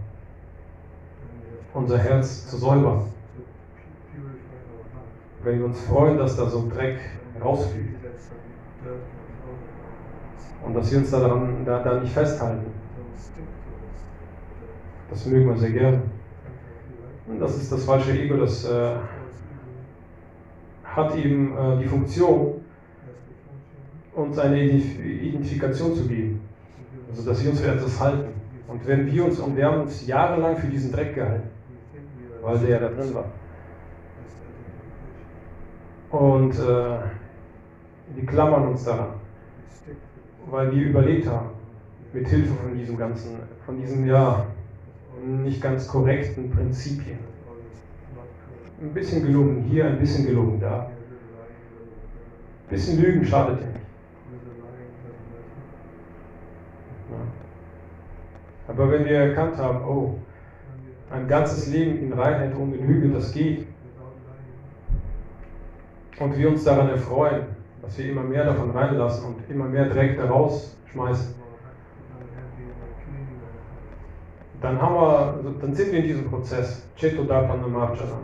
unser 1.75 1.99
Herz 1.99 2.47
zu 2.47 2.57
säubern, 2.57 3.07
wenn 5.43 5.59
wir 5.59 5.67
uns 5.67 5.81
freuen, 5.81 6.17
dass 6.17 6.37
da 6.37 6.47
so 6.47 6.61
ein 6.61 6.71
Dreck 6.71 6.99
rausfliegt 7.43 7.97
und 10.65 10.75
dass 10.75 10.93
wir 10.93 10.99
uns 10.99 11.11
daran, 11.11 11.65
da, 11.65 11.83
da 11.83 12.01
nicht 12.01 12.13
festhalten, 12.13 12.67
das 15.11 15.27
mögen 15.27 15.49
wir 15.49 15.57
sehr 15.57 15.71
gerne. 15.71 16.03
Und 17.27 17.41
das 17.41 17.57
ist 17.57 17.73
das 17.73 17.85
falsche 17.85 18.13
Ego, 18.13 18.37
das 18.37 18.65
äh, 18.65 18.97
hat 20.95 21.17
eben 21.17 21.57
äh, 21.57 21.79
die 21.83 21.87
Funktion, 21.87 22.65
uns 24.15 24.39
eine 24.39 24.63
Identif 24.63 24.99
Identifikation 25.05 25.95
zu 25.95 26.09
geben. 26.09 26.41
Also, 27.11 27.25
dass 27.25 27.43
wir 27.43 27.51
uns 27.51 27.61
für 27.61 27.71
etwas 27.71 28.01
halten. 28.01 28.33
Und 28.67 28.87
wenn 28.87 29.07
wir 29.07 29.25
uns, 29.25 29.39
und 29.39 29.57
wir 29.57 29.67
haben 29.67 29.83
uns 29.83 30.07
jahrelang 30.07 30.57
für 30.57 30.67
diesen 30.67 30.93
Dreck 30.93 31.15
gehalten, 31.15 31.49
weil 32.43 32.59
der 32.59 32.69
ja 32.69 32.79
da 32.81 32.89
drin 32.89 33.15
war. 33.15 33.25
Und 36.11 36.55
äh, 36.55 36.99
wir 38.15 38.27
klammern 38.27 38.69
uns 38.69 38.85
daran, 38.85 39.15
weil 40.51 40.73
wir 40.73 40.87
überlebt 40.87 41.27
haben, 41.27 41.51
mit 42.13 42.27
Hilfe 42.29 42.55
von 42.55 42.77
diesem 42.77 42.97
ganzen, 42.97 43.37
von 43.65 43.79
diesen, 43.79 44.07
ja, 44.07 44.47
nicht 45.25 45.61
ganz 45.61 45.87
korrekten 45.89 46.51
Prinzipien. 46.51 47.19
Ein 48.81 48.95
bisschen 48.95 49.27
gelogen 49.27 49.63
hier, 49.63 49.87
ein 49.87 49.99
bisschen 49.99 50.27
gelogen 50.27 50.61
da. 50.61 50.91
Ein 52.67 52.71
bisschen 52.71 53.01
Lügen 53.01 53.25
schadet 53.25 53.61
ja 53.61 53.67
nicht. 53.67 53.79
Aber 58.69 58.91
wenn 58.93 59.05
wir 59.07 59.19
erkannt 59.19 59.57
haben, 59.57 59.85
oh, 59.85 60.19
ein 61.11 61.27
ganzes 61.27 61.69
Leben 61.69 61.99
in 62.03 62.13
Reinheit 62.13 62.55
ohne 62.55 62.77
Lüge, 62.77 63.09
das 63.09 63.33
geht, 63.33 63.67
und 66.21 66.37
wir 66.37 66.49
uns 66.49 66.65
daran 66.65 66.89
erfreuen, 66.89 67.47
dass 67.81 67.97
wir 67.99 68.11
immer 68.11 68.23
mehr 68.23 68.45
davon 68.45 68.71
reinlassen 68.71 69.25
und 69.25 69.51
immer 69.51 69.65
mehr 69.65 69.89
Dreck 69.89 70.19
da 70.19 70.27
rausschmeißen, 70.27 71.35
dann, 74.61 74.83
haben 74.83 74.95
wir, 74.95 75.35
also 75.37 75.51
dann 75.61 75.75
sind 75.75 75.93
wir 75.93 76.01
in 76.01 76.07
diesem 76.07 76.25
Prozess, 76.29 76.85
Chetodapanamarjana. 76.97 78.19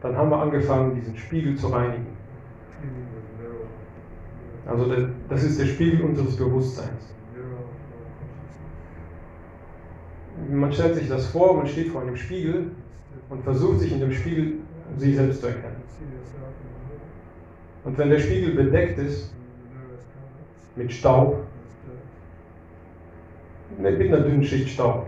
Dann 0.00 0.16
haben 0.16 0.30
wir 0.30 0.40
angefangen, 0.40 0.94
diesen 0.94 1.16
Spiegel 1.16 1.56
zu 1.56 1.68
reinigen. 1.68 2.06
Also 4.66 4.84
das 5.28 5.44
ist 5.44 5.58
der 5.58 5.66
Spiegel 5.66 6.02
unseres 6.02 6.36
Bewusstseins. 6.36 7.14
Man 10.50 10.72
stellt 10.72 10.94
sich 10.94 11.08
das 11.08 11.26
vor, 11.26 11.56
man 11.56 11.66
steht 11.66 11.88
vor 11.88 12.02
einem 12.02 12.16
Spiegel 12.16 12.70
und 13.28 13.42
versucht 13.42 13.80
sich 13.80 13.92
in 13.92 14.00
dem 14.00 14.12
Spiegel 14.12 14.54
sich 14.96 15.16
selbst 15.16 15.40
zu 15.40 15.48
erkennen. 15.48 15.82
Und 17.84 17.98
wenn 17.98 18.10
der 18.10 18.18
Spiegel 18.18 18.54
bedeckt 18.54 18.98
ist, 18.98 19.32
mit 20.76 20.92
Staub, 20.92 21.44
mit 23.78 24.00
einer 24.00 24.20
dünnen 24.20 24.44
Schicht 24.44 24.68
Staub, 24.68 25.06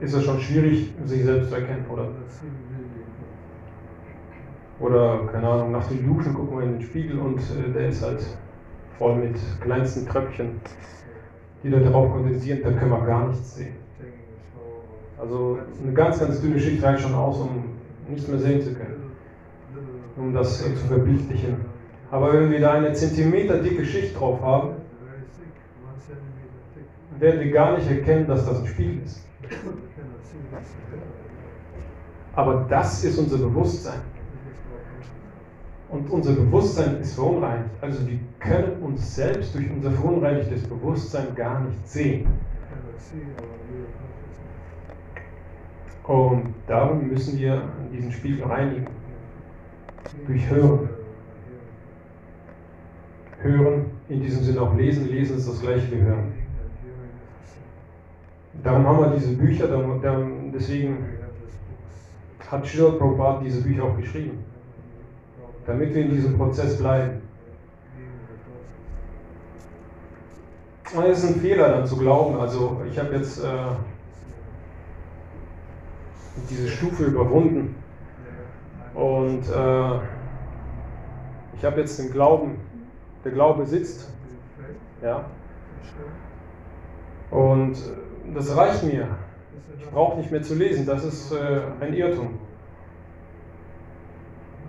ist 0.00 0.14
es 0.14 0.24
schon 0.24 0.40
schwierig, 0.40 0.92
sich 1.04 1.24
selbst 1.24 1.50
zu 1.50 1.56
erkennen, 1.56 1.84
oder? 1.90 2.08
Oder, 4.80 5.26
keine 5.32 5.48
Ahnung, 5.48 5.72
nach 5.72 5.88
dem 5.88 6.06
Duschen 6.06 6.34
gucken 6.34 6.58
wir 6.58 6.64
in 6.64 6.72
den 6.74 6.82
Spiegel 6.82 7.18
und 7.18 7.38
äh, 7.38 7.72
der 7.72 7.88
ist 7.88 8.02
halt 8.02 8.24
voll 8.96 9.16
mit 9.16 9.36
kleinsten 9.60 10.06
Tröpfchen, 10.06 10.60
die 11.64 11.70
da 11.70 11.80
drauf 11.80 12.12
kondensieren, 12.12 12.60
da 12.62 12.70
können 12.70 12.92
wir 12.92 13.04
gar 13.04 13.28
nichts 13.28 13.56
sehen. 13.56 13.74
Also 15.18 15.58
eine 15.82 15.92
ganz, 15.92 16.20
ganz 16.20 16.40
dünne 16.40 16.60
Schicht 16.60 16.82
reicht 16.82 17.02
schon 17.02 17.14
aus, 17.14 17.40
um 17.40 17.64
nichts 18.08 18.28
mehr 18.28 18.38
sehen 18.38 18.62
zu 18.62 18.72
können, 18.72 19.10
um 20.16 20.32
das 20.32 20.64
äh, 20.64 20.74
zu 20.76 20.86
verbildlichen. 20.86 21.56
Aber 22.10 22.32
wenn 22.32 22.50
wir 22.50 22.60
da 22.60 22.74
eine 22.74 22.92
Zentimeter 22.92 23.60
dicke 23.60 23.84
Schicht 23.84 24.18
drauf 24.18 24.40
haben, 24.40 24.76
werden 27.18 27.40
wir 27.40 27.50
gar 27.50 27.76
nicht 27.76 27.90
erkennen, 27.90 28.28
dass 28.28 28.46
das 28.46 28.60
ein 28.60 28.66
Spiegel 28.66 29.02
ist. 29.04 29.27
Aber 32.34 32.66
das 32.68 33.04
ist 33.04 33.18
unser 33.18 33.38
Bewusstsein. 33.38 34.00
Und 35.88 36.10
unser 36.10 36.32
Bewusstsein 36.32 37.00
ist 37.00 37.14
verunreinigt. 37.14 37.70
Also 37.80 38.06
wir 38.06 38.18
können 38.38 38.82
uns 38.82 39.14
selbst 39.14 39.54
durch 39.54 39.70
unser 39.70 39.90
verunreinigtes 39.90 40.62
Bewusstsein 40.64 41.34
gar 41.34 41.60
nicht 41.60 41.88
sehen. 41.88 42.28
Und 46.04 46.54
darum 46.66 47.08
müssen 47.08 47.38
wir 47.38 47.68
diesen 47.92 48.12
Spiegel 48.12 48.44
reinigen. 48.44 48.86
Durch 50.26 50.48
Hören. 50.50 50.88
Hören, 53.40 53.86
in 54.08 54.22
diesem 54.22 54.42
Sinne 54.42 54.62
auch 54.62 54.74
lesen. 54.74 55.08
Lesen 55.08 55.36
ist 55.36 55.48
das 55.48 55.60
gleiche 55.60 55.90
wie 55.90 56.00
hören. 56.00 56.32
Darum 58.62 58.86
haben 58.86 59.00
wir 59.00 59.10
diese 59.10 59.34
Bücher, 59.34 59.68
deswegen 60.52 61.04
hat 62.50 62.66
Srila 62.66 62.90
Prabhupada 62.90 63.40
diese 63.44 63.62
Bücher 63.62 63.84
auch 63.84 63.96
geschrieben, 63.96 64.44
damit 65.66 65.94
wir 65.94 66.02
in 66.02 66.10
diesem 66.10 66.36
Prozess 66.36 66.78
bleiben. 66.78 67.22
Es 71.06 71.22
ist 71.22 71.34
ein 71.34 71.40
Fehler 71.40 71.68
dann 71.68 71.86
zu 71.86 71.98
glauben, 71.98 72.38
also 72.40 72.80
ich 72.90 72.98
habe 72.98 73.14
jetzt 73.14 73.44
äh, 73.44 73.48
diese 76.48 76.68
Stufe 76.68 77.04
überwunden. 77.04 77.76
Und 78.94 79.42
äh, 79.48 79.98
ich 81.56 81.64
habe 81.64 81.80
jetzt 81.80 81.98
den 81.98 82.10
Glauben, 82.10 82.56
der 83.24 83.32
Glaube 83.32 83.66
sitzt, 83.66 84.10
ja, 85.02 85.26
und 87.30 87.74
äh, 87.74 88.07
das 88.34 88.56
reicht 88.56 88.82
mir. 88.84 89.08
Ich 89.78 89.88
brauche 89.90 90.18
nicht 90.18 90.30
mehr 90.30 90.42
zu 90.42 90.54
lesen, 90.54 90.86
das 90.86 91.04
ist 91.04 91.32
äh, 91.32 91.60
ein 91.80 91.94
Irrtum. 91.94 92.38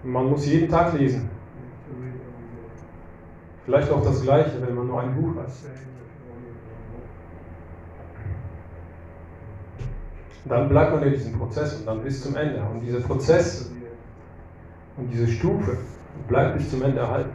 Man 0.03 0.29
muss 0.29 0.45
jeden 0.45 0.69
Tag 0.69 0.97
lesen. 0.97 1.29
Vielleicht 3.65 3.91
auch 3.91 4.01
das 4.01 4.21
Gleiche, 4.21 4.61
wenn 4.61 4.73
man 4.73 4.87
nur 4.87 5.01
ein 5.01 5.13
Buch 5.15 5.35
hat. 5.35 5.51
Dann 10.45 10.69
bleibt 10.69 10.93
man 10.93 11.03
in 11.03 11.13
diesem 11.13 11.37
Prozess 11.37 11.75
und 11.75 11.85
dann 11.85 12.01
bis 12.01 12.23
zum 12.23 12.35
Ende. 12.35 12.63
Und 12.71 12.81
dieser 12.81 13.01
Prozess 13.01 13.71
und 14.97 15.11
diese 15.11 15.27
Stufe 15.27 15.77
bleibt 16.27 16.57
bis 16.57 16.71
zum 16.71 16.81
Ende 16.81 16.99
erhalten. 16.99 17.31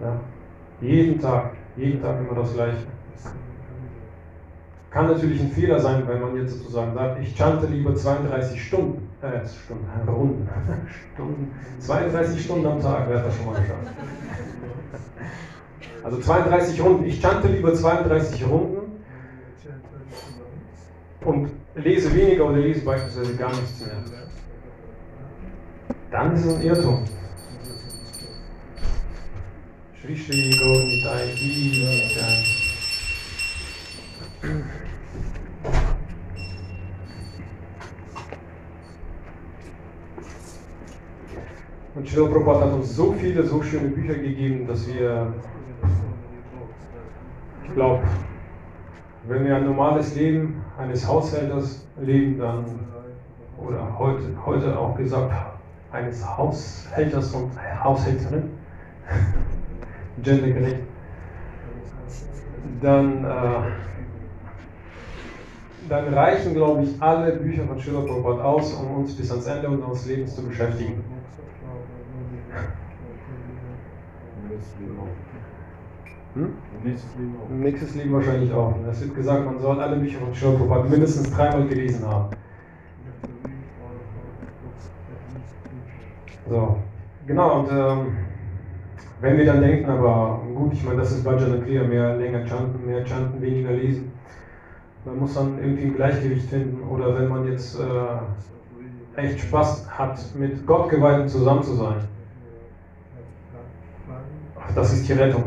Ja. 0.00 0.20
Jeden 0.80 1.18
Tag, 1.20 1.52
jeden 1.76 2.02
Tag 2.02 2.18
immer 2.20 2.40
das 2.40 2.52
Gleiche. 2.54 2.86
Kann 4.90 5.08
natürlich 5.08 5.40
ein 5.40 5.50
Fehler 5.50 5.78
sein, 5.78 6.04
wenn 6.06 6.20
man 6.20 6.36
jetzt 6.36 6.58
sozusagen 6.58 6.94
sagt, 6.94 7.20
ich 7.20 7.36
chante 7.36 7.66
lieber 7.66 7.94
32 7.94 8.62
Stunden, 8.64 9.08
äh, 9.20 9.46
Stunden, 9.46 9.84
äh, 9.84 10.10
Runden, 10.10 10.48
Stunden, 11.14 11.52
32 11.80 12.42
Stunden 12.44 12.66
am 12.66 12.80
Tag, 12.80 13.04
wer 13.08 13.18
hat 13.18 13.26
das 13.26 13.36
schon 13.36 13.46
mal 13.46 13.60
geschafft? 13.60 13.88
Also 16.02 16.18
32 16.20 16.82
Runden, 16.82 17.04
ich 17.04 17.20
chante 17.20 17.48
lieber 17.48 17.74
32 17.74 18.46
Runden 18.46 19.02
und 21.24 21.50
lese 21.74 22.14
weniger 22.14 22.46
oder 22.46 22.58
lese 22.58 22.84
beispielsweise 22.84 23.34
gar 23.36 23.50
nichts 23.50 23.84
mehr. 23.84 23.96
Dann 26.10 26.34
ist 26.34 26.46
es 26.46 26.54
ein 26.54 26.62
Irrtum. 26.62 27.04
Shri 30.06 30.14
Shri 30.14 30.50
Gaurnitai 30.50 31.34
Ki 31.34 31.82
Jai. 31.82 32.44
Und 41.96 42.08
Srila 42.08 42.28
Prabhupada 42.28 42.66
hat 42.66 42.72
uns 42.74 42.94
so 42.94 43.12
viele, 43.14 43.42
so 43.42 43.60
schöne 43.60 43.88
Bücher 43.88 44.14
gegeben, 44.14 44.68
dass 44.68 44.86
wir, 44.86 45.34
ich 47.64 47.74
glaube, 47.74 48.04
wenn 49.26 49.44
wir 49.44 49.56
ein 49.56 49.64
normales 49.64 50.14
Leben 50.14 50.62
eines 50.78 51.04
Haushälters 51.08 51.84
leben, 52.00 52.38
dann, 52.38 52.64
oder 53.58 53.98
heute, 53.98 54.22
heute 54.44 54.78
auch 54.78 54.96
gesagt, 54.96 55.32
eines 55.90 56.24
Haushälters 56.24 57.34
und 57.34 57.50
Haushälterin, 57.82 58.50
gendergerecht, 60.26 60.80
dann, 62.82 63.24
äh, 63.24 63.60
dann 65.88 66.14
reichen, 66.14 66.54
glaube 66.54 66.82
ich, 66.82 67.00
alle 67.00 67.32
Bücher 67.36 67.64
von 67.64 67.78
Srila 67.80 68.00
Prabhupada 68.00 68.42
aus, 68.42 68.74
um 68.74 68.96
uns 68.96 69.16
bis 69.16 69.30
ans 69.30 69.46
Ende 69.46 69.68
unseres 69.68 70.06
Lebens 70.06 70.34
zu 70.34 70.46
beschäftigen. 70.46 71.04
Hm? 76.34 76.52
Nächstes 77.48 77.94
Leben 77.94 78.12
wahrscheinlich 78.12 78.52
auch. 78.52 78.74
Es 78.90 79.00
wird 79.00 79.14
gesagt, 79.14 79.46
man 79.46 79.58
soll 79.58 79.80
alle 79.80 79.96
Bücher 79.96 80.18
von 80.18 80.34
Srila 80.34 80.58
Prabhupada 80.58 80.88
mindestens 80.88 81.30
dreimal 81.30 81.66
gelesen 81.66 82.06
haben. 82.06 82.36
So, 86.48 86.76
genau, 87.26 87.60
und 87.60 87.68
ähm, 87.72 88.25
wenn 89.20 89.38
wir 89.38 89.46
dann 89.46 89.62
denken, 89.62 89.88
aber 89.88 90.42
gut, 90.54 90.74
ich 90.74 90.84
meine, 90.84 90.98
das 90.98 91.12
ist 91.12 91.24
Bhajan 91.24 91.64
Kriya, 91.64 91.84
mehr 91.84 92.16
länger 92.16 92.46
chanten, 92.46 92.84
mehr 92.84 93.04
chanten, 93.06 93.40
weniger 93.40 93.72
lesen. 93.72 94.12
Man 95.04 95.18
muss 95.18 95.34
dann 95.34 95.58
irgendwie 95.58 95.84
ein 95.84 95.94
Gleichgewicht 95.94 96.50
finden. 96.50 96.82
Oder 96.88 97.18
wenn 97.18 97.28
man 97.28 97.46
jetzt 97.46 97.78
äh, 97.78 99.20
echt 99.20 99.40
Spaß 99.40 99.88
hat, 99.88 100.18
mit 100.34 100.66
Gottgeweihten 100.66 101.28
zusammen 101.28 101.62
zu 101.62 101.74
sein, 101.74 101.96
das 104.74 104.92
ist 104.92 105.08
die 105.08 105.12
Rettung. 105.14 105.44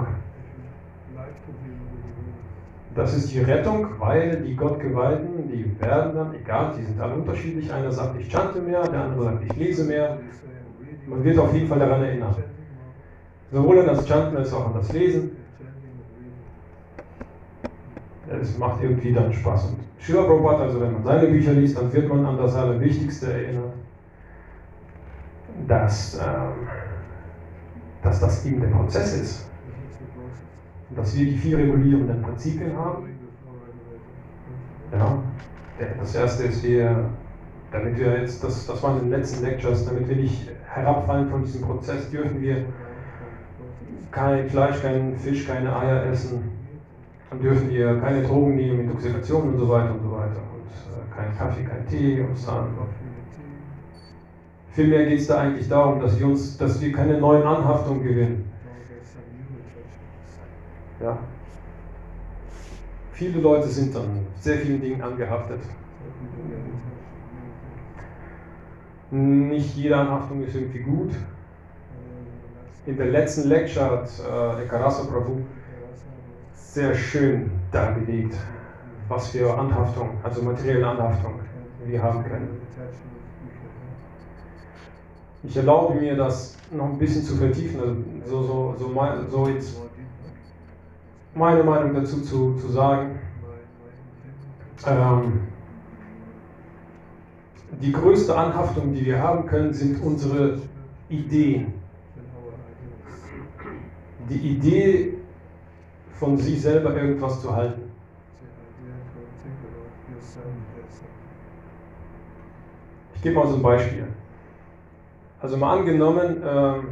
Das 2.96 3.16
ist 3.16 3.32
die 3.32 3.40
Rettung, 3.40 3.88
weil 4.00 4.42
die 4.42 4.56
Gottgeweihten, 4.56 5.48
die 5.48 5.80
werden 5.80 6.16
dann, 6.16 6.34
egal, 6.34 6.74
die 6.78 6.84
sind 6.84 7.00
alle 7.00 7.16
unterschiedlich. 7.16 7.72
Einer 7.72 7.92
sagt, 7.92 8.20
ich 8.20 8.30
chante 8.30 8.60
mehr, 8.62 8.82
der 8.88 9.04
andere 9.04 9.24
sagt, 9.26 9.44
ich 9.46 9.56
lese 9.56 9.84
mehr. 9.84 10.18
Man 11.06 11.24
wird 11.24 11.38
auf 11.38 11.54
jeden 11.54 11.68
Fall 11.68 11.80
daran 11.80 12.04
erinnern. 12.04 12.36
Sowohl 13.52 13.80
an 13.80 13.88
das 13.88 14.08
Chanten 14.08 14.38
als 14.38 14.54
auch 14.54 14.68
an 14.68 14.74
das 14.76 14.92
Lesen. 14.94 15.32
Es 18.30 18.58
macht 18.58 18.84
irgendwie 18.84 19.12
dann 19.12 19.34
Spaß. 19.34 19.66
Und 19.66 19.80
Srila 20.00 20.24
Prabhupada, 20.24 20.64
also 20.64 20.82
wenn 20.82 20.94
man 20.94 21.04
seine 21.04 21.28
Bücher 21.28 21.54
liest, 21.54 21.78
dann 21.78 21.92
wird 21.92 22.08
man 22.08 22.26
an 22.26 22.38
das 22.38 22.56
Allerwichtigste 22.56 23.34
erinnert, 23.34 23.74
dass, 25.68 26.16
ähm, 26.16 26.68
dass 28.04 28.20
das 28.20 28.46
eben 28.46 28.62
der 28.62 28.68
Prozess 28.68 29.20
ist. 29.20 29.50
Dass 30.96 31.18
wir 31.18 31.26
die 31.26 31.38
vier 31.38 31.58
regulierenden 31.58 32.22
Prinzipien 32.22 32.76
haben. 32.78 33.10
Ja. 34.92 35.24
Das 36.00 36.14
erste 36.14 36.44
ist, 36.44 36.64
wir, 36.64 37.10
damit 37.72 37.98
wir 37.98 38.20
jetzt, 38.20 38.44
das, 38.44 38.68
das 38.68 38.84
waren 38.84 38.98
in 38.98 39.10
den 39.10 39.12
letzten 39.12 39.44
Lectures, 39.46 39.86
damit 39.86 40.08
wir 40.10 40.16
nicht 40.18 40.52
herabfallen 40.68 41.30
von 41.30 41.44
diesem 41.44 41.62
Prozess, 41.62 42.10
dürfen 42.10 42.42
wir 42.42 42.66
kein 44.12 44.50
Fleisch, 44.50 44.82
kein 44.82 45.16
Fisch, 45.18 45.48
keine 45.48 45.76
Eier 45.76 46.06
essen. 46.06 46.52
Dann 47.30 47.42
dürfen 47.42 47.70
wir 47.70 48.00
keine 48.00 48.24
Drogen 48.24 48.56
nehmen, 48.56 48.80
Intoxikation 48.82 49.50
und 49.54 49.60
so 49.60 49.70
weiter 49.70 49.94
und 49.94 50.02
so 50.02 50.12
weiter. 50.12 50.42
Und 50.54 50.66
äh, 50.66 51.16
kein 51.16 51.38
Kaffee, 51.38 51.64
kein 51.64 51.88
Tee 51.88 52.22
und 52.22 52.36
so 52.38 52.52
Vielmehr 54.72 55.06
geht 55.06 55.20
es 55.20 55.28
da 55.28 55.40
eigentlich 55.40 55.68
darum, 55.68 56.00
dass 56.00 56.20
wir 56.20 56.28
uns, 56.28 56.58
dass 56.58 56.80
wir 56.82 56.92
keine 56.92 57.20
neuen 57.20 57.44
Anhaftungen 57.44 58.04
gewinnen. 58.04 58.52
Ja. 61.02 61.18
Viele 63.12 63.42
Leute 63.42 63.68
sind 63.68 63.94
dann 63.96 64.26
sehr 64.40 64.58
vielen 64.58 64.82
Dingen 64.82 65.02
angehaftet. 65.02 65.60
Nicht 69.12 69.76
jede 69.76 69.98
Anhaftung 69.98 70.44
ist 70.44 70.56
irgendwie 70.56 70.80
gut. 70.80 71.12
In 72.90 72.98
der 72.98 73.08
letzten 73.08 73.48
Lecture 73.48 73.86
hat 73.86 74.10
äh, 74.20 74.64
Ekarasa 74.64 75.04
Prabhu 75.04 75.42
sehr 76.56 76.96
schön 76.96 77.52
dargelegt, 77.72 78.36
was 79.08 79.28
für 79.28 79.56
Anhaftung, 79.56 80.18
also 80.24 80.42
materielle 80.42 80.88
Anhaftung 80.88 81.34
wir 81.86 82.02
haben 82.02 82.24
können. 82.24 82.50
Ich 85.44 85.56
erlaube 85.56 85.96
mir 85.96 86.18
das 86.18 86.58
noch 86.72 86.86
ein 86.86 86.98
bisschen 86.98 87.24
zu 87.24 87.36
vertiefen, 87.36 87.80
also 88.24 88.42
so, 88.42 88.76
so, 88.78 88.94
so, 88.94 89.28
so 89.30 89.48
jetzt 89.50 89.76
meine 91.36 91.64
Meinung 91.64 91.94
dazu 91.94 92.22
zu, 92.22 92.56
zu 92.56 92.70
sagen. 92.70 93.20
Ähm, 94.88 95.42
die 97.82 97.92
größte 97.92 98.36
Anhaftung, 98.36 98.94
die 98.94 99.06
wir 99.06 99.22
haben 99.22 99.46
können, 99.46 99.74
sind 99.74 100.02
unsere 100.02 100.60
Ideen. 101.08 101.79
Die 104.30 104.36
Idee, 104.36 105.20
von 106.20 106.38
sich 106.38 106.62
selber 106.62 106.94
irgendwas 106.94 107.42
zu 107.42 107.56
halten. 107.56 107.82
Ich 113.16 113.22
gebe 113.22 113.36
mal 113.36 113.48
so 113.48 113.56
ein 113.56 113.62
Beispiel. 113.62 114.08
Also 115.42 115.58
mal 115.58 115.80
angenommen, 115.80 116.44
ähm, 116.46 116.88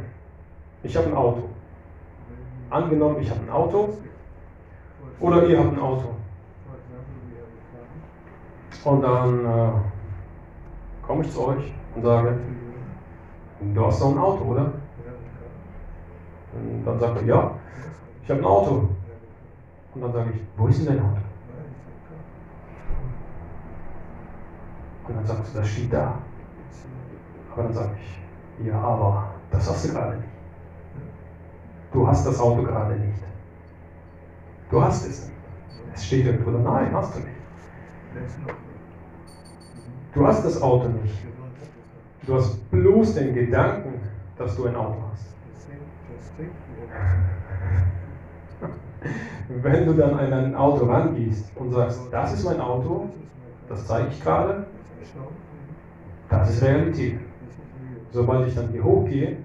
ich 0.82 0.96
habe 0.96 1.08
ein 1.08 1.14
Auto. 1.14 1.50
Angenommen, 2.70 3.16
ich 3.20 3.30
habe 3.30 3.40
ein 3.40 3.50
Auto 3.50 3.98
oder 5.20 5.46
ihr 5.46 5.58
habt 5.58 5.72
ein 5.72 5.80
Auto. 5.80 6.14
Und 8.84 9.02
dann 9.02 9.44
äh, 9.44 9.72
komme 11.06 11.24
ich 11.24 11.30
zu 11.30 11.46
euch 11.48 11.72
und 11.94 12.02
sage, 12.02 12.38
du 13.74 13.86
hast 13.86 14.00
doch 14.00 14.12
ein 14.12 14.18
Auto, 14.18 14.44
oder? 14.44 14.72
Und 16.54 16.84
dann 16.84 16.98
sagt 16.98 17.22
er, 17.22 17.24
ja, 17.24 17.52
ich 18.22 18.30
habe 18.30 18.40
ein 18.40 18.46
Auto. 18.46 18.88
Und 19.94 20.00
dann 20.00 20.12
sage 20.12 20.30
ich, 20.34 20.40
wo 20.56 20.66
ist 20.66 20.78
denn 20.80 20.86
dein 20.86 21.04
Auto? 21.04 21.20
Und 25.08 25.16
dann 25.16 25.26
sagst 25.26 25.54
du, 25.54 25.58
das 25.58 25.68
steht 25.68 25.92
da. 25.92 26.18
Aber 27.52 27.62
dann 27.62 27.72
sage 27.72 27.96
ich, 27.98 28.66
ja, 28.66 28.78
aber 28.78 29.30
das 29.50 29.68
hast 29.68 29.88
du 29.88 29.92
gerade 29.92 30.16
nicht. 30.16 30.28
Du 31.92 32.06
hast 32.06 32.26
das 32.26 32.38
Auto 32.38 32.62
gerade 32.62 32.94
nicht. 32.96 33.18
Du 34.70 34.82
hast 34.82 35.06
es 35.06 35.26
nicht. 35.26 35.38
Es 35.94 36.04
steht 36.04 36.26
irgendwo 36.26 36.50
da, 36.50 36.58
nein, 36.58 36.94
hast 36.94 37.16
du 37.16 37.20
nicht. 37.20 37.32
Du 40.12 40.26
hast 40.26 40.44
das 40.44 40.60
Auto 40.60 40.88
nicht. 40.88 41.24
Du 42.26 42.34
hast 42.34 42.70
bloß 42.70 43.14
den 43.14 43.34
Gedanken, 43.34 44.00
dass 44.36 44.56
du 44.56 44.66
ein 44.66 44.76
Auto 44.76 45.02
hast. 45.10 45.27
Wenn 49.62 49.86
du 49.86 49.94
dann 49.94 50.18
an 50.18 50.32
ein 50.32 50.54
Auto 50.54 50.84
rangehst 50.84 51.50
und 51.56 51.72
sagst, 51.72 52.02
das 52.10 52.34
ist 52.34 52.44
mein 52.44 52.60
Auto, 52.60 53.08
das 53.68 53.86
zeige 53.86 54.08
ich 54.08 54.22
gerade, 54.22 54.66
das 56.28 56.50
ist 56.50 56.62
Realität. 56.62 57.18
Sobald 58.12 58.48
ich 58.48 58.54
dann 58.54 58.68
hier 58.68 58.84
hochgehe, 58.84 59.38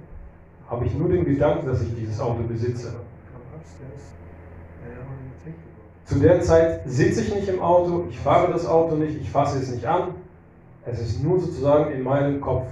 habe 0.69 0.85
ich 0.85 0.93
nur 0.95 1.09
den 1.09 1.25
Gedanken, 1.25 1.67
dass 1.67 1.81
ich 1.81 1.93
dieses 1.95 2.19
Auto 2.19 2.43
besitze. 2.43 2.95
Zu 6.05 6.19
der 6.19 6.41
Zeit 6.41 6.81
sitze 6.85 7.21
ich 7.21 7.33
nicht 7.33 7.47
im 7.47 7.61
Auto, 7.61 8.05
ich 8.09 8.19
fahre 8.19 8.51
das 8.51 8.67
Auto 8.67 8.95
nicht, 8.95 9.19
ich 9.19 9.29
fasse 9.29 9.59
es 9.59 9.73
nicht 9.73 9.85
an. 9.85 10.15
Es 10.85 10.99
ist 10.99 11.23
nur 11.23 11.39
sozusagen 11.39 11.93
in 11.93 12.03
meinem 12.03 12.41
Kopf, 12.41 12.67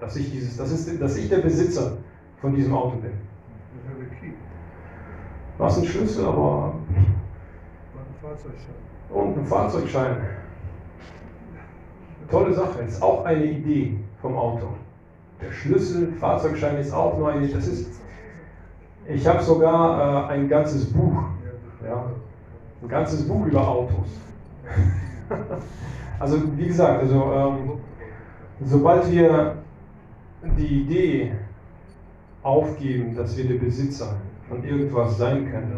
dass 0.00 0.16
ich, 0.16 0.32
dieses, 0.32 0.56
dass 0.56 1.16
ich 1.16 1.28
der 1.28 1.38
Besitzer 1.38 1.98
von 2.40 2.56
diesem 2.56 2.74
Auto 2.74 2.96
bin. 2.96 3.12
Was 5.62 5.78
ein 5.78 5.84
Schlüssel, 5.84 6.26
aber. 6.26 6.74
Und 9.10 9.38
ein 9.38 9.46
Fahrzeugschein. 9.46 10.16
Tolle 12.28 12.52
Sache, 12.52 12.80
ist 12.82 13.00
auch 13.00 13.24
eine 13.24 13.44
Idee 13.44 14.00
vom 14.20 14.36
Auto. 14.36 14.66
Der 15.40 15.52
Schlüssel, 15.52 16.14
Fahrzeugschein 16.18 16.78
ist 16.78 16.92
auch 16.92 17.16
nur 17.16 17.30
eine. 17.30 17.46
Das 17.46 17.68
ist. 17.68 18.00
Ich 19.06 19.24
habe 19.24 19.40
sogar 19.40 20.30
äh, 20.30 20.32
ein 20.32 20.48
ganzes 20.48 20.92
Buch. 20.92 21.22
Ja, 21.86 22.10
ein 22.82 22.88
ganzes 22.88 23.28
Buch 23.28 23.46
über 23.46 23.68
Autos. 23.68 24.08
also 26.18 26.42
wie 26.56 26.66
gesagt, 26.66 27.02
also 27.02 27.32
ähm, 27.34 27.72
sobald 28.64 29.08
wir 29.12 29.58
die 30.58 30.82
Idee 30.82 31.32
aufgeben, 32.42 33.14
dass 33.14 33.36
wir 33.36 33.46
der 33.46 33.64
Besitzer 33.64 34.16
von 34.52 34.64
irgendwas 34.64 35.16
sein 35.16 35.50
können, 35.50 35.72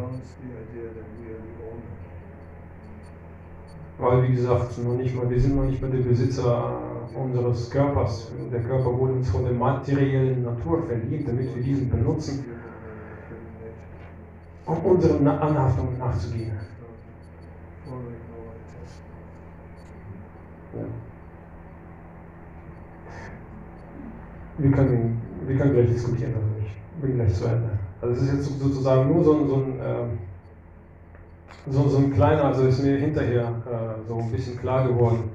weil 3.99 4.23
wie 4.25 4.35
gesagt, 4.35 4.77
noch 4.79 4.95
nicht 4.95 5.15
mal, 5.15 5.31
wir 5.31 5.41
sind 5.41 5.55
noch 5.55 5.65
nicht 5.65 5.81
mal 5.81 5.91
der 5.91 5.99
Besitzer 5.99 6.81
unseres 7.15 7.71
Körpers. 7.71 8.33
Der 8.53 8.61
Körper 8.63 8.99
wurde 8.99 9.13
uns 9.13 9.31
von 9.31 9.45
der 9.45 9.53
materiellen 9.53 10.43
Natur 10.43 10.83
verliehen, 10.83 11.25
damit 11.25 11.55
wir 11.55 11.63
diesen 11.63 11.89
benutzen, 11.89 12.45
um 14.67 14.79
unseren 14.79 15.29
Anhaftungen 15.29 15.97
nachzugehen. 15.97 16.53
Ja. 20.73 20.85
Wir 24.59 24.71
können, 24.73 25.23
wir 25.47 25.57
können 25.57 25.73
gleich 25.73 25.91
diskutieren, 25.91 26.35
also 26.35 26.67
ich 26.67 27.01
bin 27.01 27.15
gleich 27.15 27.35
zu 27.35 27.45
Ende. 27.45 27.84
Also 28.05 28.17
es 28.17 28.23
ist 28.23 28.35
jetzt 28.35 28.61
sozusagen 28.61 29.11
nur 29.11 29.25
so 29.25 29.33
ein, 29.33 29.49
so 29.49 29.55
ein, 29.55 29.81
äh, 29.81 31.71
so, 31.71 31.89
so 31.89 31.97
ein 31.97 32.13
kleiner, 32.13 32.45
also 32.45 32.67
ist 32.67 32.83
mir 32.83 32.99
hinterher 32.99 33.49
äh, 33.65 34.07
so 34.07 34.19
ein 34.19 34.31
bisschen 34.31 34.59
klar 34.59 34.87
geworden, 34.87 35.31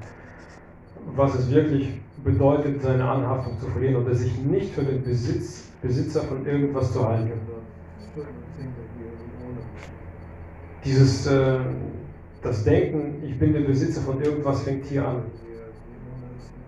was 1.15 1.33
es 1.33 1.49
wirklich 1.49 1.99
bedeutet, 2.23 2.83
seine 2.83 3.09
Anhaftung 3.09 3.59
zu 3.59 3.65
verlieren 3.71 3.95
oder 3.95 4.13
sich 4.13 4.37
nicht 4.37 4.71
für 4.75 4.83
den 4.83 5.03
Besitz, 5.03 5.63
Besitzer 5.81 6.21
von 6.21 6.45
irgendwas 6.45 6.93
zu 6.93 7.07
halten. 7.07 7.31
Dieses, 10.85 11.25
äh, 11.25 11.57
das 12.43 12.63
Denken, 12.63 13.23
ich 13.25 13.39
bin 13.39 13.51
der 13.51 13.61
Besitzer 13.61 14.01
von 14.01 14.21
irgendwas, 14.21 14.61
fängt 14.61 14.85
hier 14.85 15.07
an. 15.07 15.23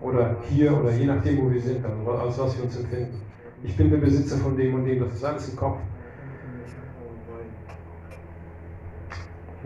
Oder 0.00 0.34
hier 0.50 0.76
oder 0.76 0.90
je 0.90 1.06
nachdem, 1.06 1.42
wo 1.42 1.52
wir 1.52 1.60
sind, 1.60 1.84
also 1.84 2.10
als 2.10 2.38
was 2.40 2.56
wir 2.56 2.64
uns 2.64 2.76
empfinden. 2.76 3.20
Ich 3.62 3.76
bin 3.76 3.88
der 3.88 3.98
Besitzer 3.98 4.38
von 4.38 4.56
dem 4.56 4.74
und 4.74 4.84
dem, 4.84 4.98
das 4.98 5.14
ist 5.14 5.24
alles 5.24 5.48
im 5.48 5.56
Kopf. 5.56 5.78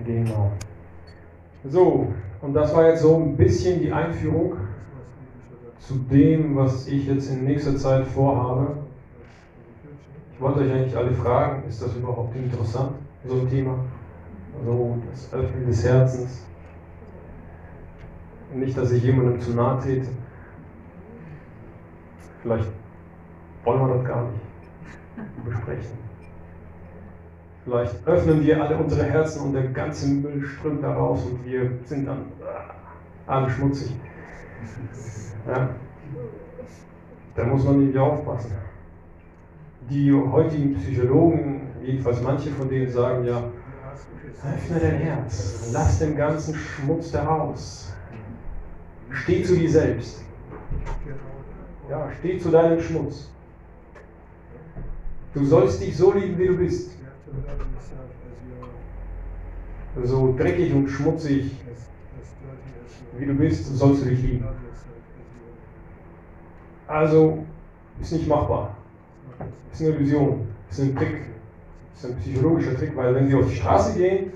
Genau. 0.04 0.52
So, 1.64 2.12
und 2.42 2.54
das 2.54 2.74
war 2.74 2.88
jetzt 2.88 3.02
so 3.02 3.16
ein 3.16 3.36
bisschen 3.36 3.80
die 3.80 3.92
Einführung 3.92 4.56
zu 5.78 5.94
dem, 5.94 6.56
was 6.56 6.86
ich 6.86 7.06
jetzt 7.06 7.30
in 7.30 7.44
nächster 7.44 7.76
Zeit 7.76 8.06
vorhabe. 8.06 8.78
Ich 10.32 10.40
wollte 10.40 10.60
euch 10.60 10.72
eigentlich 10.72 10.96
alle 10.96 11.12
fragen, 11.12 11.62
ist 11.68 11.82
das 11.82 11.96
überhaupt 11.96 12.36
interessant, 12.36 12.92
so 13.24 13.40
ein 13.40 13.48
Thema? 13.48 13.78
So, 14.64 14.98
das 15.10 15.32
Öffnen 15.32 15.66
des 15.66 15.84
Herzens. 15.84 16.46
Nicht, 18.54 18.76
dass 18.76 18.92
ich 18.92 19.02
jemandem 19.02 19.40
zu 19.40 19.54
nahe 19.54 19.80
trete. 19.80 20.08
Vielleicht 22.42 22.68
wollen 23.64 23.80
wir 23.80 23.96
das 23.96 24.06
gar 24.06 24.30
nicht 24.30 25.44
besprechen. 25.44 26.05
Vielleicht 27.66 28.06
öffnen 28.06 28.46
wir 28.46 28.62
alle 28.62 28.76
unsere 28.76 29.02
Herzen 29.02 29.42
und 29.42 29.52
der 29.52 29.64
ganze 29.64 30.06
Müll 30.08 30.46
strömt 30.46 30.84
da 30.84 30.94
raus 30.94 31.24
und 31.24 31.44
wir 31.44 31.68
sind 31.84 32.06
dann 32.06 32.18
äh, 32.40 33.26
alle 33.26 33.50
schmutzig. 33.50 33.90
Ja. 35.48 35.70
Da 37.34 37.44
muss 37.44 37.64
man 37.64 37.80
nämlich 37.80 37.98
aufpassen. 37.98 38.52
Die 39.90 40.12
heutigen 40.12 40.76
Psychologen, 40.76 41.62
jedenfalls 41.82 42.22
manche 42.22 42.50
von 42.50 42.68
denen 42.68 42.88
sagen 42.88 43.24
ja, 43.24 43.42
öffne 44.54 44.78
dein 44.78 44.98
Herz, 44.98 45.68
lass 45.72 45.98
den 45.98 46.14
ganzen 46.14 46.54
Schmutz 46.54 47.10
da 47.10 47.24
raus. 47.24 47.92
Steh 49.10 49.42
zu 49.42 49.56
dir 49.56 49.70
selbst. 49.70 50.22
Ja, 51.90 52.08
steh 52.20 52.38
zu 52.38 52.48
deinem 52.52 52.80
Schmutz. 52.80 53.28
Du 55.34 55.44
sollst 55.44 55.82
dich 55.82 55.96
so 55.96 56.12
lieben, 56.12 56.38
wie 56.38 56.46
du 56.46 56.56
bist 56.58 56.96
so 60.04 60.34
dreckig 60.36 60.74
und 60.74 60.88
schmutzig 60.88 61.56
wie 63.18 63.26
du 63.26 63.34
bist, 63.34 63.76
sollst 63.76 64.04
du 64.04 64.10
dich 64.10 64.22
lieben. 64.22 64.44
Also 66.86 67.44
ist 68.00 68.12
nicht 68.12 68.28
machbar. 68.28 68.76
Ist 69.72 69.82
eine 69.82 69.90
Illusion, 69.90 70.48
ist 70.70 70.80
ein 70.80 70.94
Trick, 70.94 71.22
ist 71.94 72.06
ein 72.06 72.16
psychologischer 72.16 72.76
Trick, 72.76 72.96
weil 72.96 73.14
wenn 73.14 73.28
wir 73.28 73.38
auf 73.38 73.48
die 73.48 73.56
Straße 73.56 73.98
gehen 73.98 74.32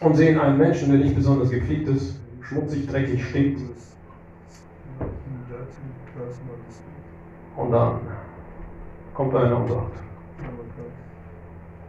und 0.00 0.14
sehen 0.14 0.38
einen 0.38 0.58
Menschen, 0.58 0.90
der 0.90 1.00
nicht 1.00 1.14
besonders 1.14 1.50
gepflegt 1.50 1.88
ist, 1.88 2.20
schmutzig, 2.42 2.86
dreckig, 2.86 3.24
stinkt, 3.24 3.62
und 7.56 7.72
dann 7.72 8.00
kommt 9.14 9.34
einer 9.34 9.58
und 9.58 9.68
sagt, 9.68 9.96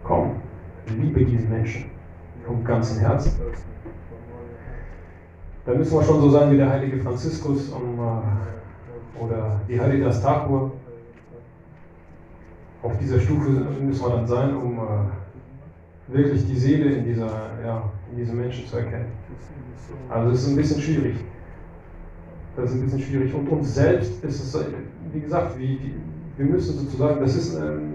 komm, 0.04 0.32
liebe 0.98 1.26
diese 1.26 1.48
Menschen 1.48 1.86
vom 2.46 2.64
ganzen 2.64 3.00
Herzen. 3.00 3.40
Da 5.66 5.74
müssen 5.76 5.94
wir 5.94 6.04
schon 6.04 6.22
so 6.22 6.30
sein 6.30 6.52
wie 6.52 6.58
der 6.58 6.70
heilige 6.70 6.98
Franziskus 6.98 7.70
um, 7.70 8.00
äh, 8.00 9.24
oder 9.24 9.62
die 9.68 9.80
heilige 9.80 10.08
Astapur. 10.08 10.72
Auf 12.82 12.98
dieser 12.98 13.20
Stufe 13.20 13.50
müssen 13.50 14.04
wir 14.04 14.10
dann 14.10 14.26
sein, 14.26 14.56
um 14.56 14.80
äh, 14.80 16.14
wirklich 16.14 16.48
die 16.48 16.56
Seele 16.56 16.96
in, 16.96 17.06
dieser, 17.06 17.30
ja, 17.64 17.84
in 18.12 18.18
diesem 18.18 18.40
Menschen 18.40 18.66
zu 18.66 18.78
erkennen. 18.78 19.12
Also 20.10 20.32
es 20.32 20.44
ist 20.44 20.50
ein 20.50 20.56
bisschen 20.56 20.82
schwierig. 20.82 21.16
Das 22.56 22.72
ist 22.72 22.78
ein 22.78 22.84
bisschen 22.84 23.00
schwierig. 23.00 23.34
Und 23.34 23.48
uns 23.50 23.76
selbst 23.76 24.24
ist 24.24 24.44
es, 24.44 24.66
wie 25.14 25.20
gesagt, 25.20 25.58
wie, 25.60 25.94
wir 26.38 26.46
müssen 26.46 26.78
sozusagen, 26.78 27.20
das 27.22 27.36
ist 27.36 27.56
ein, 27.56 27.91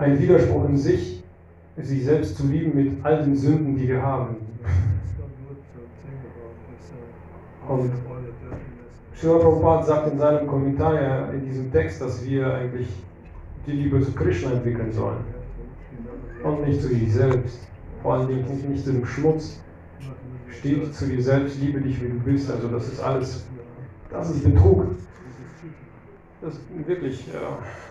ein 0.00 0.18
Widerspruch 0.18 0.66
in 0.68 0.78
sich, 0.78 1.22
sich 1.76 2.04
selbst 2.04 2.36
zu 2.36 2.46
lieben 2.46 2.74
mit 2.74 3.04
all 3.04 3.22
den 3.22 3.36
Sünden, 3.36 3.76
die 3.76 3.86
wir 3.86 4.02
haben. 4.02 4.36
Und 7.68 7.92
Srila 9.14 9.38
Prabhupada 9.38 9.82
sagt 9.82 10.12
in 10.12 10.18
seinem 10.18 10.46
Kommentar 10.46 11.32
in 11.34 11.44
diesem 11.44 11.70
Text, 11.70 12.00
dass 12.00 12.24
wir 12.24 12.52
eigentlich 12.54 12.88
die 13.66 13.72
Liebe 13.72 14.00
zu 14.00 14.12
Krishna 14.12 14.52
entwickeln 14.52 14.90
sollen 14.90 15.22
und 16.42 16.66
nicht 16.66 16.80
zu 16.80 16.88
sich 16.88 17.12
selbst. 17.12 17.68
Vor 18.02 18.14
allen 18.14 18.28
Dingen 18.28 18.70
nicht 18.70 18.84
zu 18.84 18.92
dem 18.92 19.04
Schmutz. 19.04 19.60
Steht 20.48 20.94
zu 20.94 21.06
dir 21.06 21.22
selbst, 21.22 21.60
liebe 21.60 21.80
dich, 21.80 22.02
wie 22.02 22.08
du 22.08 22.18
bist. 22.20 22.50
Also 22.50 22.68
das 22.68 22.88
ist 22.88 23.00
alles, 23.00 23.46
das 24.10 24.30
ist 24.30 24.42
Betrug. 24.42 24.86
Das 26.40 26.54
ist 26.54 26.62
wirklich 26.86 27.28
äh, 27.28 27.89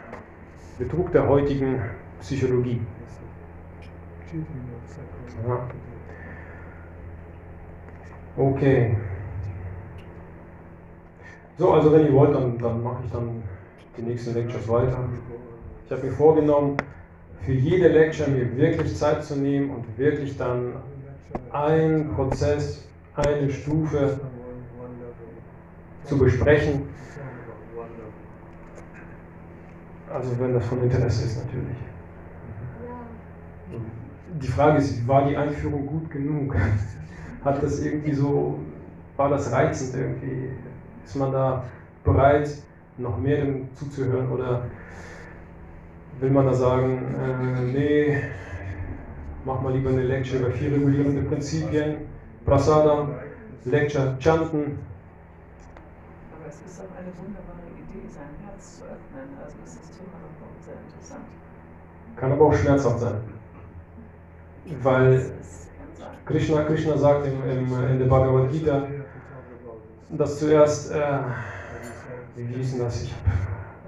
Betrug 0.79 1.11
der 1.11 1.27
heutigen 1.27 1.81
Psychologie. 2.21 2.81
Ja. 5.47 5.67
Okay. 8.37 8.97
So, 11.57 11.71
also 11.71 11.91
wenn 11.91 12.05
ihr 12.05 12.13
wollt, 12.13 12.33
dann, 12.33 12.57
dann 12.57 12.81
mache 12.81 13.03
ich 13.05 13.11
dann 13.11 13.43
die 13.97 14.01
nächsten 14.01 14.33
Lectures 14.33 14.69
weiter. 14.69 15.09
Ich 15.85 15.91
habe 15.91 16.05
mir 16.05 16.13
vorgenommen, 16.13 16.77
für 17.41 17.51
jede 17.51 17.89
Lecture 17.89 18.29
mir 18.29 18.55
wirklich 18.55 18.95
Zeit 18.95 19.25
zu 19.25 19.35
nehmen 19.35 19.71
und 19.71 19.97
wirklich 19.97 20.37
dann 20.37 20.73
einen 21.51 22.13
Prozess, 22.15 22.87
eine 23.15 23.49
Stufe 23.49 24.19
zu 26.05 26.17
besprechen. 26.17 26.83
Also 30.13 30.39
wenn 30.39 30.53
das 30.53 30.65
von 30.65 30.81
Interesse 30.81 31.25
ist 31.25 31.45
natürlich. 31.45 31.77
Die 34.41 34.47
Frage 34.47 34.77
ist, 34.77 35.07
war 35.07 35.27
die 35.27 35.37
Einführung 35.37 35.85
gut 35.85 36.09
genug? 36.09 36.55
Hat 37.43 37.61
das 37.61 37.79
irgendwie 37.79 38.13
so, 38.13 38.59
war 39.17 39.29
das 39.29 39.51
reizend 39.51 39.95
irgendwie? 39.95 40.49
Ist 41.05 41.15
man 41.15 41.31
da 41.31 41.63
bereit, 42.03 42.49
noch 42.97 43.17
mehr 43.17 43.37
dem 43.37 43.73
zuzuhören 43.75 44.29
oder 44.31 44.65
will 46.19 46.31
man 46.31 46.45
da 46.45 46.53
sagen, 46.53 47.15
äh, 47.15 47.61
nee, 47.71 48.17
mach 49.45 49.61
mal 49.61 49.73
lieber 49.73 49.89
eine 49.89 50.03
Lecture 50.03 50.39
über 50.41 50.51
vier 50.51 50.71
regulierende 50.71 51.21
Prinzipien, 51.21 51.97
Prasada, 52.45 53.07
Lecture 53.65 54.17
Chanten. 54.19 54.79
Aber 56.33 56.47
es 56.47 56.55
ist 56.55 56.81
auch 56.81 56.95
eine 56.97 57.11
wunderbare 57.17 57.67
Idee, 57.77 58.07
sein 58.07 58.38
Herz 58.59 58.77
zu 58.77 58.83
öffnen. 58.83 59.37
Also 59.41 59.55
ist 59.63 59.79
das 59.79 59.97
Thema 59.97 60.19
noch 60.19 60.65
sehr 60.65 60.75
interessant. 60.85 61.25
Kann 62.17 62.31
aber 62.33 62.45
auch 62.45 62.53
schmerzhaft 62.53 62.99
sein. 62.99 63.21
Weil 64.83 65.31
Krishna, 66.25 66.63
Krishna 66.63 66.97
sagt 66.97 67.25
im, 67.25 67.49
im, 67.49 67.89
in 67.89 67.99
der 67.99 68.05
Bhagavad 68.05 68.51
Gita, 68.51 68.83
dass 70.09 70.39
zuerst, 70.39 70.91
äh, 70.91 71.19
wie 72.35 72.53
hieß 72.55 72.71
denn 72.71 72.81
das? 72.81 73.03
Ich, 73.03 73.15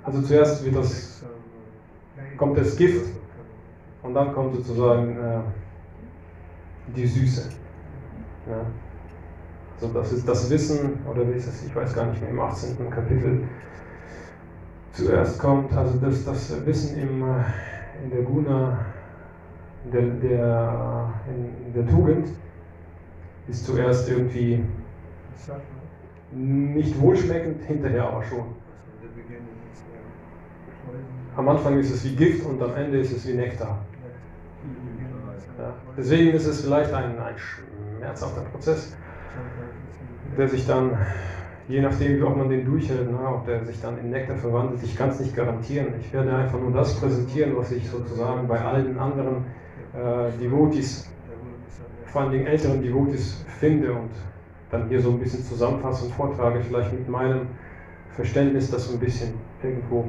also 0.03 0.21
zuerst 0.21 0.63
wird 0.63 0.77
das, 0.77 1.23
kommt 2.37 2.57
das 2.57 2.75
Gift 2.77 3.13
und 4.01 4.13
dann 4.13 4.33
kommt 4.33 4.55
sozusagen 4.55 5.17
äh, 5.17 5.39
die 6.95 7.05
Süße. 7.05 7.49
Ja. 8.49 8.65
Also 9.75 9.93
das 9.93 10.13
ist 10.13 10.27
das 10.27 10.49
Wissen, 10.49 10.99
oder 11.09 11.27
wie 11.27 11.33
ist 11.33 11.47
es, 11.47 11.65
ich 11.65 11.75
weiß 11.75 11.93
gar 11.93 12.05
nicht 12.05 12.21
mehr, 12.21 12.29
im 12.29 12.39
18. 12.39 12.89
Kapitel 12.89 13.43
zuerst 14.93 15.39
kommt, 15.39 15.73
also 15.73 15.97
das, 15.99 16.25
das 16.25 16.65
Wissen 16.65 16.97
im, 16.97 17.23
äh, 17.23 17.43
in 18.03 18.11
der 18.11 18.21
Guna, 18.23 18.85
der, 19.91 20.01
der, 20.01 21.13
in 21.27 21.73
der 21.73 21.87
Tugend, 21.87 22.27
ist 23.47 23.65
zuerst 23.65 24.09
irgendwie 24.09 24.63
nicht 26.31 26.99
wohlschmeckend, 27.01 27.63
hinterher 27.63 28.07
aber 28.07 28.23
schon. 28.23 28.45
Am 31.35 31.49
Anfang 31.49 31.79
ist 31.79 31.91
es 31.91 32.03
wie 32.05 32.15
Gift 32.15 32.45
und 32.45 32.61
am 32.61 32.75
Ende 32.75 32.99
ist 32.99 33.11
es 33.11 33.27
wie 33.27 33.33
Nektar. 33.33 33.79
Ja. 35.57 35.73
Deswegen 35.97 36.31
ist 36.31 36.45
es 36.45 36.61
vielleicht 36.61 36.93
ein, 36.93 37.19
ein 37.19 37.35
schmerzhafter 37.37 38.41
Prozess, 38.41 38.95
der 40.37 40.47
sich 40.47 40.65
dann, 40.65 40.97
je 41.71 41.81
nachdem, 41.81 42.17
wie 42.17 42.23
auch 42.23 42.35
man 42.35 42.49
den 42.49 42.65
durchhält, 42.65 43.09
ne, 43.09 43.17
ob 43.25 43.45
der 43.45 43.63
sich 43.63 43.79
dann 43.81 43.97
in 43.97 44.09
Nektar 44.09 44.35
verwandelt, 44.35 44.83
ich 44.83 44.97
kann 44.97 45.09
es 45.09 45.21
nicht 45.21 45.33
garantieren. 45.33 45.87
Ich 46.01 46.11
werde 46.11 46.35
einfach 46.35 46.59
nur 46.59 46.71
das 46.71 46.99
präsentieren, 46.99 47.55
was 47.55 47.71
ich 47.71 47.89
sozusagen 47.89 48.45
bei 48.47 48.59
allen 48.59 48.99
anderen 48.99 49.45
äh, 49.93 50.37
Devotis, 50.37 51.09
vor 52.07 52.23
allem 52.23 52.31
den 52.33 52.45
älteren 52.45 52.81
Devotis, 52.81 53.45
finde 53.59 53.93
und 53.93 54.11
dann 54.69 54.89
hier 54.89 54.99
so 54.99 55.11
ein 55.11 55.19
bisschen 55.19 55.43
zusammenfasse 55.43 56.05
und 56.05 56.13
vortrage, 56.13 56.59
vielleicht 56.61 56.91
mit 56.91 57.07
meinem 57.07 57.47
Verständnis, 58.15 58.69
das 58.69 58.87
so 58.87 58.93
ein 58.93 58.99
bisschen 58.99 59.33
irgendwo 59.63 60.05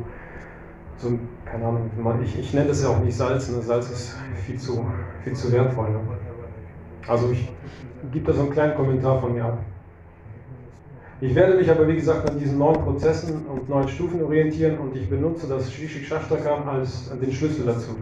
so, 0.96 1.18
keine 1.44 1.66
Ahnung, 1.66 1.90
ich, 2.24 2.38
ich 2.38 2.54
nenne 2.54 2.68
das 2.68 2.82
ja 2.82 2.88
auch 2.88 3.00
nicht 3.00 3.16
Salz, 3.16 3.50
ne? 3.50 3.62
Salz 3.62 3.90
ist 3.90 4.16
viel 4.46 4.58
zu, 4.58 4.84
viel 5.22 5.34
zu 5.34 5.52
wertvoll. 5.52 5.90
Ne? 5.90 5.98
Also 7.06 7.30
ich 7.30 7.52
gebe 8.12 8.26
da 8.26 8.32
so 8.32 8.42
einen 8.42 8.50
kleinen 8.50 8.74
Kommentar 8.74 9.20
von 9.20 9.34
mir 9.34 9.44
ab. 9.44 9.58
Ich 11.22 11.34
werde 11.36 11.54
mich 11.54 11.70
aber, 11.70 11.86
wie 11.86 11.94
gesagt, 11.94 12.28
an 12.28 12.36
diesen 12.36 12.58
neuen 12.58 12.82
Prozessen 12.82 13.46
und 13.46 13.68
neuen 13.68 13.86
Stufen 13.86 14.24
orientieren 14.24 14.76
und 14.78 14.96
ich 14.96 15.08
benutze 15.08 15.46
das 15.46 15.72
Shishik 15.72 16.04
Shashtakam 16.04 16.68
als 16.68 17.16
den 17.16 17.32
Schlüssel 17.32 17.64
dazu. 17.64 17.94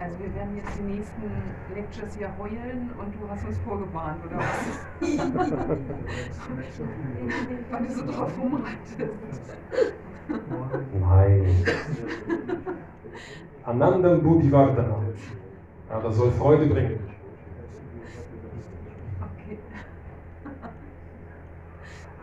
Also 0.00 0.18
wir 0.18 0.34
werden 0.34 0.56
jetzt 0.56 0.70
die 0.78 0.84
nächsten 0.84 1.30
Lectures 1.74 2.16
hier 2.16 2.30
heulen 2.38 2.88
und 2.98 3.12
du 3.12 3.28
hast 3.28 3.46
uns 3.46 3.58
vorgewarnt, 3.58 4.24
oder 4.24 4.38
was? 4.38 4.80
Weil 7.70 7.86
du 7.86 7.92
so 7.92 8.06
drauf 8.06 8.32
rumreitest. 8.40 9.10
Nein. 10.98 11.62
Anandam 13.64 14.22
Buddhivardhana. 14.22 15.02
Ja, 15.90 16.00
das 16.00 16.16
soll 16.16 16.30
Freude 16.30 16.68
bringen. 16.68 17.00
Okay. 19.20 19.58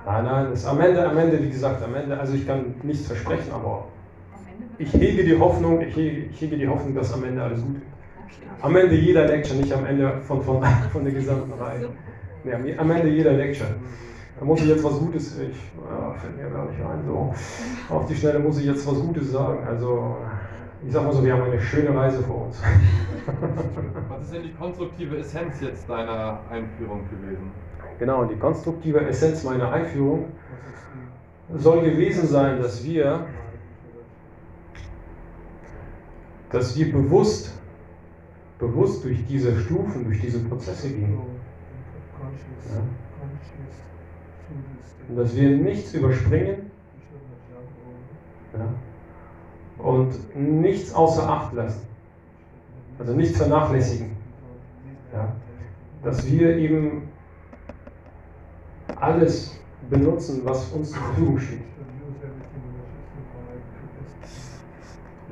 Nein, 0.08 0.24
nein, 0.24 0.48
das 0.52 0.66
am 0.66 0.80
Ende, 0.80 1.06
am 1.06 1.18
Ende, 1.18 1.44
wie 1.44 1.50
gesagt, 1.50 1.84
am 1.84 1.94
Ende, 1.94 2.18
also 2.18 2.34
ich 2.34 2.48
kann 2.48 2.76
nichts 2.82 3.08
versprechen, 3.08 3.52
aber 3.54 3.90
ich 4.78 4.94
hege 4.94 5.26
die 5.26 5.38
Hoffnung, 5.38 5.82
ich 5.82 5.98
hege, 5.98 6.30
ich 6.32 6.40
hege 6.40 6.56
die 6.56 6.66
Hoffnung, 6.66 6.96
dass 6.96 7.14
am 7.14 7.26
Ende 7.26 7.44
alles 7.44 7.62
gut 7.62 7.74
wird. 7.74 7.84
Am 8.62 8.74
Ende 8.78 8.96
jeder 8.96 9.28
Lecture, 9.28 9.60
nicht 9.60 9.74
am 9.74 9.86
Ende 9.86 10.22
von, 10.26 10.42
von, 10.42 10.64
von 10.94 11.04
der 11.04 11.12
gesamten 11.12 11.52
Reihe. 11.62 11.90
Nee, 12.46 12.78
am 12.78 12.90
Ende 12.90 13.10
jeder 13.10 13.34
Lecture. 13.34 13.68
Da 14.40 14.46
muss 14.46 14.62
ich 14.62 14.70
jetzt 14.70 14.86
was 14.86 14.98
Gutes, 14.98 15.38
ich 15.40 15.58
ja, 15.76 16.14
fällt 16.14 16.38
mir 16.38 16.50
gar 16.52 16.70
nicht 16.70 16.80
ein, 16.80 17.04
so 17.06 17.34
auf 17.94 18.08
die 18.08 18.16
Schnelle 18.16 18.40
muss 18.40 18.60
ich 18.60 18.66
jetzt 18.66 18.88
was 18.88 19.02
Gutes 19.02 19.34
sagen. 19.34 19.68
Also 19.68 20.16
ich 20.88 20.94
sag 20.94 21.04
mal 21.04 21.12
so, 21.12 21.26
wir 21.26 21.34
haben 21.34 21.44
eine 21.44 21.60
schöne 21.60 21.94
Reise 21.94 22.24
vor 22.24 22.46
uns. 22.46 22.62
Was 24.08 24.22
ist 24.22 24.34
denn 24.34 24.44
die 24.44 24.54
konstruktive 24.54 25.18
Essenz 25.18 25.60
jetzt 25.60 25.90
deiner 25.90 26.40
Einführung 26.50 27.02
gewesen? 27.10 27.52
Genau, 28.00 28.26
die 28.26 28.36
konstruktive 28.36 29.02
Essenz 29.08 29.44
meiner 29.44 29.72
Einführung 29.72 30.26
soll 31.56 31.82
gewesen 31.82 32.28
sein, 32.28 32.62
dass 32.62 32.84
wir, 32.84 33.26
dass 36.52 36.78
wir 36.78 36.92
bewusst, 36.92 37.54
bewusst 38.60 39.04
durch 39.04 39.26
diese 39.26 39.60
Stufen, 39.60 40.06
durch 40.06 40.22
diese 40.22 40.40
Prozesse 40.40 40.90
gehen. 40.90 41.18
Ja. 42.74 42.82
Und 45.10 45.16
dass 45.16 45.36
wir 45.36 45.50
nichts 45.58 45.94
überspringen 45.94 46.70
ja, 48.54 48.74
und 49.84 50.36
nichts 50.36 50.94
außer 50.94 51.28
Acht 51.28 51.54
lassen. 51.54 51.88
Also 53.00 53.14
nichts 53.14 53.38
vernachlässigen. 53.38 54.18
Ja, 55.14 55.34
dass 56.04 56.30
wir 56.30 56.58
eben 56.58 57.07
alles 59.00 59.60
benutzen, 59.90 60.42
was 60.44 60.72
uns 60.72 60.92
zur 60.92 61.02
Verfügung 61.02 61.40
steht. 61.40 61.62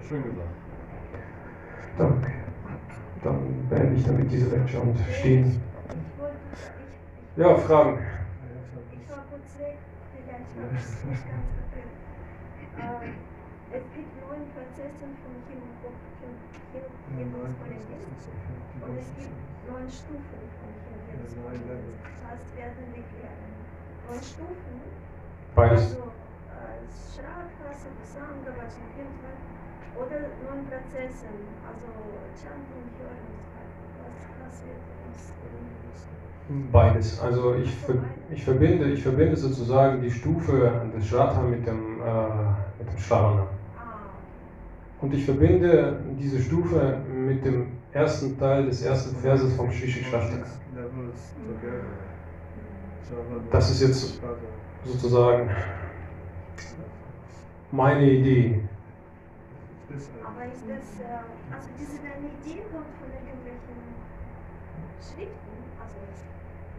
Schön 0.07 0.23
gesagt. 0.23 0.47
Danke. 1.97 2.31
Dann 3.23 3.67
beende 3.69 3.95
ich 3.95 4.05
damit 4.05 4.31
diese 4.31 4.49
Lecture 4.55 4.83
und 4.83 4.97
stehen. 5.11 5.45
Ich 5.49 6.21
wollte, 6.21 6.35
ich, 7.35 7.41
Ja, 7.41 7.55
Fragen? 7.55 7.97
ich 8.93 9.09
war 9.09 9.23
kurz 9.31 9.57
weg, 9.57 9.77
vielleicht 10.13 10.49
habe 10.61 10.75
ich 10.75 10.79
es 10.83 11.03
nicht 11.05 11.25
ganz. 11.25 11.49
Äh, 12.77 13.77
es 13.77 13.83
gibt 13.95 14.11
neun 14.21 14.45
Prozesse 14.53 15.05
von 15.25 15.33
Hirnhormonismus 17.17 18.29
und 18.85 18.97
es 18.99 19.09
gibt 19.17 19.33
neun 19.65 19.89
Stufen 19.89 20.41
von 20.53 20.69
Hirnhormonismus. 21.09 21.97
Das 22.29 22.41
werden 22.55 22.85
wir 22.93 23.03
klären. 23.09 23.44
Beides. 25.55 25.81
also 25.81 25.97
äh, 25.97 26.79
oder 29.95 30.15
also 30.15 30.25
Hören, 30.45 30.67
was, 34.43 34.61
wird 34.63 34.81
uns 35.07 36.71
Beides. 36.71 37.19
Also 37.19 37.55
ich, 37.55 37.75
ich, 38.31 38.43
verbinde, 38.43 38.85
ich 38.91 39.01
verbinde 39.01 39.35
sozusagen 39.35 40.01
die 40.01 40.11
Stufe 40.11 40.71
des 40.95 41.07
Shraddha 41.07 41.41
mit 41.41 41.65
dem, 41.65 42.01
äh, 42.01 42.83
mit 42.83 42.91
dem 42.91 42.97
Shravana. 42.99 43.47
Ah, 43.77 44.11
Und 45.01 45.13
ich 45.13 45.25
verbinde 45.25 45.99
diese 46.19 46.39
Stufe 46.39 47.01
mit 47.11 47.43
dem 47.43 47.67
ersten 47.93 48.37
Teil 48.37 48.65
des 48.65 48.83
ersten 48.83 49.15
Verses 49.15 49.55
vom 49.55 49.71
Shishikshashtaka. 49.71 50.45
Das 53.51 53.69
ist 53.69 53.81
jetzt 53.81 54.21
sozusagen 54.83 55.49
meine 57.71 58.09
Idee. 58.09 58.61
Aber 60.23 60.45
ist 60.45 60.63
das, 60.67 60.99
äh, 60.99 61.53
also 61.53 61.69
diese 61.79 61.97
deine 61.97 62.27
Idee 62.41 62.63
kommt 62.71 62.91
von 62.99 63.09
irgendwelchen 63.13 63.77
Schriften? 64.99 65.55
Also 65.79 65.95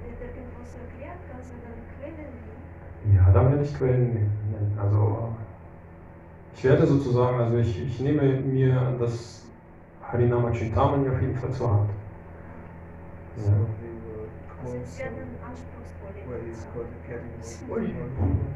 wird 0.03 0.37
irgendwas 0.37 0.75
erklärt, 0.75 1.19
kannst 1.31 1.51
du 1.51 1.57
dann 1.63 1.79
Quellen 1.97 2.33
nehmen? 2.35 3.17
Ja, 3.17 3.31
da 3.33 3.51
werde 3.51 3.63
ich 3.63 3.77
Quellen 3.77 4.15
nennen. 4.15 4.79
Also 4.81 5.33
ich 6.57 6.65
werde 6.65 6.87
sozusagen, 6.87 7.39
also 7.41 7.59
ich, 7.59 7.87
ich 7.87 8.01
nehme 8.01 8.23
mir 8.41 8.97
das 8.99 9.47
Harinama 10.03 10.51
Chintamani 10.51 11.09
auf 11.09 11.21
jeden 11.21 11.37
Fall 11.37 11.53
zur 11.53 11.71
Hand. 11.73 11.91
Ja. 13.37 13.53
Also 14.65 14.77
es 14.83 14.99
werden 14.99 15.37
anspruchsvolle. 16.07 16.89
Ui, 17.69 17.95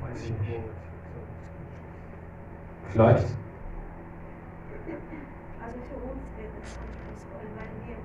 weiß 0.03 0.25
ich 0.25 0.31
nicht. 0.31 0.65
Vielleicht. 2.89 3.27
Also 5.63 5.79
für 5.89 6.01
uns 6.11 6.25
wird 6.37 6.51
es 6.63 6.79
anspruchsvoll, 6.79 7.47
weil 7.55 7.73
wir 7.87 7.97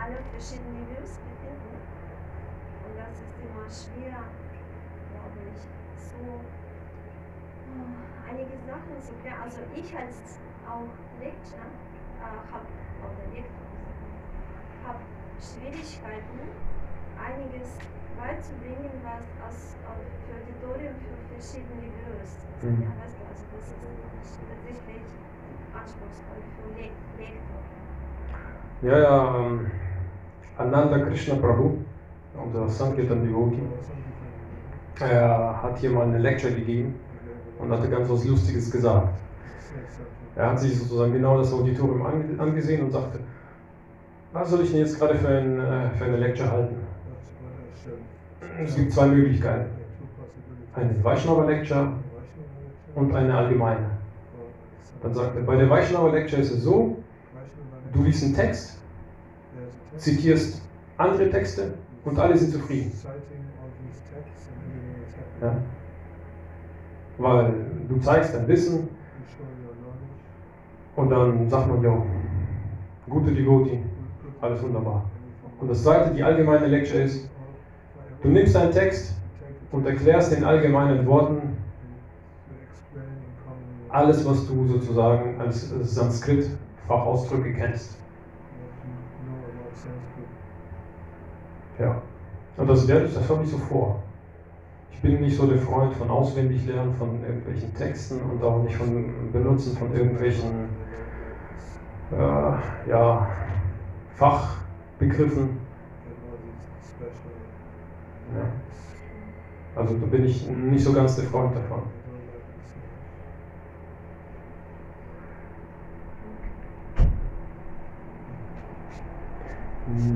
alle 0.00 0.18
verschiedene 0.32 0.80
Niveaus 0.80 1.18
befinden. 1.22 1.74
Und 2.84 2.98
das 2.98 3.14
ist 3.14 3.36
immer 3.38 3.66
schwer, 3.70 4.18
glaube 5.12 5.40
ich, 5.54 5.60
so 5.96 6.18
äh, 7.70 8.30
einige 8.30 8.56
Sachen 8.66 9.00
zu 9.00 9.12
klären. 9.22 9.42
Also 9.42 9.60
ich 9.74 9.96
als 9.96 10.38
auch 10.66 10.90
Lecturer 11.20 11.70
äh, 12.18 12.52
habe, 12.52 12.66
oder 12.98 13.24
Lektor, 13.32 13.68
habe 14.84 15.02
Schwierigkeiten, 15.38 16.40
einiges 17.20 17.78
beizubringen, 18.16 18.90
was 19.02 19.24
aus, 19.44 19.76
für 20.26 20.34
Auditorium 20.38 20.94
für 21.02 21.14
verschiedene 21.32 21.76
Niveaus. 21.82 22.30
Also, 22.54 22.66
Mhm. 22.66 22.82
ja, 22.82 22.92
weißt 23.02 23.16
du, 23.18 23.22
also 23.28 23.44
das 23.52 23.66
ist 23.68 24.38
tatsächlich 24.48 25.02
anspruchsvoll 25.74 26.40
für 26.54 26.68
Le 26.78 26.88
Lektor. 27.18 27.60
Ja, 28.82 28.98
ja, 28.98 29.38
ähm, 29.38 29.66
Ananda 30.56 30.98
Krishna 30.98 31.34
Prabhu, 31.34 31.78
unser 32.34 32.68
Sankirtan 32.68 33.22
Devotee, 33.22 33.62
er 35.00 35.62
hat 35.62 35.78
hier 35.78 35.90
mal 35.90 36.06
eine 36.06 36.18
Lecture 36.18 36.52
gegeben 36.52 36.94
und 37.58 37.70
hatte 37.72 37.88
ganz 37.88 38.08
was 38.08 38.24
Lustiges 38.24 38.70
gesagt. 38.70 39.18
Er 40.36 40.46
hat 40.48 40.58
sich 40.60 40.76
sozusagen 40.78 41.12
genau 41.12 41.36
das 41.36 41.52
Auditorium 41.52 42.02
ange 42.02 42.38
angesehen 42.38 42.82
und 42.82 42.90
sagte, 42.90 43.20
was 44.32 44.50
soll 44.50 44.60
ich 44.62 44.70
denn 44.70 44.80
jetzt 44.80 44.98
gerade 44.98 45.14
für, 45.14 45.28
ein, 45.28 45.58
äh, 45.60 45.90
für 45.92 46.04
eine 46.04 46.16
Lecture 46.16 46.50
halten? 46.50 46.83
Es 48.62 48.76
gibt 48.76 48.92
zwei 48.92 49.06
Möglichkeiten. 49.06 49.70
Eine 50.74 51.04
Vaishnava 51.04 51.44
Lecture 51.44 51.92
und 52.94 53.14
eine 53.14 53.34
allgemeine. 53.34 53.90
Dann 55.02 55.14
sagt 55.14 55.36
er, 55.36 55.42
bei 55.42 55.56
der 55.56 55.68
Vaishnava 55.68 56.08
Lecture 56.10 56.40
ist 56.40 56.52
es 56.52 56.62
so, 56.62 57.02
du 57.92 58.02
liest 58.02 58.24
einen 58.24 58.34
Text, 58.34 58.78
zitierst 59.96 60.62
andere 60.96 61.30
Texte 61.30 61.74
und 62.04 62.18
alle 62.18 62.36
sind 62.36 62.52
zufrieden. 62.52 62.92
Ja? 65.40 65.56
Weil 67.18 67.54
du 67.88 68.00
zeigst 68.00 68.34
dein 68.34 68.48
Wissen 68.48 68.88
und 70.96 71.10
dann 71.10 71.48
sagt 71.48 71.68
man, 71.68 71.82
ja, 71.82 72.02
gute 73.08 73.32
Devotee, 73.32 73.80
alles 74.40 74.62
wunderbar. 74.62 75.04
Und 75.60 75.68
das 75.68 75.82
zweite, 75.82 76.14
die 76.14 76.22
allgemeine 76.22 76.66
Lecture 76.66 77.02
ist, 77.02 77.28
du 78.24 78.30
nimmst 78.30 78.56
einen 78.56 78.72
Text 78.72 79.14
und 79.70 79.86
erklärst 79.86 80.32
in 80.32 80.42
allgemeinen 80.42 81.06
Worten 81.06 81.56
alles, 83.90 84.26
was 84.28 84.48
du 84.48 84.66
sozusagen 84.66 85.40
als 85.40 85.70
Sanskrit-Fachausdrücke 85.82 87.52
kennst. 87.52 87.96
Ja. 91.78 92.02
Und 92.56 92.68
das 92.68 92.86
das 92.86 93.28
habe 93.28 93.44
ich 93.44 93.50
so 93.50 93.58
vor. 93.58 94.02
Ich 94.92 95.00
bin 95.00 95.20
nicht 95.20 95.36
so 95.36 95.46
der 95.46 95.58
Freund 95.58 95.92
von 95.94 96.08
Auswendiglernen 96.08 96.94
von 96.94 97.22
irgendwelchen 97.22 97.74
Texten 97.74 98.20
und 98.20 98.42
auch 98.42 98.62
nicht 98.62 98.76
von 98.76 99.32
Benutzen 99.32 99.76
von 99.76 99.94
irgendwelchen 99.94 100.68
äh, 102.12 102.90
ja, 102.90 103.28
Fachbegriffen. 104.16 105.63
Ja. 108.32 109.80
Also 109.80 109.98
da 109.98 110.06
bin 110.06 110.24
ich 110.24 110.48
nicht 110.48 110.84
so 110.84 110.92
ganz 110.92 111.16
der 111.16 111.24
Freund 111.24 111.54
davon. 111.54 111.82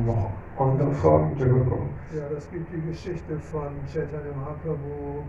Noch 0.06 0.30
andere 0.58 0.92
Fragen? 0.92 1.36
Ja, 1.38 2.28
das 2.32 2.50
gibt 2.50 2.72
die 2.72 2.80
Geschichte 2.80 3.38
von 3.38 3.68
Chaitanya 3.86 4.32
Mahaprabhu, 4.34 5.22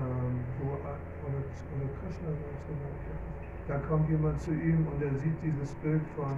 ähm, 0.00 0.40
wo, 0.58 0.72
oder, 0.72 0.98
oder 1.30 1.88
Krishna, 2.02 2.30
nicht. 2.30 3.68
da 3.68 3.78
kommt 3.88 4.10
jemand 4.10 4.40
zu 4.40 4.50
ihm 4.50 4.86
und 4.92 5.02
er 5.02 5.14
sieht 5.20 5.36
dieses 5.42 5.72
Bild 5.76 6.02
von 6.16 6.34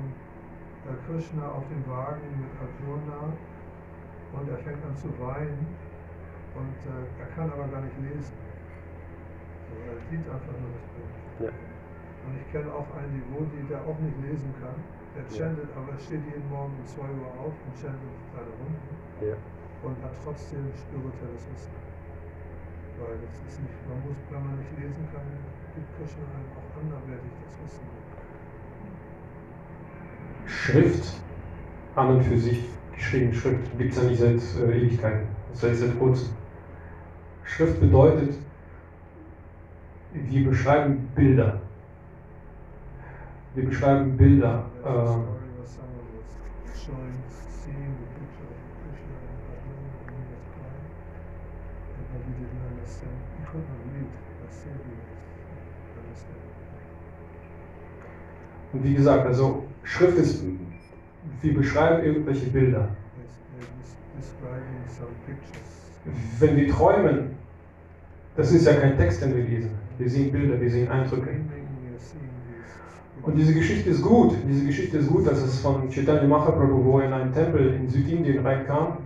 äh, 0.85 0.95
Krishna 1.07 1.49
auf 1.49 1.65
dem 1.69 1.91
Wagen 1.91 2.21
mit 2.37 2.51
Arjuna 2.61 3.33
und 4.35 4.49
er 4.51 4.59
fängt 4.59 4.83
an 4.85 4.97
zu 4.97 5.09
weinen 5.19 5.67
und 6.55 6.79
äh, 6.87 7.21
er 7.23 7.29
kann 7.35 7.51
aber 7.51 7.67
gar 7.69 7.81
nicht 7.83 7.99
lesen. 8.03 8.35
So, 9.67 9.75
er 9.91 9.99
sieht 10.11 10.27
einfach 10.29 10.55
nur 10.59 10.71
das 10.75 10.87
Bild. 10.95 11.15
Ja. 11.47 11.53
Und 12.25 12.33
ich 12.41 12.47
kenne 12.53 12.71
auch 12.73 12.89
einen 12.97 13.13
Devotee, 13.21 13.65
der 13.69 13.81
auch 13.85 13.99
nicht 13.99 14.19
lesen 14.23 14.51
kann. 14.63 14.77
Der 15.15 15.23
Ja. 15.23 15.31
chantet, 15.31 15.71
aber 15.79 15.95
steht 15.99 16.23
jeden 16.27 16.49
Morgen 16.51 16.75
um 16.75 16.87
2 16.87 17.03
Uhr 17.07 17.31
auf 17.39 17.55
und 17.55 17.75
chantet 17.79 18.15
seine 18.35 18.51
Runden 18.59 18.95
Ja. 19.23 19.37
und 19.87 19.95
hat 20.03 20.15
trotzdem 20.25 20.67
spirituelles 20.75 21.45
Wissen. 21.55 21.75
Weil 22.99 23.19
das 23.23 23.35
ist 23.47 23.59
nicht, 23.63 23.79
man 23.91 23.99
muss, 24.07 24.19
wenn 24.31 24.43
man 24.43 24.55
nicht 24.59 24.75
lesen 24.79 25.03
kann, 25.15 25.27
gibt 25.75 25.91
Krishna 25.99 26.23
einem 26.35 26.51
auch 26.55 26.71
anderweitig 26.79 27.33
das 27.47 27.55
Wissen. 27.63 27.87
Schrift 30.47 31.21
an 31.97 32.09
und 32.17 32.23
für 32.23 32.39
sich, 32.39 32.69
geschriebene 32.97 33.35
Schrift, 33.35 33.79
gibt 33.79 33.93
es 33.93 34.03
ja 34.03 34.09
nicht 34.09 34.21
seit 34.21 34.63
äh, 34.63 34.79
Ewigkeiten, 34.79 35.27
seit, 35.53 35.77
seit 35.77 35.99
kurzem. 35.99 36.29
Schrift 37.45 37.81
bedeutet, 37.81 38.35
wir 40.13 40.49
beschreiben 40.49 41.09
Bilder. 41.15 41.61
Wir 43.55 43.67
beschreiben 43.67 44.17
Bilder. 44.17 44.65
Understanding. 44.83 45.35
und 58.75 58.85
wie 58.85 58.95
gesagt, 58.95 59.27
also 59.27 59.65
Schrift 59.85 60.19
ist, 60.19 60.43
wir 61.43 61.55
beschreiben 61.55 62.05
irgendwelche 62.05 62.47
Bilder. 62.47 62.89
Wenn 66.39 66.57
wir 66.57 66.69
träumen, 66.69 67.31
das 68.37 68.53
ist 68.53 68.67
ja 68.67 68.75
kein 68.75 68.97
Text, 68.97 69.23
den 69.23 69.37
wir 69.37 69.45
lesen. 69.45 69.71
Wir 69.99 70.11
sehen 70.11 70.33
Bilder, 70.33 70.61
wir 70.61 70.71
sehen 70.71 70.91
Eindrücke. 70.91 71.31
Und 73.23 73.37
diese 73.37 73.55
Geschichte 73.55 73.91
ist 73.91 74.03
gut. 74.03 74.35
Diese 74.47 74.67
Geschichte 74.67 74.99
ist 74.99 75.09
gut. 75.09 75.27
Das 75.27 75.43
ist 75.43 75.61
von 75.61 75.89
Chaitanya 75.89 76.25
Mahaprabhu, 76.25 76.85
wo 76.85 76.99
er 76.99 77.07
in 77.07 77.13
einen 77.13 77.33
Tempel 77.33 77.75
in 77.75 77.89
Südindien 77.89 78.45
reinkam 78.45 78.99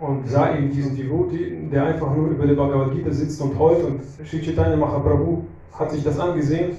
und 0.00 0.26
sah 0.26 0.56
eben 0.56 0.70
diesen 0.70 0.96
Devoti, 0.96 1.68
der 1.70 1.84
einfach 1.84 2.14
nur 2.14 2.28
über 2.28 2.46
der 2.46 2.54
Bhagavad 2.54 2.92
Gita 2.92 3.10
sitzt 3.10 3.40
und 3.40 3.56
heult. 3.58 3.84
Und 3.84 4.00
Sri 4.26 4.40
Chaitanya 4.40 4.76
Mahaprabhu 4.76 5.44
hat 5.78 5.90
sich 5.92 6.02
das 6.02 6.18
angesehen. 6.18 6.76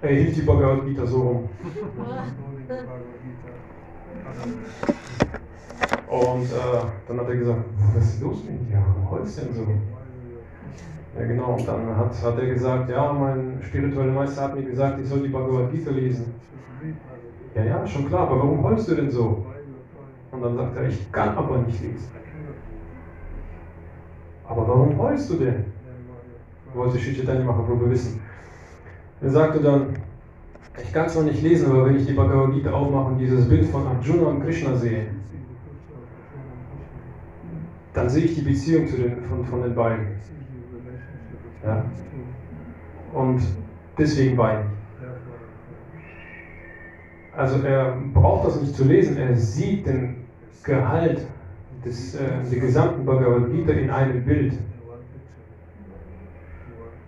Er 0.00 0.14
hielt 0.14 0.36
die 0.36 0.42
Bhagavad 0.42 0.86
Gita 0.86 1.04
so 1.04 1.20
rum. 1.20 1.48
Und 6.08 6.44
äh, 6.44 6.80
dann 7.08 7.20
hat 7.20 7.28
er 7.28 7.36
gesagt, 7.36 7.64
was 7.94 8.04
ist 8.04 8.22
los 8.22 8.44
mit 8.44 8.60
dir? 8.60 8.82
Warum 8.86 9.10
heulst 9.10 9.38
du 9.38 9.44
denn 9.44 9.54
so? 9.54 9.66
Ja 11.18 11.26
genau, 11.26 11.54
und 11.54 11.66
dann 11.66 11.96
hat, 11.96 12.22
hat 12.22 12.38
er 12.38 12.46
gesagt, 12.46 12.90
ja, 12.90 13.12
mein 13.12 13.58
spiritueller 13.60 14.12
Meister 14.12 14.42
hat 14.42 14.54
mir 14.54 14.62
gesagt, 14.62 15.00
ich 15.00 15.08
soll 15.08 15.20
die 15.20 15.28
Bhagavad 15.28 15.72
Gita 15.72 15.90
lesen. 15.90 16.32
Ja, 17.56 17.64
ja, 17.64 17.86
schon 17.86 18.06
klar, 18.06 18.28
aber 18.28 18.38
warum 18.38 18.62
heulst 18.62 18.88
du 18.88 18.94
denn 18.94 19.10
so? 19.10 19.44
Und 20.30 20.42
dann 20.42 20.56
sagt 20.56 20.76
er, 20.76 20.88
ich 20.88 21.10
kann 21.10 21.36
aber 21.36 21.58
nicht 21.58 21.82
lesen. 21.82 22.08
Aber 24.46 24.68
warum 24.68 24.96
heulst 24.98 25.28
du 25.30 25.34
denn? 25.34 25.64
Wollte 26.72 26.98
Shichitani 26.98 27.44
Mahaprabhu 27.44 27.90
wissen. 27.90 28.20
Er 29.20 29.30
sagte 29.30 29.60
dann, 29.60 29.94
ich 30.80 30.92
kann 30.92 31.08
zwar 31.08 31.24
nicht 31.24 31.42
lesen, 31.42 31.70
aber 31.70 31.86
wenn 31.86 31.96
ich 31.96 32.06
die 32.06 32.12
Bhagavad 32.12 32.52
Gita 32.52 32.70
aufmache 32.70 33.12
und 33.12 33.18
dieses 33.18 33.48
Bild 33.48 33.66
von 33.66 33.86
Arjuna 33.86 34.28
und 34.28 34.42
Krishna 34.44 34.76
sehe, 34.76 35.06
dann 37.94 38.08
sehe 38.08 38.24
ich 38.24 38.36
die 38.36 38.42
Beziehung 38.42 38.86
zu 38.86 38.96
den, 38.96 39.24
von, 39.24 39.44
von 39.44 39.62
den 39.62 39.74
beiden. 39.74 40.06
Ja. 41.64 41.84
Und 43.12 43.42
deswegen 43.98 44.38
weine. 44.38 44.66
Also 47.36 47.62
er 47.62 47.96
braucht 48.14 48.46
das 48.48 48.60
nicht 48.60 48.74
zu 48.74 48.84
lesen, 48.84 49.16
er 49.16 49.34
sieht 49.34 49.86
den 49.86 50.24
Gehalt 50.62 51.26
des, 51.84 52.14
äh, 52.14 52.20
der 52.50 52.60
gesamten 52.60 53.04
Bhagavad 53.04 53.50
Gita 53.50 53.72
in 53.72 53.90
einem 53.90 54.24
Bild. 54.24 54.54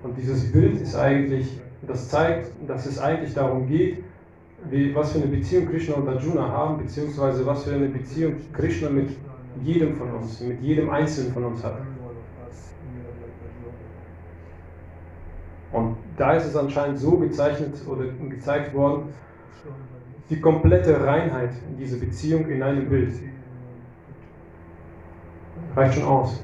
Und 0.03 0.17
dieses 0.17 0.51
Bild 0.51 0.81
ist 0.81 0.97
eigentlich, 0.97 1.61
das 1.83 2.09
zeigt, 2.09 2.51
dass 2.67 2.87
es 2.87 2.99
eigentlich 2.99 3.35
darum 3.35 3.67
geht, 3.67 4.05
wie, 4.69 4.95
was 4.95 5.13
für 5.13 5.19
eine 5.19 5.29
Beziehung 5.29 5.69
Krishna 5.69 5.95
und 5.95 6.09
Arjuna 6.09 6.49
haben, 6.49 6.79
beziehungsweise 6.79 7.47
was 7.47 7.65
für 7.65 7.75
eine 7.75 7.89
Beziehung 7.89 8.35
Krishna 8.53 8.91
mit 8.91 9.11
jedem 9.63 9.95
von 9.97 10.11
uns, 10.13 10.41
mit 10.41 10.61
jedem 10.61 10.91
Einzelnen 10.91 11.33
von 11.33 11.45
uns 11.45 11.65
hat. 11.65 11.79
Und 15.73 15.97
da 16.17 16.35
ist 16.35 16.47
es 16.47 16.57
anscheinend 16.57 16.99
so 16.99 17.17
gezeichnet 17.17 17.75
oder 17.87 18.05
gezeigt 18.29 18.75
worden, 18.75 19.05
die 20.29 20.41
komplette 20.41 21.05
Reinheit 21.05 21.51
in 21.71 21.77
diese 21.77 21.99
Beziehung 21.99 22.49
in 22.49 22.63
einem 22.63 22.89
Bild. 22.89 23.15
Reicht 25.75 25.95
schon 25.95 26.05
aus. 26.05 26.43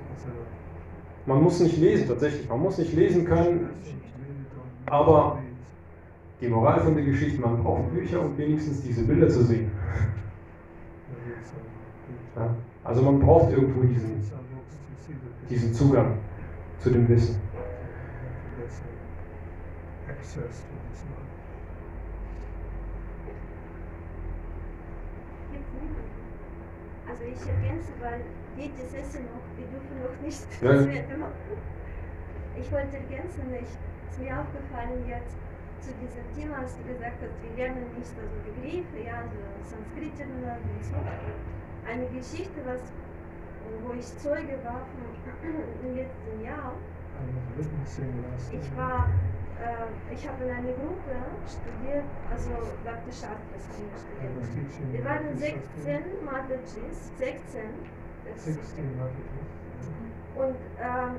Man 1.27 1.43
muss 1.43 1.61
nicht 1.61 1.79
lesen, 1.79 2.07
tatsächlich. 2.07 2.49
Man 2.49 2.61
muss 2.61 2.79
nicht 2.79 2.93
lesen 2.95 3.25
können, 3.25 3.71
aber 4.87 5.39
die 6.41 6.49
Moral 6.49 6.81
von 6.81 6.95
der 6.95 7.05
Geschichte, 7.05 7.41
man 7.41 7.63
braucht 7.63 7.93
Bücher, 7.93 8.21
um 8.21 8.37
wenigstens 8.37 8.83
diese 8.83 9.03
Bilder 9.05 9.29
zu 9.29 9.43
sehen. 9.43 9.71
Ja, 12.37 12.55
also 12.85 13.03
man 13.03 13.19
braucht 13.21 13.51
irgendwo 13.53 13.83
diesen, 13.83 14.23
diesen 15.49 15.73
Zugang 15.73 16.19
zu 16.79 16.91
dem 16.91 17.09
Wissen. 17.09 17.41
Also 27.09 27.25
ich 27.25 27.49
ergänze, 27.49 27.93
weil 28.01 28.21
geht 28.57 28.73
das 28.79 28.93
Essen 28.93 29.25
noch, 29.25 29.41
wir 29.57 29.67
dürfen 29.67 30.03
noch 30.03 30.21
nicht 30.23 30.47
Ja. 30.61 31.27
Ich 32.59 32.73
wollte 32.73 32.97
ergänzen, 32.97 33.43
ich, 33.53 33.69
ist 34.11 34.19
mir 34.21 34.41
aufgefallen 34.41 35.05
jetzt 35.09 35.37
zu 35.81 35.91
diesem 36.01 36.25
Thema, 36.35 36.59
als 36.63 36.77
du 36.77 36.83
gesagt 36.85 37.19
hast, 37.23 37.37
wir 37.43 37.53
lernen 37.57 37.85
nicht 37.97 38.11
also 38.19 38.37
Begriffe, 38.45 38.99
ja, 39.05 39.23
also 39.23 39.37
Sanskrit 39.63 40.17
lernen 40.19 40.63
und 40.75 40.85
so. 40.85 40.97
Eine 41.87 42.07
Geschichte, 42.11 42.59
was, 42.67 42.81
wo 43.85 43.93
ich 43.95 44.07
Zeuge 44.19 44.59
war 44.65 44.83
vom 44.91 45.07
im 45.85 45.95
letzten 45.95 46.43
Jahr. 46.43 46.73
Ich 48.51 48.77
war, 48.77 49.09
äh, 49.63 50.13
ich 50.13 50.29
habe 50.29 50.45
in 50.45 50.51
einer 50.51 50.73
Gruppe 50.75 51.15
studiert, 51.47 52.05
also 52.31 52.51
Bhakti 52.85 53.13
Shastras 53.13 53.63
studiert. 53.65 54.93
Wir 54.93 55.05
waren 55.05 55.37
16 55.37 56.25
Matajis, 56.25 57.13
16. 57.17 57.63
Das 58.27 58.47
ist- 58.47 58.77
Und 60.37 60.57
ähm, 60.83 61.15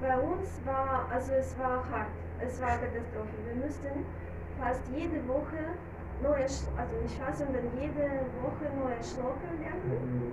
bei 0.00 0.18
uns 0.18 0.60
war, 0.64 1.08
also 1.12 1.32
es 1.32 1.58
war 1.58 1.84
hart, 1.90 2.10
es 2.40 2.60
war 2.60 2.78
Katastrophe. 2.78 3.36
Wir 3.46 3.64
mussten 3.64 4.04
fast 4.58 4.82
jede 4.94 5.26
Woche 5.28 5.76
neue, 6.22 6.44
also 6.44 6.94
nicht 7.02 7.18
fast, 7.18 7.38
sondern 7.38 7.64
jede 7.78 8.24
Woche 8.40 8.66
neue 8.76 9.02
Schlocken 9.02 9.60
lernen 9.60 10.32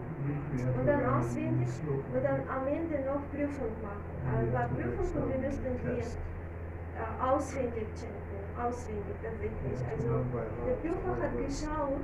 und 0.80 0.88
dann 0.88 1.06
auswendig 1.06 1.70
und 2.14 2.24
dann 2.24 2.42
am 2.48 2.68
Ende 2.68 3.04
noch 3.06 3.22
Prüfung 3.32 3.72
machen. 3.82 4.04
Also 4.32 4.54
war 4.54 4.68
Prüfung 4.70 5.24
und 5.24 5.30
wir 5.30 5.40
mussten 5.40 5.78
die 5.84 6.00
äh, 6.00 7.22
auswendig 7.22 7.88
checken, 7.96 8.40
auswendig 8.58 9.16
tatsächlich. 9.22 9.80
Also 9.92 10.24
der 10.66 10.74
Prüfer 10.76 11.22
hat 11.22 11.38
geschaut, 11.38 12.02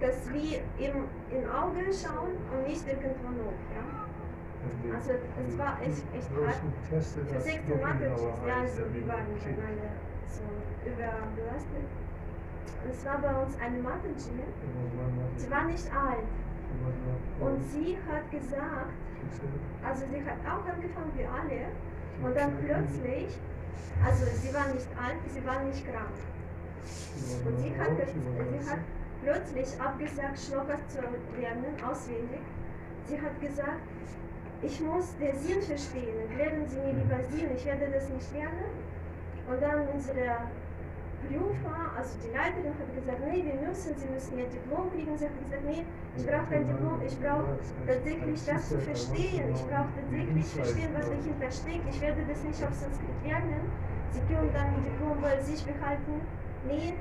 dass 0.00 0.28
wir 0.32 0.60
im, 0.78 1.08
in 1.30 1.48
Auge 1.48 1.92
schauen 1.92 2.36
und 2.52 2.66
nicht 2.66 2.86
irgendwo 2.86 3.28
noch. 3.30 3.54
Ja? 3.74 4.05
Also 4.94 5.12
es 5.48 5.58
war 5.58 5.78
echt, 5.82 6.02
echt 6.14 6.30
hart. 6.30 6.60
Für 6.88 7.40
16 7.40 7.80
Mathe, 7.80 8.06
ja, 8.46 8.56
also 8.60 8.82
wir 8.92 9.08
waren 9.08 9.26
miteinander 9.32 9.92
so 10.28 10.42
überbelastet. 10.84 11.88
Es 12.90 13.04
war 13.04 13.18
bei 13.18 13.34
uns 13.42 13.58
eine 13.60 13.78
mathe 13.78 14.08
sie 15.36 15.50
war 15.50 15.64
nicht 15.64 15.86
alt. 15.92 16.26
Und 17.40 17.62
sie 17.70 17.98
hat 18.08 18.30
gesagt, 18.30 18.92
also 19.82 20.04
sie 20.12 20.22
hat 20.24 20.38
auch 20.46 20.64
angefangen 20.66 21.12
wie 21.16 21.24
alle. 21.24 21.66
Und 22.22 22.36
dann 22.36 22.56
plötzlich, 22.58 23.36
also 24.04 24.24
sie 24.26 24.54
war 24.54 24.68
nicht 24.68 24.88
alt, 24.96 25.18
sie 25.28 25.44
war 25.44 25.62
nicht 25.64 25.84
krank. 25.84 26.16
Und 27.44 27.58
sie 27.58 27.76
hat, 27.78 27.90
sie 27.98 28.70
hat 28.70 28.78
plötzlich 29.22 29.80
abgesagt, 29.80 30.38
Schlokas 30.38 30.80
zu 30.88 31.00
lernen, 31.40 31.74
auswendig. 31.84 32.40
Sie 33.06 33.20
hat 33.20 33.40
gesagt, 33.40 33.80
ich 34.62 34.80
muss 34.80 35.16
den 35.18 35.36
Sinn 35.38 35.62
verstehen. 35.62 36.16
Erklären 36.28 36.66
Sie 36.66 36.78
mir 36.78 36.94
lieber 36.94 37.22
Sinn, 37.30 37.50
ich 37.54 37.64
werde 37.64 37.88
das 37.92 38.08
nicht 38.08 38.32
lernen. 38.32 38.70
Und 39.48 39.62
dann 39.62 39.86
unsere 39.88 40.48
Prüfer, 41.26 41.92
also 41.96 42.18
die 42.22 42.30
Leiterin 42.32 42.74
hat 42.74 42.90
gesagt, 42.94 43.20
nee, 43.26 43.44
wir 43.44 43.68
müssen, 43.68 43.94
Sie 43.96 44.08
müssen 44.08 44.38
Ihr 44.38 44.46
Diplom 44.46 44.90
kriegen. 44.92 45.16
Sie 45.16 45.26
hat 45.26 45.38
gesagt, 45.44 45.64
nee, 45.64 45.84
ich 46.16 46.26
brauche 46.26 46.46
kein 46.50 46.66
Diplom, 46.66 47.00
ich 47.04 47.18
brauche 47.20 47.58
tatsächlich 47.86 48.44
das 48.44 48.68
zu 48.68 48.78
verstehen. 48.78 49.52
Ich 49.54 49.64
brauche 49.66 49.92
tatsächlich 49.92 50.46
verstehen, 50.46 50.90
was 50.94 51.06
dahinter 51.08 51.50
steckt. 51.50 51.86
Ich 51.90 52.00
werde 52.00 52.22
das 52.28 52.42
nicht 52.42 52.60
auf 52.64 52.74
Sanskrit 52.74 53.16
lernen. 53.24 53.62
Sie 54.10 54.22
können 54.32 54.50
dann 54.52 54.72
ein 54.72 54.82
Diplom 54.82 55.20
bei 55.20 55.40
sich 55.42 55.64
behalten. 55.64 56.20
Nee, 56.66 56.94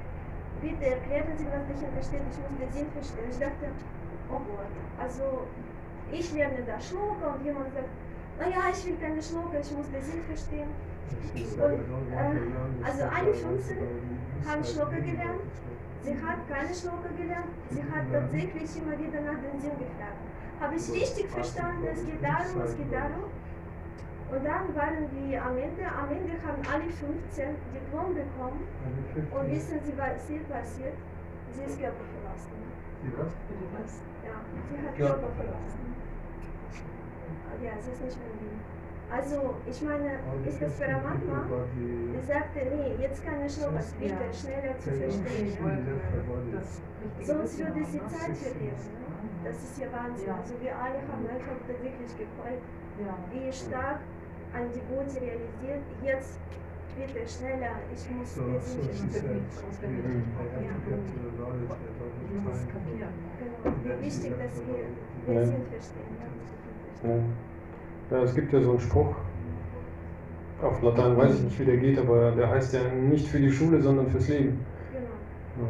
bitte 0.62 0.86
erklären 0.86 1.34
Sie, 1.38 1.46
was 1.48 1.64
dahinter 1.66 2.04
steht. 2.04 2.24
Ich 2.30 2.38
muss 2.40 2.56
den 2.60 2.72
Sinn 2.76 2.90
verstehen. 2.92 3.30
Ich 3.32 3.40
dachte, 3.40 3.72
oh 4.30 4.42
Gott, 4.44 4.74
also 5.00 5.48
ich 6.20 6.34
lerne 6.34 6.64
da 6.66 6.80
Schloka 6.80 7.36
und 7.36 7.46
jemand 7.46 7.74
sagt, 7.74 7.90
naja, 8.40 8.72
ich 8.72 8.86
will 8.86 8.98
keine 8.98 9.22
Schloka, 9.22 9.60
ich 9.60 9.72
muss 9.72 9.90
den 9.92 10.02
Sinn 10.02 10.22
verstehen. 10.24 10.70
Und, 11.36 12.12
äh, 12.12 12.86
also 12.86 13.04
alle 13.04 13.34
15 13.34 13.78
haben 14.48 14.64
Schloka 14.64 14.98
gelernt. 14.98 15.42
Sie 16.04 16.14
hat 16.22 16.38
keine 16.48 16.74
Schloka 16.74 17.10
gelernt, 17.18 17.50
sie 17.70 17.82
hat 17.82 18.06
tatsächlich 18.12 18.70
immer 18.78 18.98
wieder 19.00 19.22
nach 19.22 19.40
dem 19.42 19.60
Sinn 19.60 19.74
gefragt. 19.80 20.22
Habe 20.60 20.76
ich 20.76 20.92
richtig 20.92 21.28
verstanden, 21.30 21.88
es 21.92 22.06
geht 22.06 22.24
darum, 22.24 22.62
es 22.62 22.78
geht 22.78 22.92
darum. 22.94 23.26
Und 24.32 24.44
dann 24.44 24.76
waren 24.76 25.06
wir 25.12 25.44
am 25.44 25.58
Ende, 25.58 25.86
am 25.86 26.10
Ende 26.10 26.34
haben 26.46 26.62
alle 26.72 26.90
15 26.90 27.56
Diplom 27.74 28.14
bekommen. 28.14 28.62
Und 29.32 29.52
wissen 29.52 29.80
Sie, 29.84 29.94
was 29.98 30.28
hier 30.28 30.42
passiert? 30.50 30.98
Sie 31.54 31.64
ist 31.64 31.80
Körper 31.80 32.06
verlassen. 32.14 32.52
Bitte 33.02 33.66
was? 33.78 34.02
Ja, 34.26 34.42
sie 34.70 34.78
hat. 34.82 34.96
Körper 34.98 35.30
verlassen. 35.38 35.95
Ja, 37.64 37.72
sie 37.82 37.92
ist 37.92 38.02
nicht 38.04 38.18
mehr 38.20 38.34
Wien. 38.42 38.60
Also, 39.12 39.54
ich 39.70 39.82
meine, 39.84 40.18
ist 40.48 40.60
das 40.62 40.74
Paramatma? 40.80 41.46
Sie 41.78 42.26
sagte, 42.26 42.60
nee, 42.74 42.96
jetzt 43.02 43.24
kann 43.24 43.46
ich 43.46 43.56
noch 43.62 43.74
was 43.76 43.94
bitte 43.94 44.14
Ja. 44.18 44.34
schneller 44.34 44.78
zu 44.80 44.90
verstehen. 44.92 45.58
Sonst 47.24 47.60
würde 47.60 47.86
sie? 47.86 48.00
Zeit 48.00 48.36
verlieren. 48.38 48.76
Ne? 48.76 49.30
Das 49.44 49.58
ist 49.64 49.78
ja 49.80 49.88
Wahnsinn. 49.94 50.30
Also 50.30 50.54
wir 50.60 50.74
alle 50.76 51.00
haben 51.06 51.26
einfach 51.30 51.58
tatsächlich 51.68 52.12
gefolgt, 52.18 52.66
wie 53.32 53.52
stark 53.54 54.00
ein 54.54 54.68
Devoti 54.74 55.20
realisiert, 55.20 55.84
jetzt 56.04 56.40
bitte 56.98 57.28
schneller, 57.28 57.76
ich 57.94 58.10
muss, 58.10 58.34
So, 58.36 58.42
so 58.58 58.82
she 58.90 59.06
said, 59.12 59.26
auswendig. 59.26 60.02
they 60.56 60.66
have 60.66 60.82
to 60.82 60.90
get 60.90 61.04
to 61.06 61.18
the 61.22 61.32
knowledge 61.38 61.68
that 61.68 61.94
all 62.00 62.10
Du 62.10 62.34
the 62.34 62.40
musst 62.42 62.56
es 62.56 62.66
time. 62.66 62.74
kapieren. 62.74 63.14
Genau, 63.38 63.76
wie 63.84 64.06
wichtig 64.06 64.32
das 64.40 64.54
wir, 64.66 64.86
wir 65.36 65.46
sind 65.46 65.68
verstehen. 65.68 66.16
Ja. 67.04 68.22
Es 68.24 68.36
gibt 68.36 68.54
ja 68.54 68.62
so 68.62 68.72
einen 68.72 68.80
Spruch, 68.80 69.16
auf 70.62 70.82
Latein 70.82 71.18
weiß 71.18 71.36
ich 71.36 71.42
nicht, 71.42 71.60
wie 71.60 71.66
der 71.66 71.78
geht, 71.78 72.00
aber 72.00 72.32
der 72.32 72.50
heißt 72.50 72.74
ja 72.74 72.80
nicht 72.90 73.28
für 73.28 73.40
die 73.40 73.52
Schule, 73.52 73.82
sondern 73.82 74.08
fürs 74.08 74.28
Leben. 74.28 74.66
Genau. 75.56 75.68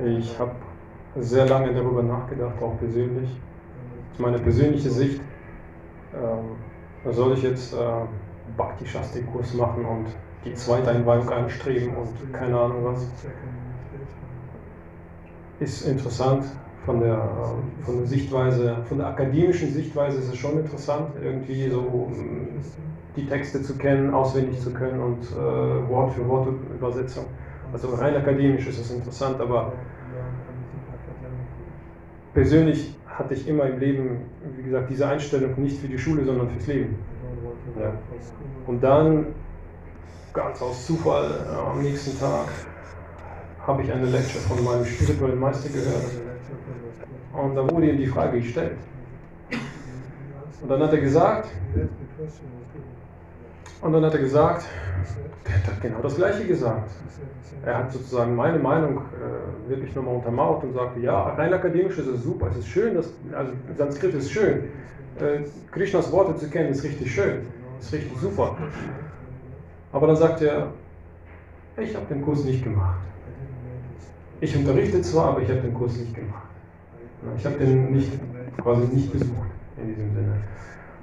Ja. 0.00 0.18
Ich 0.18 0.38
habe 0.38 0.52
sehr 1.16 1.46
lange 1.46 1.72
darüber 1.74 2.02
nachgedacht, 2.02 2.60
auch 2.62 2.78
persönlich. 2.78 3.40
Meine 4.18 4.38
persönliche 4.38 4.90
Sicht. 4.90 5.20
Ähm, 6.14 7.12
soll 7.12 7.32
ich 7.32 7.42
jetzt 7.42 7.72
äh, 7.72 7.76
Bhakti 8.56 8.86
Shasti 8.86 9.22
Kurs 9.22 9.54
machen 9.54 9.84
und 9.84 10.06
die 10.44 10.54
zweite 10.54 10.90
Einweihung 10.90 11.28
anstreben 11.30 11.94
und 11.96 12.32
keine 12.32 12.58
Ahnung 12.58 12.84
was? 12.84 13.06
Ist 15.60 15.86
interessant 15.86 16.44
von 16.86 17.00
der, 17.00 17.28
von 17.84 17.98
der 17.98 18.06
Sichtweise, 18.06 18.76
von 18.88 18.98
der 18.98 19.08
akademischen 19.08 19.72
Sichtweise 19.72 20.18
ist 20.18 20.32
es 20.32 20.36
schon 20.36 20.58
interessant, 20.58 21.10
irgendwie 21.22 21.68
so 21.68 22.10
ähm, 22.10 22.48
die 23.16 23.26
Texte 23.26 23.62
zu 23.62 23.76
kennen, 23.76 24.14
auswendig 24.14 24.60
zu 24.60 24.72
können 24.72 25.00
und 25.00 25.22
äh, 25.32 25.88
Wort 25.88 26.12
für 26.12 26.26
Wort 26.26 26.48
Übersetzung. 26.74 27.26
Also 27.72 27.88
rein 27.94 28.16
akademisch 28.16 28.66
ist 28.66 28.80
es 28.80 28.90
interessant, 28.90 29.40
aber 29.40 29.72
persönlich 32.32 32.96
hatte 33.06 33.34
ich 33.34 33.46
immer 33.46 33.64
im 33.64 33.78
Leben, 33.78 34.20
wie 34.56 34.62
gesagt, 34.62 34.90
diese 34.90 35.06
Einstellung 35.06 35.52
nicht 35.62 35.78
für 35.78 35.88
die 35.88 35.98
Schule, 35.98 36.24
sondern 36.24 36.48
fürs 36.48 36.66
Leben. 36.66 36.96
Ja. 37.78 37.92
Und 38.66 38.82
dann, 38.82 39.26
ganz 40.32 40.62
aus 40.62 40.86
Zufall, 40.86 41.46
am 41.72 41.82
nächsten 41.82 42.18
Tag 42.18 42.46
habe 43.66 43.82
ich 43.82 43.92
eine 43.92 44.06
Lecture 44.06 44.42
von 44.44 44.64
meinem 44.64 44.84
spirituellen 44.84 45.38
Meister 45.38 45.68
gehört. 45.68 46.29
Und 47.32 47.54
da 47.54 47.70
wurde 47.70 47.90
ihm 47.90 47.98
die 47.98 48.06
Frage 48.06 48.40
gestellt. 48.40 48.76
Und 50.62 50.68
dann 50.68 50.82
hat 50.82 50.92
er 50.92 51.00
gesagt, 51.00 51.48
und 53.80 53.92
dann 53.92 54.04
hat 54.04 54.14
er 54.14 54.20
gesagt, 54.20 54.66
er 55.44 55.66
hat 55.66 55.80
genau 55.80 56.00
das 56.02 56.16
Gleiche 56.16 56.46
gesagt. 56.46 56.90
Er 57.64 57.78
hat 57.78 57.92
sozusagen 57.92 58.34
meine 58.34 58.58
Meinung 58.58 58.98
äh, 58.98 59.70
wirklich 59.70 59.94
nochmal 59.94 60.16
untermauert 60.16 60.64
und 60.64 60.72
sagte, 60.72 61.00
ja, 61.00 61.28
rein 61.34 61.52
akademisch 61.52 61.98
ist 61.98 62.06
es 62.06 62.22
super, 62.22 62.48
es 62.50 62.58
ist 62.58 62.68
schön, 62.68 62.94
dass, 62.94 63.12
also 63.32 63.52
Sanskrit 63.76 64.14
ist 64.14 64.30
schön, 64.30 64.64
äh, 65.18 65.40
Krishnas 65.70 66.10
Worte 66.12 66.36
zu 66.36 66.48
kennen 66.48 66.70
ist 66.70 66.84
richtig 66.84 67.12
schön, 67.12 67.46
ist 67.78 67.92
richtig 67.92 68.16
super. 68.18 68.56
Aber 69.92 70.06
dann 70.06 70.16
sagt 70.16 70.40
er, 70.42 70.68
ich 71.76 71.94
habe 71.94 72.06
den 72.06 72.22
Kurs 72.22 72.44
nicht 72.44 72.64
gemacht. 72.64 73.00
Ich 74.40 74.56
unterrichte 74.56 75.02
zwar, 75.02 75.30
aber 75.30 75.42
ich 75.42 75.50
habe 75.50 75.60
den 75.60 75.74
Kurs 75.74 75.96
nicht 75.96 76.14
gemacht. 76.14 76.48
Ich 77.36 77.44
habe 77.44 77.56
den 77.58 77.92
nicht, 77.92 78.10
quasi 78.62 78.86
nicht 78.94 79.12
besucht 79.12 79.50
in 79.76 79.88
diesem 79.88 80.14
Sinne. 80.14 80.36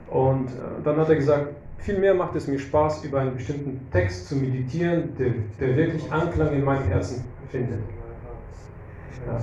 Und 0.09 0.47
äh, 0.47 0.83
dann 0.83 0.97
hat 0.97 1.09
er 1.09 1.15
gesagt, 1.15 1.47
vielmehr 1.77 2.13
macht 2.13 2.35
es 2.35 2.47
mir 2.47 2.57
Spaß, 2.57 3.03
über 3.05 3.19
einen 3.19 3.35
bestimmten 3.35 3.87
Text 3.91 4.27
zu 4.27 4.35
meditieren, 4.35 5.15
der, 5.17 5.33
der 5.59 5.77
wirklich 5.77 6.11
Anklang 6.11 6.53
in 6.53 6.63
meinem 6.63 6.87
Herzen 6.87 7.23
findet. 7.49 7.79
Ja. 9.25 9.39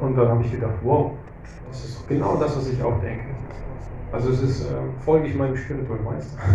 Und 0.00 0.16
dann 0.16 0.28
habe 0.28 0.44
ich 0.44 0.50
gedacht, 0.52 0.74
wow, 0.82 1.12
das 1.68 1.84
ist 1.84 2.08
genau 2.08 2.36
das, 2.36 2.56
was 2.56 2.68
ich 2.68 2.82
auch 2.82 3.00
denke. 3.00 3.24
Also 4.12 4.30
es 4.30 4.42
ist, 4.42 4.62
äh, 4.62 4.74
folge 5.04 5.28
ich 5.28 5.34
meinem 5.34 5.56
spirituellen 5.56 6.04
Meister. 6.04 6.36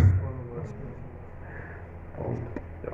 Und 2.18 2.38
ja. 2.84 2.92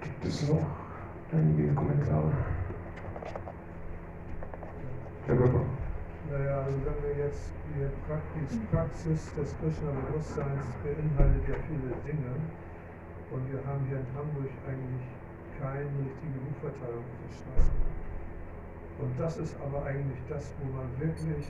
Gibt 0.00 0.24
es 0.24 0.48
noch 0.48 0.66
einige 1.32 1.74
Kommentare? 1.74 2.32
Herr 5.26 5.36
Götter. 5.36 5.64
Naja, 6.30 6.62
also 6.62 6.78
wenn 6.84 6.98
wir 7.02 7.24
jetzt 7.26 7.52
die 7.68 7.86
Praxis, 8.06 8.58
Praxis 8.70 9.34
des 9.34 9.54
Krishna-Bewusstseins 9.58 10.64
beinhaltet 10.82 11.48
ja 11.48 11.54
viele 11.68 11.92
Dinge. 12.06 12.32
Und 13.30 13.52
wir 13.52 13.60
haben 13.66 13.84
hier 13.88 13.98
in 13.98 14.06
Hamburg 14.16 14.50
eigentlich 14.68 15.06
keine 15.60 15.88
richtige 16.04 16.38
Buchverteilung 16.44 17.04
auf 17.04 17.18
den 17.22 17.32
Straßen. 17.32 17.76
Und 18.98 19.12
das 19.18 19.38
ist 19.38 19.56
aber 19.60 19.84
eigentlich 19.84 20.20
das, 20.28 20.52
wo 20.60 20.68
man 20.76 20.88
wirklich 21.00 21.46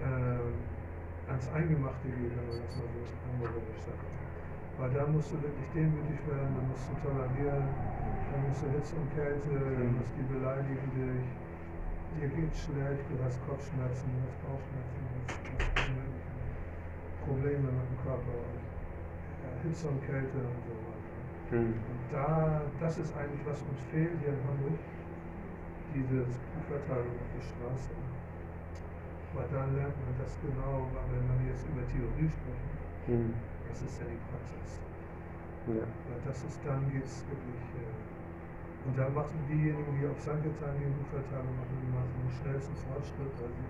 äh, 0.00 1.30
ans 1.30 1.48
Eingemachte 1.52 2.08
geht, 2.08 2.32
wenn 2.36 2.46
man 2.48 2.58
das 2.64 2.76
mal 2.76 2.88
so 2.92 3.12
hamburgerisch 3.28 3.82
sagt. 3.84 4.19
Weil 4.80 4.90
da 4.96 5.04
musst 5.06 5.28
du 5.28 5.36
wirklich 5.36 5.68
demütig 5.76 6.16
werden, 6.24 6.56
da 6.56 6.62
musst 6.64 6.88
du 6.88 6.96
tolerieren, 7.04 7.68
da 7.68 8.36
musst 8.48 8.64
du 8.64 8.66
Hitze 8.72 8.96
und 8.96 9.12
Kälte, 9.12 9.52
da 9.52 9.84
musst 9.92 10.16
die 10.16 10.24
beleidigen 10.24 10.88
dich 10.96 11.28
dir 12.16 12.26
geht 12.26 12.54
schlecht, 12.56 13.04
du 13.06 13.14
hast 13.22 13.38
Kopfschmerzen, 13.46 14.08
du 14.08 14.18
hast 14.24 14.40
Bauchschmerzen, 14.42 14.98
du 14.98 15.14
hast, 15.20 15.36
hast 15.68 15.92
Probleme 17.22 17.68
mit 17.70 17.86
dem 17.86 17.98
Körper, 18.02 18.34
ja, 18.40 19.50
Hitze 19.62 19.86
und 19.86 20.00
Kälte 20.02 20.40
und 20.42 20.62
so 20.64 20.74
weiter. 20.74 21.20
Hm. 21.54 21.76
Und 21.76 22.00
da, 22.10 22.62
das 22.80 22.98
ist 22.98 23.12
eigentlich, 23.14 23.44
was 23.46 23.60
uns 23.62 23.78
fehlt 23.92 24.16
hier 24.24 24.32
in 24.32 24.42
Hamburg, 24.48 24.80
diese 25.94 26.24
Verteilung 26.66 27.14
auf 27.20 27.30
der 27.36 27.44
Straße. 27.44 27.92
Weil 29.36 29.46
da 29.52 29.62
lernt 29.76 29.94
man 29.94 30.14
das 30.18 30.34
genau, 30.42 30.88
weil 30.90 31.06
wenn 31.14 31.26
man 31.28 31.38
jetzt 31.46 31.62
über 31.68 31.84
Theorie 31.86 32.32
sprechen, 32.32 32.70
Hm. 33.06 33.32
Das 33.70 33.78
ist 33.86 33.96
ja 34.02 34.06
die 34.10 34.20
Praxis. 34.28 34.70
Ja. 35.70 35.86
Weil 35.86 36.20
das 36.26 36.38
ist, 36.44 36.58
dann 36.66 36.82
geht 36.90 37.06
es 37.06 37.22
wirklich. 37.30 37.62
Äh, 37.78 38.88
und 38.88 38.96
da 38.96 39.06
machen 39.12 39.36
diejenigen, 39.46 39.92
die 40.00 40.08
auf 40.08 40.18
Sankirtan 40.24 40.72
die 40.80 40.88
Buchverteilung 40.88 41.52
machen, 41.54 41.76
die 41.84 41.90
machen 41.92 42.10
den 42.16 42.32
schnellsten 42.40 42.74
Fortschritt, 42.88 43.32
weil 43.38 43.52
sie 43.52 43.68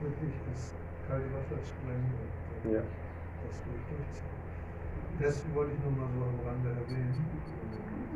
wirklich 0.00 0.34
das 0.48 0.72
kalte 1.10 1.26
Wasser 1.34 1.58
sprengen 1.66 2.06
und 2.14 2.70
äh, 2.70 2.78
Ja. 2.78 2.82
das 3.44 3.56
durch 3.66 3.82
durchziehen. 3.90 4.36
Das 5.18 5.34
wollte 5.54 5.74
ich 5.74 5.80
nur 5.82 5.90
mal 5.98 6.06
so 6.14 6.22
am 6.22 6.38
Rande 6.46 6.70
erwähnen. 6.70 7.18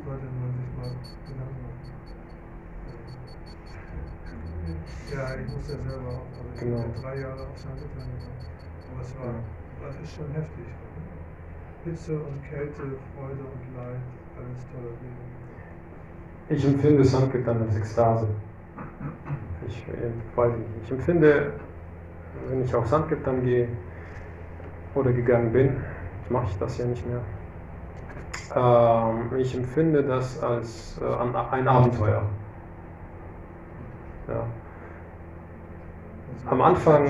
Sollte 0.07 0.27
man 0.39 0.51
sich 0.55 0.71
mal 0.79 0.93
Gedanken 1.27 1.59
machen. 1.67 1.91
Ja, 5.11 5.35
ich 5.35 5.47
muss 5.51 5.67
ja 5.69 5.77
selber 5.83 6.09
auch, 6.23 6.27
also 6.39 6.49
ich 6.55 6.61
Genau. 6.61 6.83
bin 6.83 6.95
ja 6.95 7.01
drei 7.03 7.17
Jahre 7.21 7.43
auf 7.51 7.59
Sankirtan 7.59 8.07
gemacht. 8.07 8.47
Aber 8.93 9.01
es 9.03 9.11
war, 9.19 9.35
das 9.83 9.95
ist 10.01 10.15
schon 10.15 10.31
heftig. 10.33 10.67
Hitze 11.85 12.13
und 12.15 12.43
Kälte, 12.49 12.83
Freude 13.15 13.43
und 13.43 13.77
Leid, 13.77 14.01
alles 14.37 14.65
tolerieren. 14.73 15.33
Ich 16.49 16.65
empfinde 16.65 17.05
Sankirtan 17.05 17.63
als 17.63 17.77
Ekstase. 17.77 18.27
Ich 19.67 19.79
äh, 19.89 20.37
weiß 20.37 20.53
nicht. 20.53 20.69
Ich 20.85 20.91
empfinde, 20.91 21.53
wenn 22.49 22.65
ich 22.65 22.75
auf 22.75 22.87
Sankirtan 22.87 23.43
gehe 23.45 23.69
oder 24.95 25.13
gegangen 25.13 25.53
bin, 25.53 25.77
mache 26.29 26.47
ich 26.51 26.59
das 26.59 26.79
ja 26.79 26.87
nicht 26.87 27.05
mehr. 27.07 27.21
Ähm, 28.55 29.39
ich 29.39 29.55
empfinde 29.57 30.03
das 30.03 30.43
als 30.43 31.01
äh, 31.01 31.05
ein 31.55 31.69
Abenteuer. 31.69 32.23
Ja. 34.29 34.35
Also 34.35 34.47
Am 36.51 36.61
Anfang- 36.61 37.07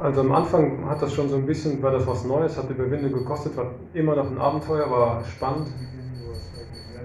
Also 0.00 0.20
am 0.20 0.32
Anfang 0.32 0.88
hat 0.88 1.02
das 1.02 1.12
schon 1.12 1.28
so 1.28 1.36
ein 1.36 1.46
bisschen, 1.46 1.82
war 1.82 1.90
das 1.90 2.06
was 2.06 2.24
Neues, 2.24 2.56
hat 2.56 2.70
Überwindung 2.70 3.12
gekostet, 3.12 3.56
war 3.56 3.72
immer 3.94 4.14
noch 4.14 4.30
ein 4.30 4.38
Abenteuer, 4.38 4.88
war 4.88 5.24
spannend. 5.24 5.68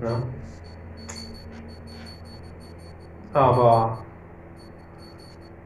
Ja. 0.01 0.21
Aber 3.33 3.97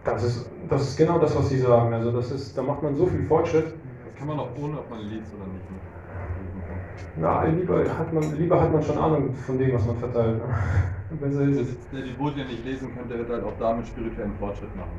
das 0.05 0.23
ist, 0.23 0.49
das 0.69 0.81
ist 0.83 0.97
genau 0.97 1.19
das, 1.19 1.35
was 1.35 1.49
Sie 1.49 1.59
sagen. 1.59 1.93
Also 1.93 2.11
das 2.11 2.31
ist, 2.31 2.57
da 2.57 2.61
macht 2.61 2.81
man 2.81 2.95
so 2.95 3.05
viel 3.07 3.25
Fortschritt. 3.25 3.65
Das 3.65 4.17
kann 4.17 4.27
man 4.27 4.39
auch 4.39 4.49
ohne, 4.57 4.79
ob 4.79 4.89
man 4.89 5.01
liest 5.01 5.33
oder 5.35 5.47
nicht. 5.47 5.65
Na, 7.19 7.45
lieber 7.45 7.83
hat 7.97 8.13
man, 8.13 8.37
lieber 8.37 8.61
hat 8.61 8.71
man 8.71 8.83
schon 8.83 8.97
Ahnung 8.97 9.33
von 9.33 9.57
dem, 9.57 9.73
was 9.73 9.85
man 9.85 9.97
verteilt. 9.97 10.41
Besser 11.21 11.41
ist 11.43 11.59
es. 11.59 11.77
Der 11.91 12.01
die 12.01 12.11
Bodhi 12.11 12.43
nicht 12.43 12.65
lesen 12.65 12.93
könnte, 12.95 13.09
der 13.09 13.19
wird 13.19 13.29
halt 13.29 13.43
auch 13.43 13.57
damit 13.59 13.87
spirituellen 13.87 14.33
Fortschritt 14.39 14.75
machen. 14.75 14.91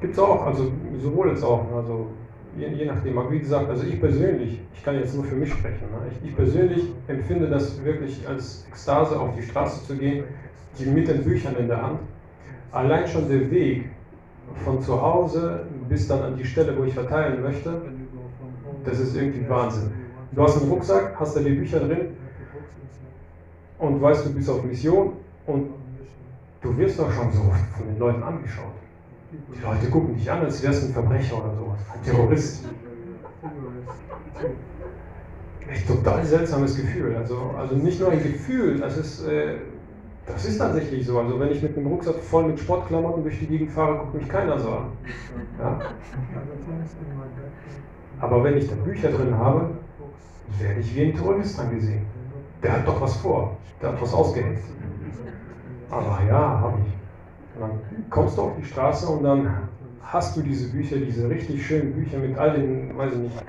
Gibt's 0.00 0.18
auch, 0.18 0.46
also 0.46 0.72
sowohl 0.98 1.30
als 1.30 1.42
auch. 1.42 1.64
Also 1.74 2.08
je, 2.58 2.68
je 2.68 2.84
nachdem. 2.86 3.18
Aber 3.18 3.30
wie 3.30 3.38
gesagt, 3.38 3.68
also 3.68 3.86
ich 3.86 4.00
persönlich, 4.00 4.60
ich 4.74 4.84
kann 4.84 4.96
jetzt 4.96 5.14
nur 5.14 5.24
für 5.24 5.36
mich 5.36 5.50
sprechen. 5.50 5.86
Ne? 5.90 6.10
Ich, 6.10 6.30
ich 6.30 6.36
persönlich 6.36 6.92
empfinde 7.08 7.48
das 7.48 7.82
wirklich 7.84 8.26
als 8.28 8.66
Ekstase, 8.68 9.18
auf 9.18 9.34
die 9.34 9.42
Straße 9.42 9.86
zu 9.86 9.96
gehen, 9.96 10.24
die 10.78 10.86
mit 10.86 11.08
den 11.08 11.22
Büchern 11.24 11.56
in 11.56 11.68
der 11.68 11.82
Hand. 11.82 12.00
Allein 12.72 13.06
schon 13.06 13.28
der 13.28 13.50
Weg 13.50 13.88
von 14.64 14.80
zu 14.80 15.00
Hause 15.00 15.66
bis 15.88 16.08
dann 16.08 16.22
an 16.22 16.36
die 16.36 16.44
Stelle, 16.44 16.76
wo 16.76 16.84
ich 16.84 16.94
verteilen 16.94 17.42
möchte, 17.42 17.82
Das 18.84 19.00
ist 19.00 19.16
irgendwie 19.16 19.48
Wahnsinn. 19.48 20.05
Du 20.32 20.42
hast 20.42 20.60
einen 20.60 20.70
Rucksack, 20.70 21.14
hast 21.18 21.36
da 21.36 21.40
die 21.40 21.50
Bücher 21.50 21.80
drin 21.80 22.16
und 23.78 24.02
weißt, 24.02 24.26
du 24.26 24.34
bist 24.34 24.50
auf 24.50 24.62
Mission 24.64 25.12
und 25.46 25.70
du 26.60 26.76
wirst 26.76 26.98
doch 26.98 27.10
schon 27.12 27.32
so 27.32 27.42
von 27.76 27.86
den 27.86 27.98
Leuten 27.98 28.22
angeschaut. 28.22 28.72
Die 29.54 29.62
Leute 29.62 29.90
gucken 29.90 30.14
dich 30.16 30.30
an, 30.30 30.40
als 30.40 30.62
wärst 30.62 30.82
du 30.82 30.86
ein 30.88 30.92
Verbrecher 30.92 31.38
oder 31.38 31.54
sowas, 31.54 31.78
ein 31.92 32.02
Terrorist. 32.02 32.64
Echt 35.68 35.88
total 35.88 36.24
seltsames 36.24 36.76
Gefühl. 36.76 37.16
Also, 37.16 37.54
also 37.58 37.74
nicht 37.74 38.00
nur 38.00 38.10
ein 38.10 38.22
Gefühl, 38.22 38.78
das 38.78 38.96
ist, 38.96 39.26
äh, 39.26 39.56
das 40.26 40.44
ist 40.44 40.58
tatsächlich 40.58 41.04
so. 41.06 41.18
Also 41.18 41.40
wenn 41.40 41.50
ich 41.50 41.62
mit 41.62 41.76
einem 41.76 41.88
Rucksack 41.88 42.16
voll 42.16 42.46
mit 42.46 42.60
Sportklamotten 42.60 43.24
durch 43.24 43.38
die 43.38 43.46
Gegend 43.46 43.72
fahre, 43.72 43.98
guckt 43.98 44.14
mich 44.14 44.28
keiner 44.28 44.58
so 44.58 44.70
an. 44.70 44.92
Ja? 45.58 45.80
Aber 48.20 48.44
wenn 48.44 48.56
ich 48.56 48.68
da 48.68 48.76
Bücher 48.76 49.10
drin 49.10 49.36
habe, 49.36 49.70
werde 50.58 50.80
ich 50.80 50.94
wie 50.94 51.04
ein 51.04 51.14
Terrorist 51.14 51.58
angesehen. 51.58 52.06
Der 52.62 52.72
hat 52.72 52.88
doch 52.88 53.00
was 53.00 53.16
vor, 53.16 53.56
der 53.80 53.92
hat 53.92 54.00
was 54.00 54.14
ausgehängt. 54.14 54.58
Aber 55.90 56.20
ja, 56.26 56.60
habe 56.60 56.78
ich. 56.84 56.92
Und 57.54 57.60
dann 57.60 58.10
kommst 58.10 58.36
du 58.36 58.42
auf 58.42 58.52
die 58.58 58.64
Straße 58.64 59.06
und 59.06 59.22
dann 59.22 59.68
hast 60.02 60.36
du 60.36 60.42
diese 60.42 60.70
Bücher, 60.70 60.96
diese 60.96 61.28
richtig 61.28 61.66
schönen 61.66 61.92
Bücher 61.92 62.18
mit 62.18 62.36
all 62.36 62.52
den, 62.52 62.96
weiß 62.96 63.12
ich 63.12 63.18
nicht, 63.18 63.44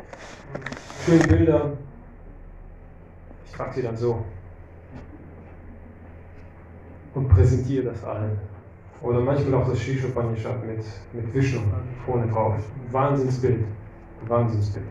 schönen 1.05 1.27
Bildern. 1.27 1.73
Ich 3.45 3.51
trage 3.51 3.73
sie 3.73 3.81
dann 3.81 3.97
so 3.97 4.23
und 7.17 7.27
präsentiere 7.29 7.85
das 7.85 8.03
allen. 8.03 8.37
Oder 9.01 9.19
manchmal 9.19 9.61
auch 9.61 9.69
das 9.69 9.79
Shishopanishad 9.79 10.65
mit, 10.65 10.83
mit 11.13 11.33
Vishnu 11.33 11.61
vorne 12.05 12.27
drauf. 12.31 12.55
Wahnsinnsbild. 12.91 13.63
Wahnsinnsbild. 14.27 14.85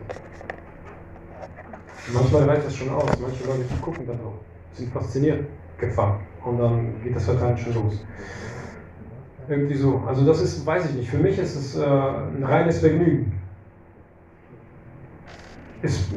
Manchmal 2.13 2.45
reicht 2.45 2.67
das 2.67 2.77
schon 2.77 2.91
aus. 2.91 3.11
Manche 3.21 3.45
Leute 3.45 3.65
gucken 3.83 4.07
dann 4.07 4.21
auch, 4.21 4.39
sind 4.73 4.93
fasziniert, 4.93 5.47
gefangen. 5.79 6.21
Und 6.45 6.59
dann 6.59 7.03
geht 7.03 7.17
das 7.17 7.25
Verteilen 7.25 7.59
schon 7.59 7.75
los. 7.75 8.05
Irgendwie 9.49 9.75
so. 9.75 10.03
Also 10.07 10.25
das 10.25 10.41
ist, 10.41 10.65
weiß 10.65 10.91
ich 10.91 10.95
nicht. 10.97 11.11
Für 11.11 11.19
mich 11.19 11.39
ist 11.39 11.57
es 11.57 11.77
äh, 11.77 11.85
ein 11.85 12.45
reines 12.45 12.79
Vergnügen. 12.79 13.33
Ist 15.83 16.13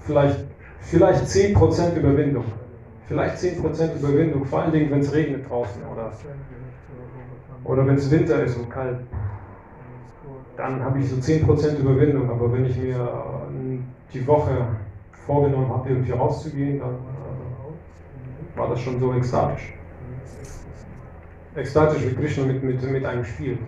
vielleicht, 0.00 0.44
vielleicht 0.80 1.24
10% 1.24 1.96
Überwindung. 1.96 2.44
Vielleicht 3.06 3.36
10% 3.36 3.96
Überwindung, 3.98 4.44
vor 4.46 4.62
allen 4.62 4.72
Dingen, 4.72 4.90
wenn 4.90 5.00
es 5.00 5.12
regnet 5.12 5.48
draußen 5.48 5.82
oder, 5.92 6.10
oder 7.64 7.86
wenn 7.86 7.96
es 7.96 8.10
Winter 8.10 8.42
ist 8.42 8.56
und 8.56 8.70
kalt. 8.70 8.98
Dann 10.56 10.82
habe 10.82 10.98
ich 11.00 11.10
so 11.10 11.16
10% 11.16 11.78
Überwindung, 11.78 12.30
aber 12.30 12.50
wenn 12.52 12.64
ich 12.64 12.78
mir 12.78 12.96
äh, 12.96 13.78
die 14.14 14.26
Woche 14.26 14.68
vorgenommen 15.26 15.68
habe, 15.68 15.88
irgendwie 15.88 16.12
rauszugehen, 16.12 16.78
dann 16.78 16.94
äh, 16.94 18.58
war 18.58 18.68
das 18.68 18.80
schon 18.80 19.00
so 19.00 19.12
ekstatisch. 19.14 19.74
Ekstatisch 21.56 22.04
wie 22.04 22.14
Krishna 22.14 22.44
mit, 22.44 22.62
mit, 22.62 22.82
mit 22.90 23.04
einem 23.04 23.24
Spiel. 23.24 23.58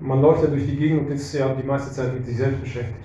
Man 0.00 0.20
läuft 0.20 0.42
ja 0.42 0.48
durch 0.48 0.66
die 0.66 0.76
Gegend 0.76 1.06
und 1.06 1.12
ist 1.12 1.32
ja 1.32 1.54
die 1.54 1.62
meiste 1.62 1.92
Zeit 1.92 2.12
mit 2.12 2.26
sich 2.26 2.36
selbst 2.36 2.60
beschäftigt. 2.60 2.98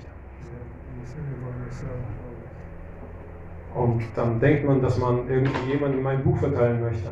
Und 3.75 4.03
dann 4.15 4.39
denkt 4.39 4.65
man, 4.65 4.81
dass 4.81 4.97
man 4.97 5.29
irgendwie 5.29 5.71
jemandem 5.71 6.01
mein 6.01 6.23
Buch 6.23 6.37
verteilen 6.37 6.81
möchte. 6.81 7.09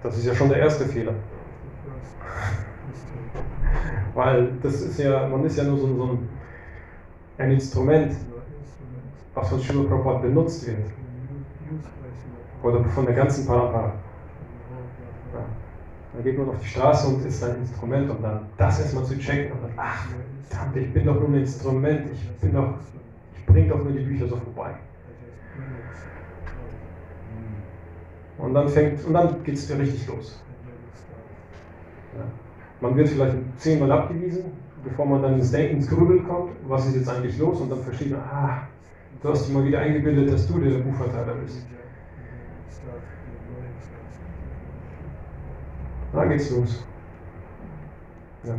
Das 0.00 0.16
ist 0.16 0.26
ja 0.26 0.34
schon 0.34 0.48
der 0.48 0.58
erste 0.58 0.84
Fehler. 0.84 1.14
Weil 4.14 4.52
das 4.62 4.80
ist 4.80 4.98
ja, 5.00 5.26
man 5.26 5.44
ist 5.44 5.58
ja 5.58 5.64
nur 5.64 5.76
so, 5.76 5.96
so 5.96 6.04
ein, 6.04 6.28
ein 7.38 7.52
Instrument, 7.52 8.14
was 9.34 9.48
von 9.48 9.60
Srila 9.60 9.88
Prabhupada 9.88 10.18
benutzt 10.18 10.66
wird. 10.66 10.78
Oder 12.62 12.84
von 12.84 13.06
der 13.06 13.14
ganzen 13.14 13.46
Parampara. 13.46 13.92
Ja. 15.32 15.44
Dann 16.12 16.24
geht 16.24 16.36
man 16.36 16.48
auf 16.48 16.60
die 16.60 16.66
Straße 16.66 17.06
und 17.06 17.24
ist 17.24 17.44
ein 17.44 17.56
Instrument 17.58 18.10
und 18.10 18.22
dann 18.22 18.46
das 18.56 18.80
erstmal 18.80 19.04
zu 19.04 19.16
checken 19.16 19.52
und 19.52 19.62
dann, 19.62 19.72
ach, 19.76 20.06
ich 20.74 20.92
bin 20.92 21.06
doch 21.06 21.14
nur 21.14 21.28
ein 21.28 21.34
Instrument, 21.34 22.10
ich 22.12 22.40
bin 22.40 22.52
doch, 22.52 22.74
ich 23.36 23.46
bringe 23.46 23.68
doch 23.68 23.84
nur 23.84 23.92
die 23.92 24.00
Bücher 24.00 24.26
so 24.26 24.36
vorbei. 24.36 24.74
Und 28.38 28.54
dann 28.54 28.68
fängt, 28.68 29.04
und 29.04 29.14
dann 29.14 29.42
geht 29.44 29.54
es 29.54 29.70
richtig 29.70 30.06
los. 30.08 30.40
Ja. 32.16 32.24
Man 32.80 32.96
wird 32.96 33.08
vielleicht 33.08 33.36
zehnmal 33.58 33.92
abgewiesen, 33.92 34.52
bevor 34.84 35.06
man 35.06 35.22
dann 35.22 35.34
ins 35.34 35.50
Denken, 35.50 35.76
ins 35.76 35.88
Grübeln 35.88 36.26
kommt, 36.26 36.52
was 36.66 36.86
ist 36.86 36.96
jetzt 36.96 37.08
eigentlich 37.08 37.38
los, 37.38 37.60
und 37.60 37.70
dann 37.70 37.80
versteht 37.80 38.10
man, 38.10 38.20
ah, 38.20 38.58
du 39.22 39.28
hast 39.28 39.46
dich 39.46 39.54
mal 39.54 39.64
wieder 39.64 39.80
eingebildet, 39.80 40.32
dass 40.32 40.46
du 40.46 40.58
der 40.58 40.78
Buchverteiler 40.78 41.34
bist. 41.34 41.66
Dann 46.12 46.28
geht's 46.30 46.50
los. 46.50 46.84
Ja. 48.44 48.54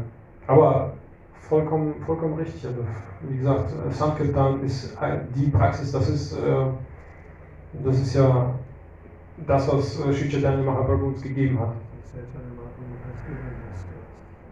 Aber 0.48 0.94
vollkommen, 1.42 1.96
vollkommen 2.06 2.36
richtig. 2.36 2.66
Also, 2.66 2.86
wie 3.28 3.38
gesagt, 3.38 3.74
Sankirtan 3.92 4.64
ist 4.64 4.96
die 5.36 5.48
Praxis, 5.48 5.92
das 5.92 6.10
ist, 6.10 6.34
äh, 6.34 6.66
das 7.84 8.00
ist 8.00 8.14
ja 8.14 8.54
das, 9.46 9.72
was 9.72 10.00
äh, 10.00 10.58
Mahaprabhu 10.64 11.08
uns 11.08 11.22
gegeben 11.22 11.60
hat. 11.60 11.74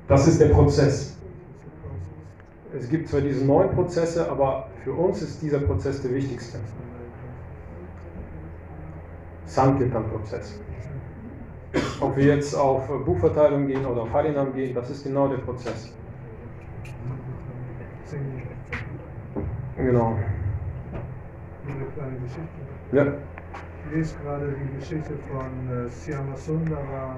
Das 0.08 0.28
ist 0.28 0.40
der 0.40 0.50
Prozess. 0.50 1.17
Es 2.76 2.90
gibt 2.90 3.08
zwar 3.08 3.22
diese 3.22 3.46
neuen 3.46 3.72
Prozesse, 3.72 4.30
aber 4.30 4.68
für 4.84 4.94
uns 4.94 5.22
ist 5.22 5.42
dieser 5.42 5.60
Prozess 5.60 6.02
der 6.02 6.14
wichtigste. 6.14 6.60
Sankirtan-Prozess. 9.46 10.60
Ob 12.02 12.18
wir 12.18 12.36
jetzt 12.36 12.54
auf 12.54 12.88
Buchverteilung 13.06 13.68
gehen 13.68 13.86
oder 13.86 14.02
auf 14.02 14.14
Harinam 14.14 14.54
gehen, 14.54 14.74
das 14.76 14.90
ist 14.90 15.04
genau 15.04 15.28
der 15.28 15.38
Prozess. 15.38 15.94
Genau. 19.78 20.18
Eine 21.68 21.86
kleine 21.94 22.20
Geschichte. 22.20 22.50
Ja. 22.92 23.06
Ich 23.86 23.96
lese 23.96 24.16
gerade 24.24 24.54
die 24.54 24.80
Geschichte 24.80 25.14
von 25.30 25.86
äh, 25.86 25.88
Syama 25.88 26.36
Sundara, 26.36 27.18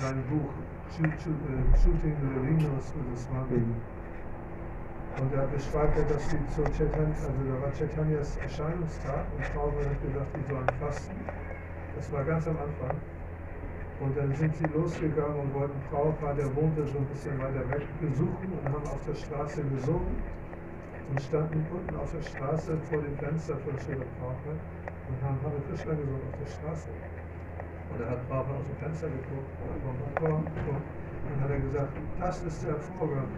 sein 0.00 0.22
Buch 0.30 0.50
Shoot, 0.96 1.12
Shoot, 1.22 1.34
äh, 1.34 1.76
Shooting 1.78 2.16
the 2.22 2.40
with 2.40 2.66
a 2.66 3.16
Swami. 3.16 3.58
Mhm. 3.58 3.95
Und 5.16 5.32
da 5.32 5.48
beschreibt 5.48 5.96
er, 5.96 6.04
dass 6.12 6.28
sie 6.28 6.36
zu 6.52 6.60
Chaitanya, 6.76 7.16
also 7.24 7.40
da 7.48 7.56
war 7.64 7.72
Chaitanyas 7.72 8.36
Erscheinungstag 8.36 9.24
und 9.32 9.44
Frauenberg 9.56 9.88
hat 9.88 10.00
gesagt, 10.04 10.30
die 10.36 10.44
sollen 10.44 10.72
fasten. 10.76 11.16
Das 11.96 12.12
war 12.12 12.22
ganz 12.24 12.44
am 12.46 12.56
Anfang. 12.60 12.92
Und 14.04 14.12
dann 14.12 14.28
sind 14.36 14.52
sie 14.60 14.68
losgegangen 14.76 15.40
und 15.40 15.54
wollten 15.56 15.80
Prabhupada, 15.88 16.36
der 16.36 16.52
wohnte 16.52 16.84
so 16.84 17.00
ein 17.00 17.08
bisschen 17.08 17.32
weiter 17.40 17.64
weg, 17.72 17.80
besuchen 18.04 18.52
und 18.52 18.64
haben 18.68 18.84
auf 18.92 19.00
der 19.08 19.16
Straße 19.16 19.64
gesungen 19.72 20.20
und 21.08 21.20
standen 21.24 21.64
unten 21.72 21.96
auf 21.96 22.12
der 22.12 22.20
Straße 22.20 22.76
vor 22.92 23.00
dem 23.00 23.16
Fenster 23.16 23.56
von 23.64 23.72
Srila 23.80 24.04
Prabhupada 24.20 24.52
und 24.52 25.16
haben 25.24 25.40
Hare 25.40 25.60
Krishna 25.72 25.96
gesungen 25.96 26.28
auf 26.28 26.36
der 26.44 26.50
Straße. 26.60 26.92
Und 26.92 27.96
da 28.04 28.04
hat 28.04 28.20
Prabhupada 28.28 28.60
aus 28.60 28.68
dem 28.68 28.78
Fenster 28.84 29.08
geguckt, 29.08 29.48
vom 29.80 29.96
Balkon 29.96 30.44
geguckt 30.44 31.05
und 31.26 31.42
hat 31.42 31.50
er 31.50 31.60
gesagt, 31.60 31.92
das 32.20 32.42
ist 32.42 32.66
der 32.66 32.76
Vorgang, 32.98 33.28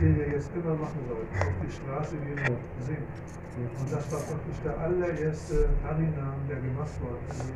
den 0.00 0.16
ihr 0.18 0.28
jetzt 0.28 0.50
immer 0.54 0.74
machen 0.74 1.00
sollt, 1.08 1.28
auf 1.40 1.56
die 1.62 1.70
Straße 1.70 2.16
gehen 2.16 2.38
und 2.38 2.84
singen. 2.84 3.06
Und 3.56 3.88
das 3.92 4.04
war 4.12 4.20
praktisch 4.20 4.60
der 4.64 4.76
allererste 4.78 5.68
Harinam, 5.84 6.36
der 6.48 6.60
gemacht 6.60 6.92
worden 7.00 7.24
ist. 7.30 7.52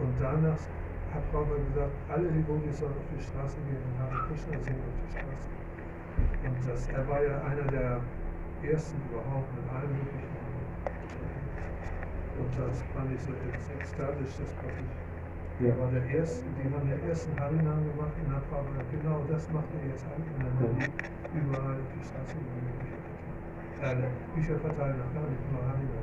Und 0.00 0.14
danach 0.18 0.58
hat 1.14 1.22
Prabhupada 1.30 1.62
gesagt, 1.70 1.94
alle 2.08 2.28
die 2.28 2.42
Devotees 2.42 2.78
sollen 2.80 2.96
auf 2.96 3.08
die 3.14 3.22
Straße 3.22 3.56
gehen 3.68 3.78
und 3.78 3.94
Hare 4.00 4.26
Krishna 4.26 4.58
singen 4.58 4.82
auf 4.82 4.96
die 4.98 5.10
Straße. 5.12 5.48
Und 6.42 6.58
das, 6.66 6.88
er 6.88 7.04
war 7.08 7.22
ja 7.22 7.36
einer 7.46 7.66
der 7.70 8.00
ersten 8.62 8.96
überhaupt 9.10 9.50
mit 9.54 9.66
allem 9.70 9.92
möglichen. 9.92 10.32
Und 12.38 12.50
das 12.58 12.82
fand 12.94 13.12
ich 13.12 13.20
so 13.22 13.32
ekstatisch, 13.78 14.32
das 14.40 14.50
praktisch. 14.56 15.01
Er 15.64 15.78
war 15.78 15.88
der 15.92 16.04
Erste, 16.18 16.44
die 16.58 16.74
haben 16.74 16.88
der 16.88 17.08
ersten 17.08 17.36
Teilnahme 17.36 17.86
gemacht 17.94 18.10
in 18.18 18.28
der 18.28 18.42
Genau 18.98 19.22
das 19.30 19.48
macht 19.52 19.70
er 19.78 19.90
jetzt 19.90 20.04
an 20.06 20.18
in 20.18 20.34
der 20.42 20.50
Musik. 20.58 20.90
Überall 21.34 21.76
die 21.94 22.04
Straße 22.04 22.34
über 22.34 23.86
äh, 23.86 24.08
Bücher 24.34 24.58
verteilen, 24.58 24.96
auch 24.98 25.14
gar 25.14 25.22
nicht 25.30 25.46
nur 25.52 25.62
Hannibal. 25.62 26.02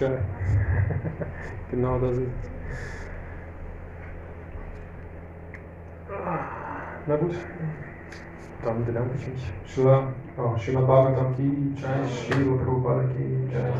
Ja. 0.00 0.10
genau 1.70 2.00
das 2.00 2.16
ist 2.16 2.22
es. 2.22 2.54
Na 7.06 7.16
gut, 7.16 7.34
dann 8.64 8.84
bedanke 8.84 9.14
ich 9.20 9.28
mich. 9.28 9.52
Shiva, 9.66 10.12
oh, 10.36 10.58
Shiva 10.58 10.80
Bhagavatam 10.80 11.36
Ki 11.36 11.74
Jai, 11.76 12.08
Shiva 12.08 12.56
Prabhupada 12.56 13.04
Ki 13.04 13.48
Jai. 13.52 13.72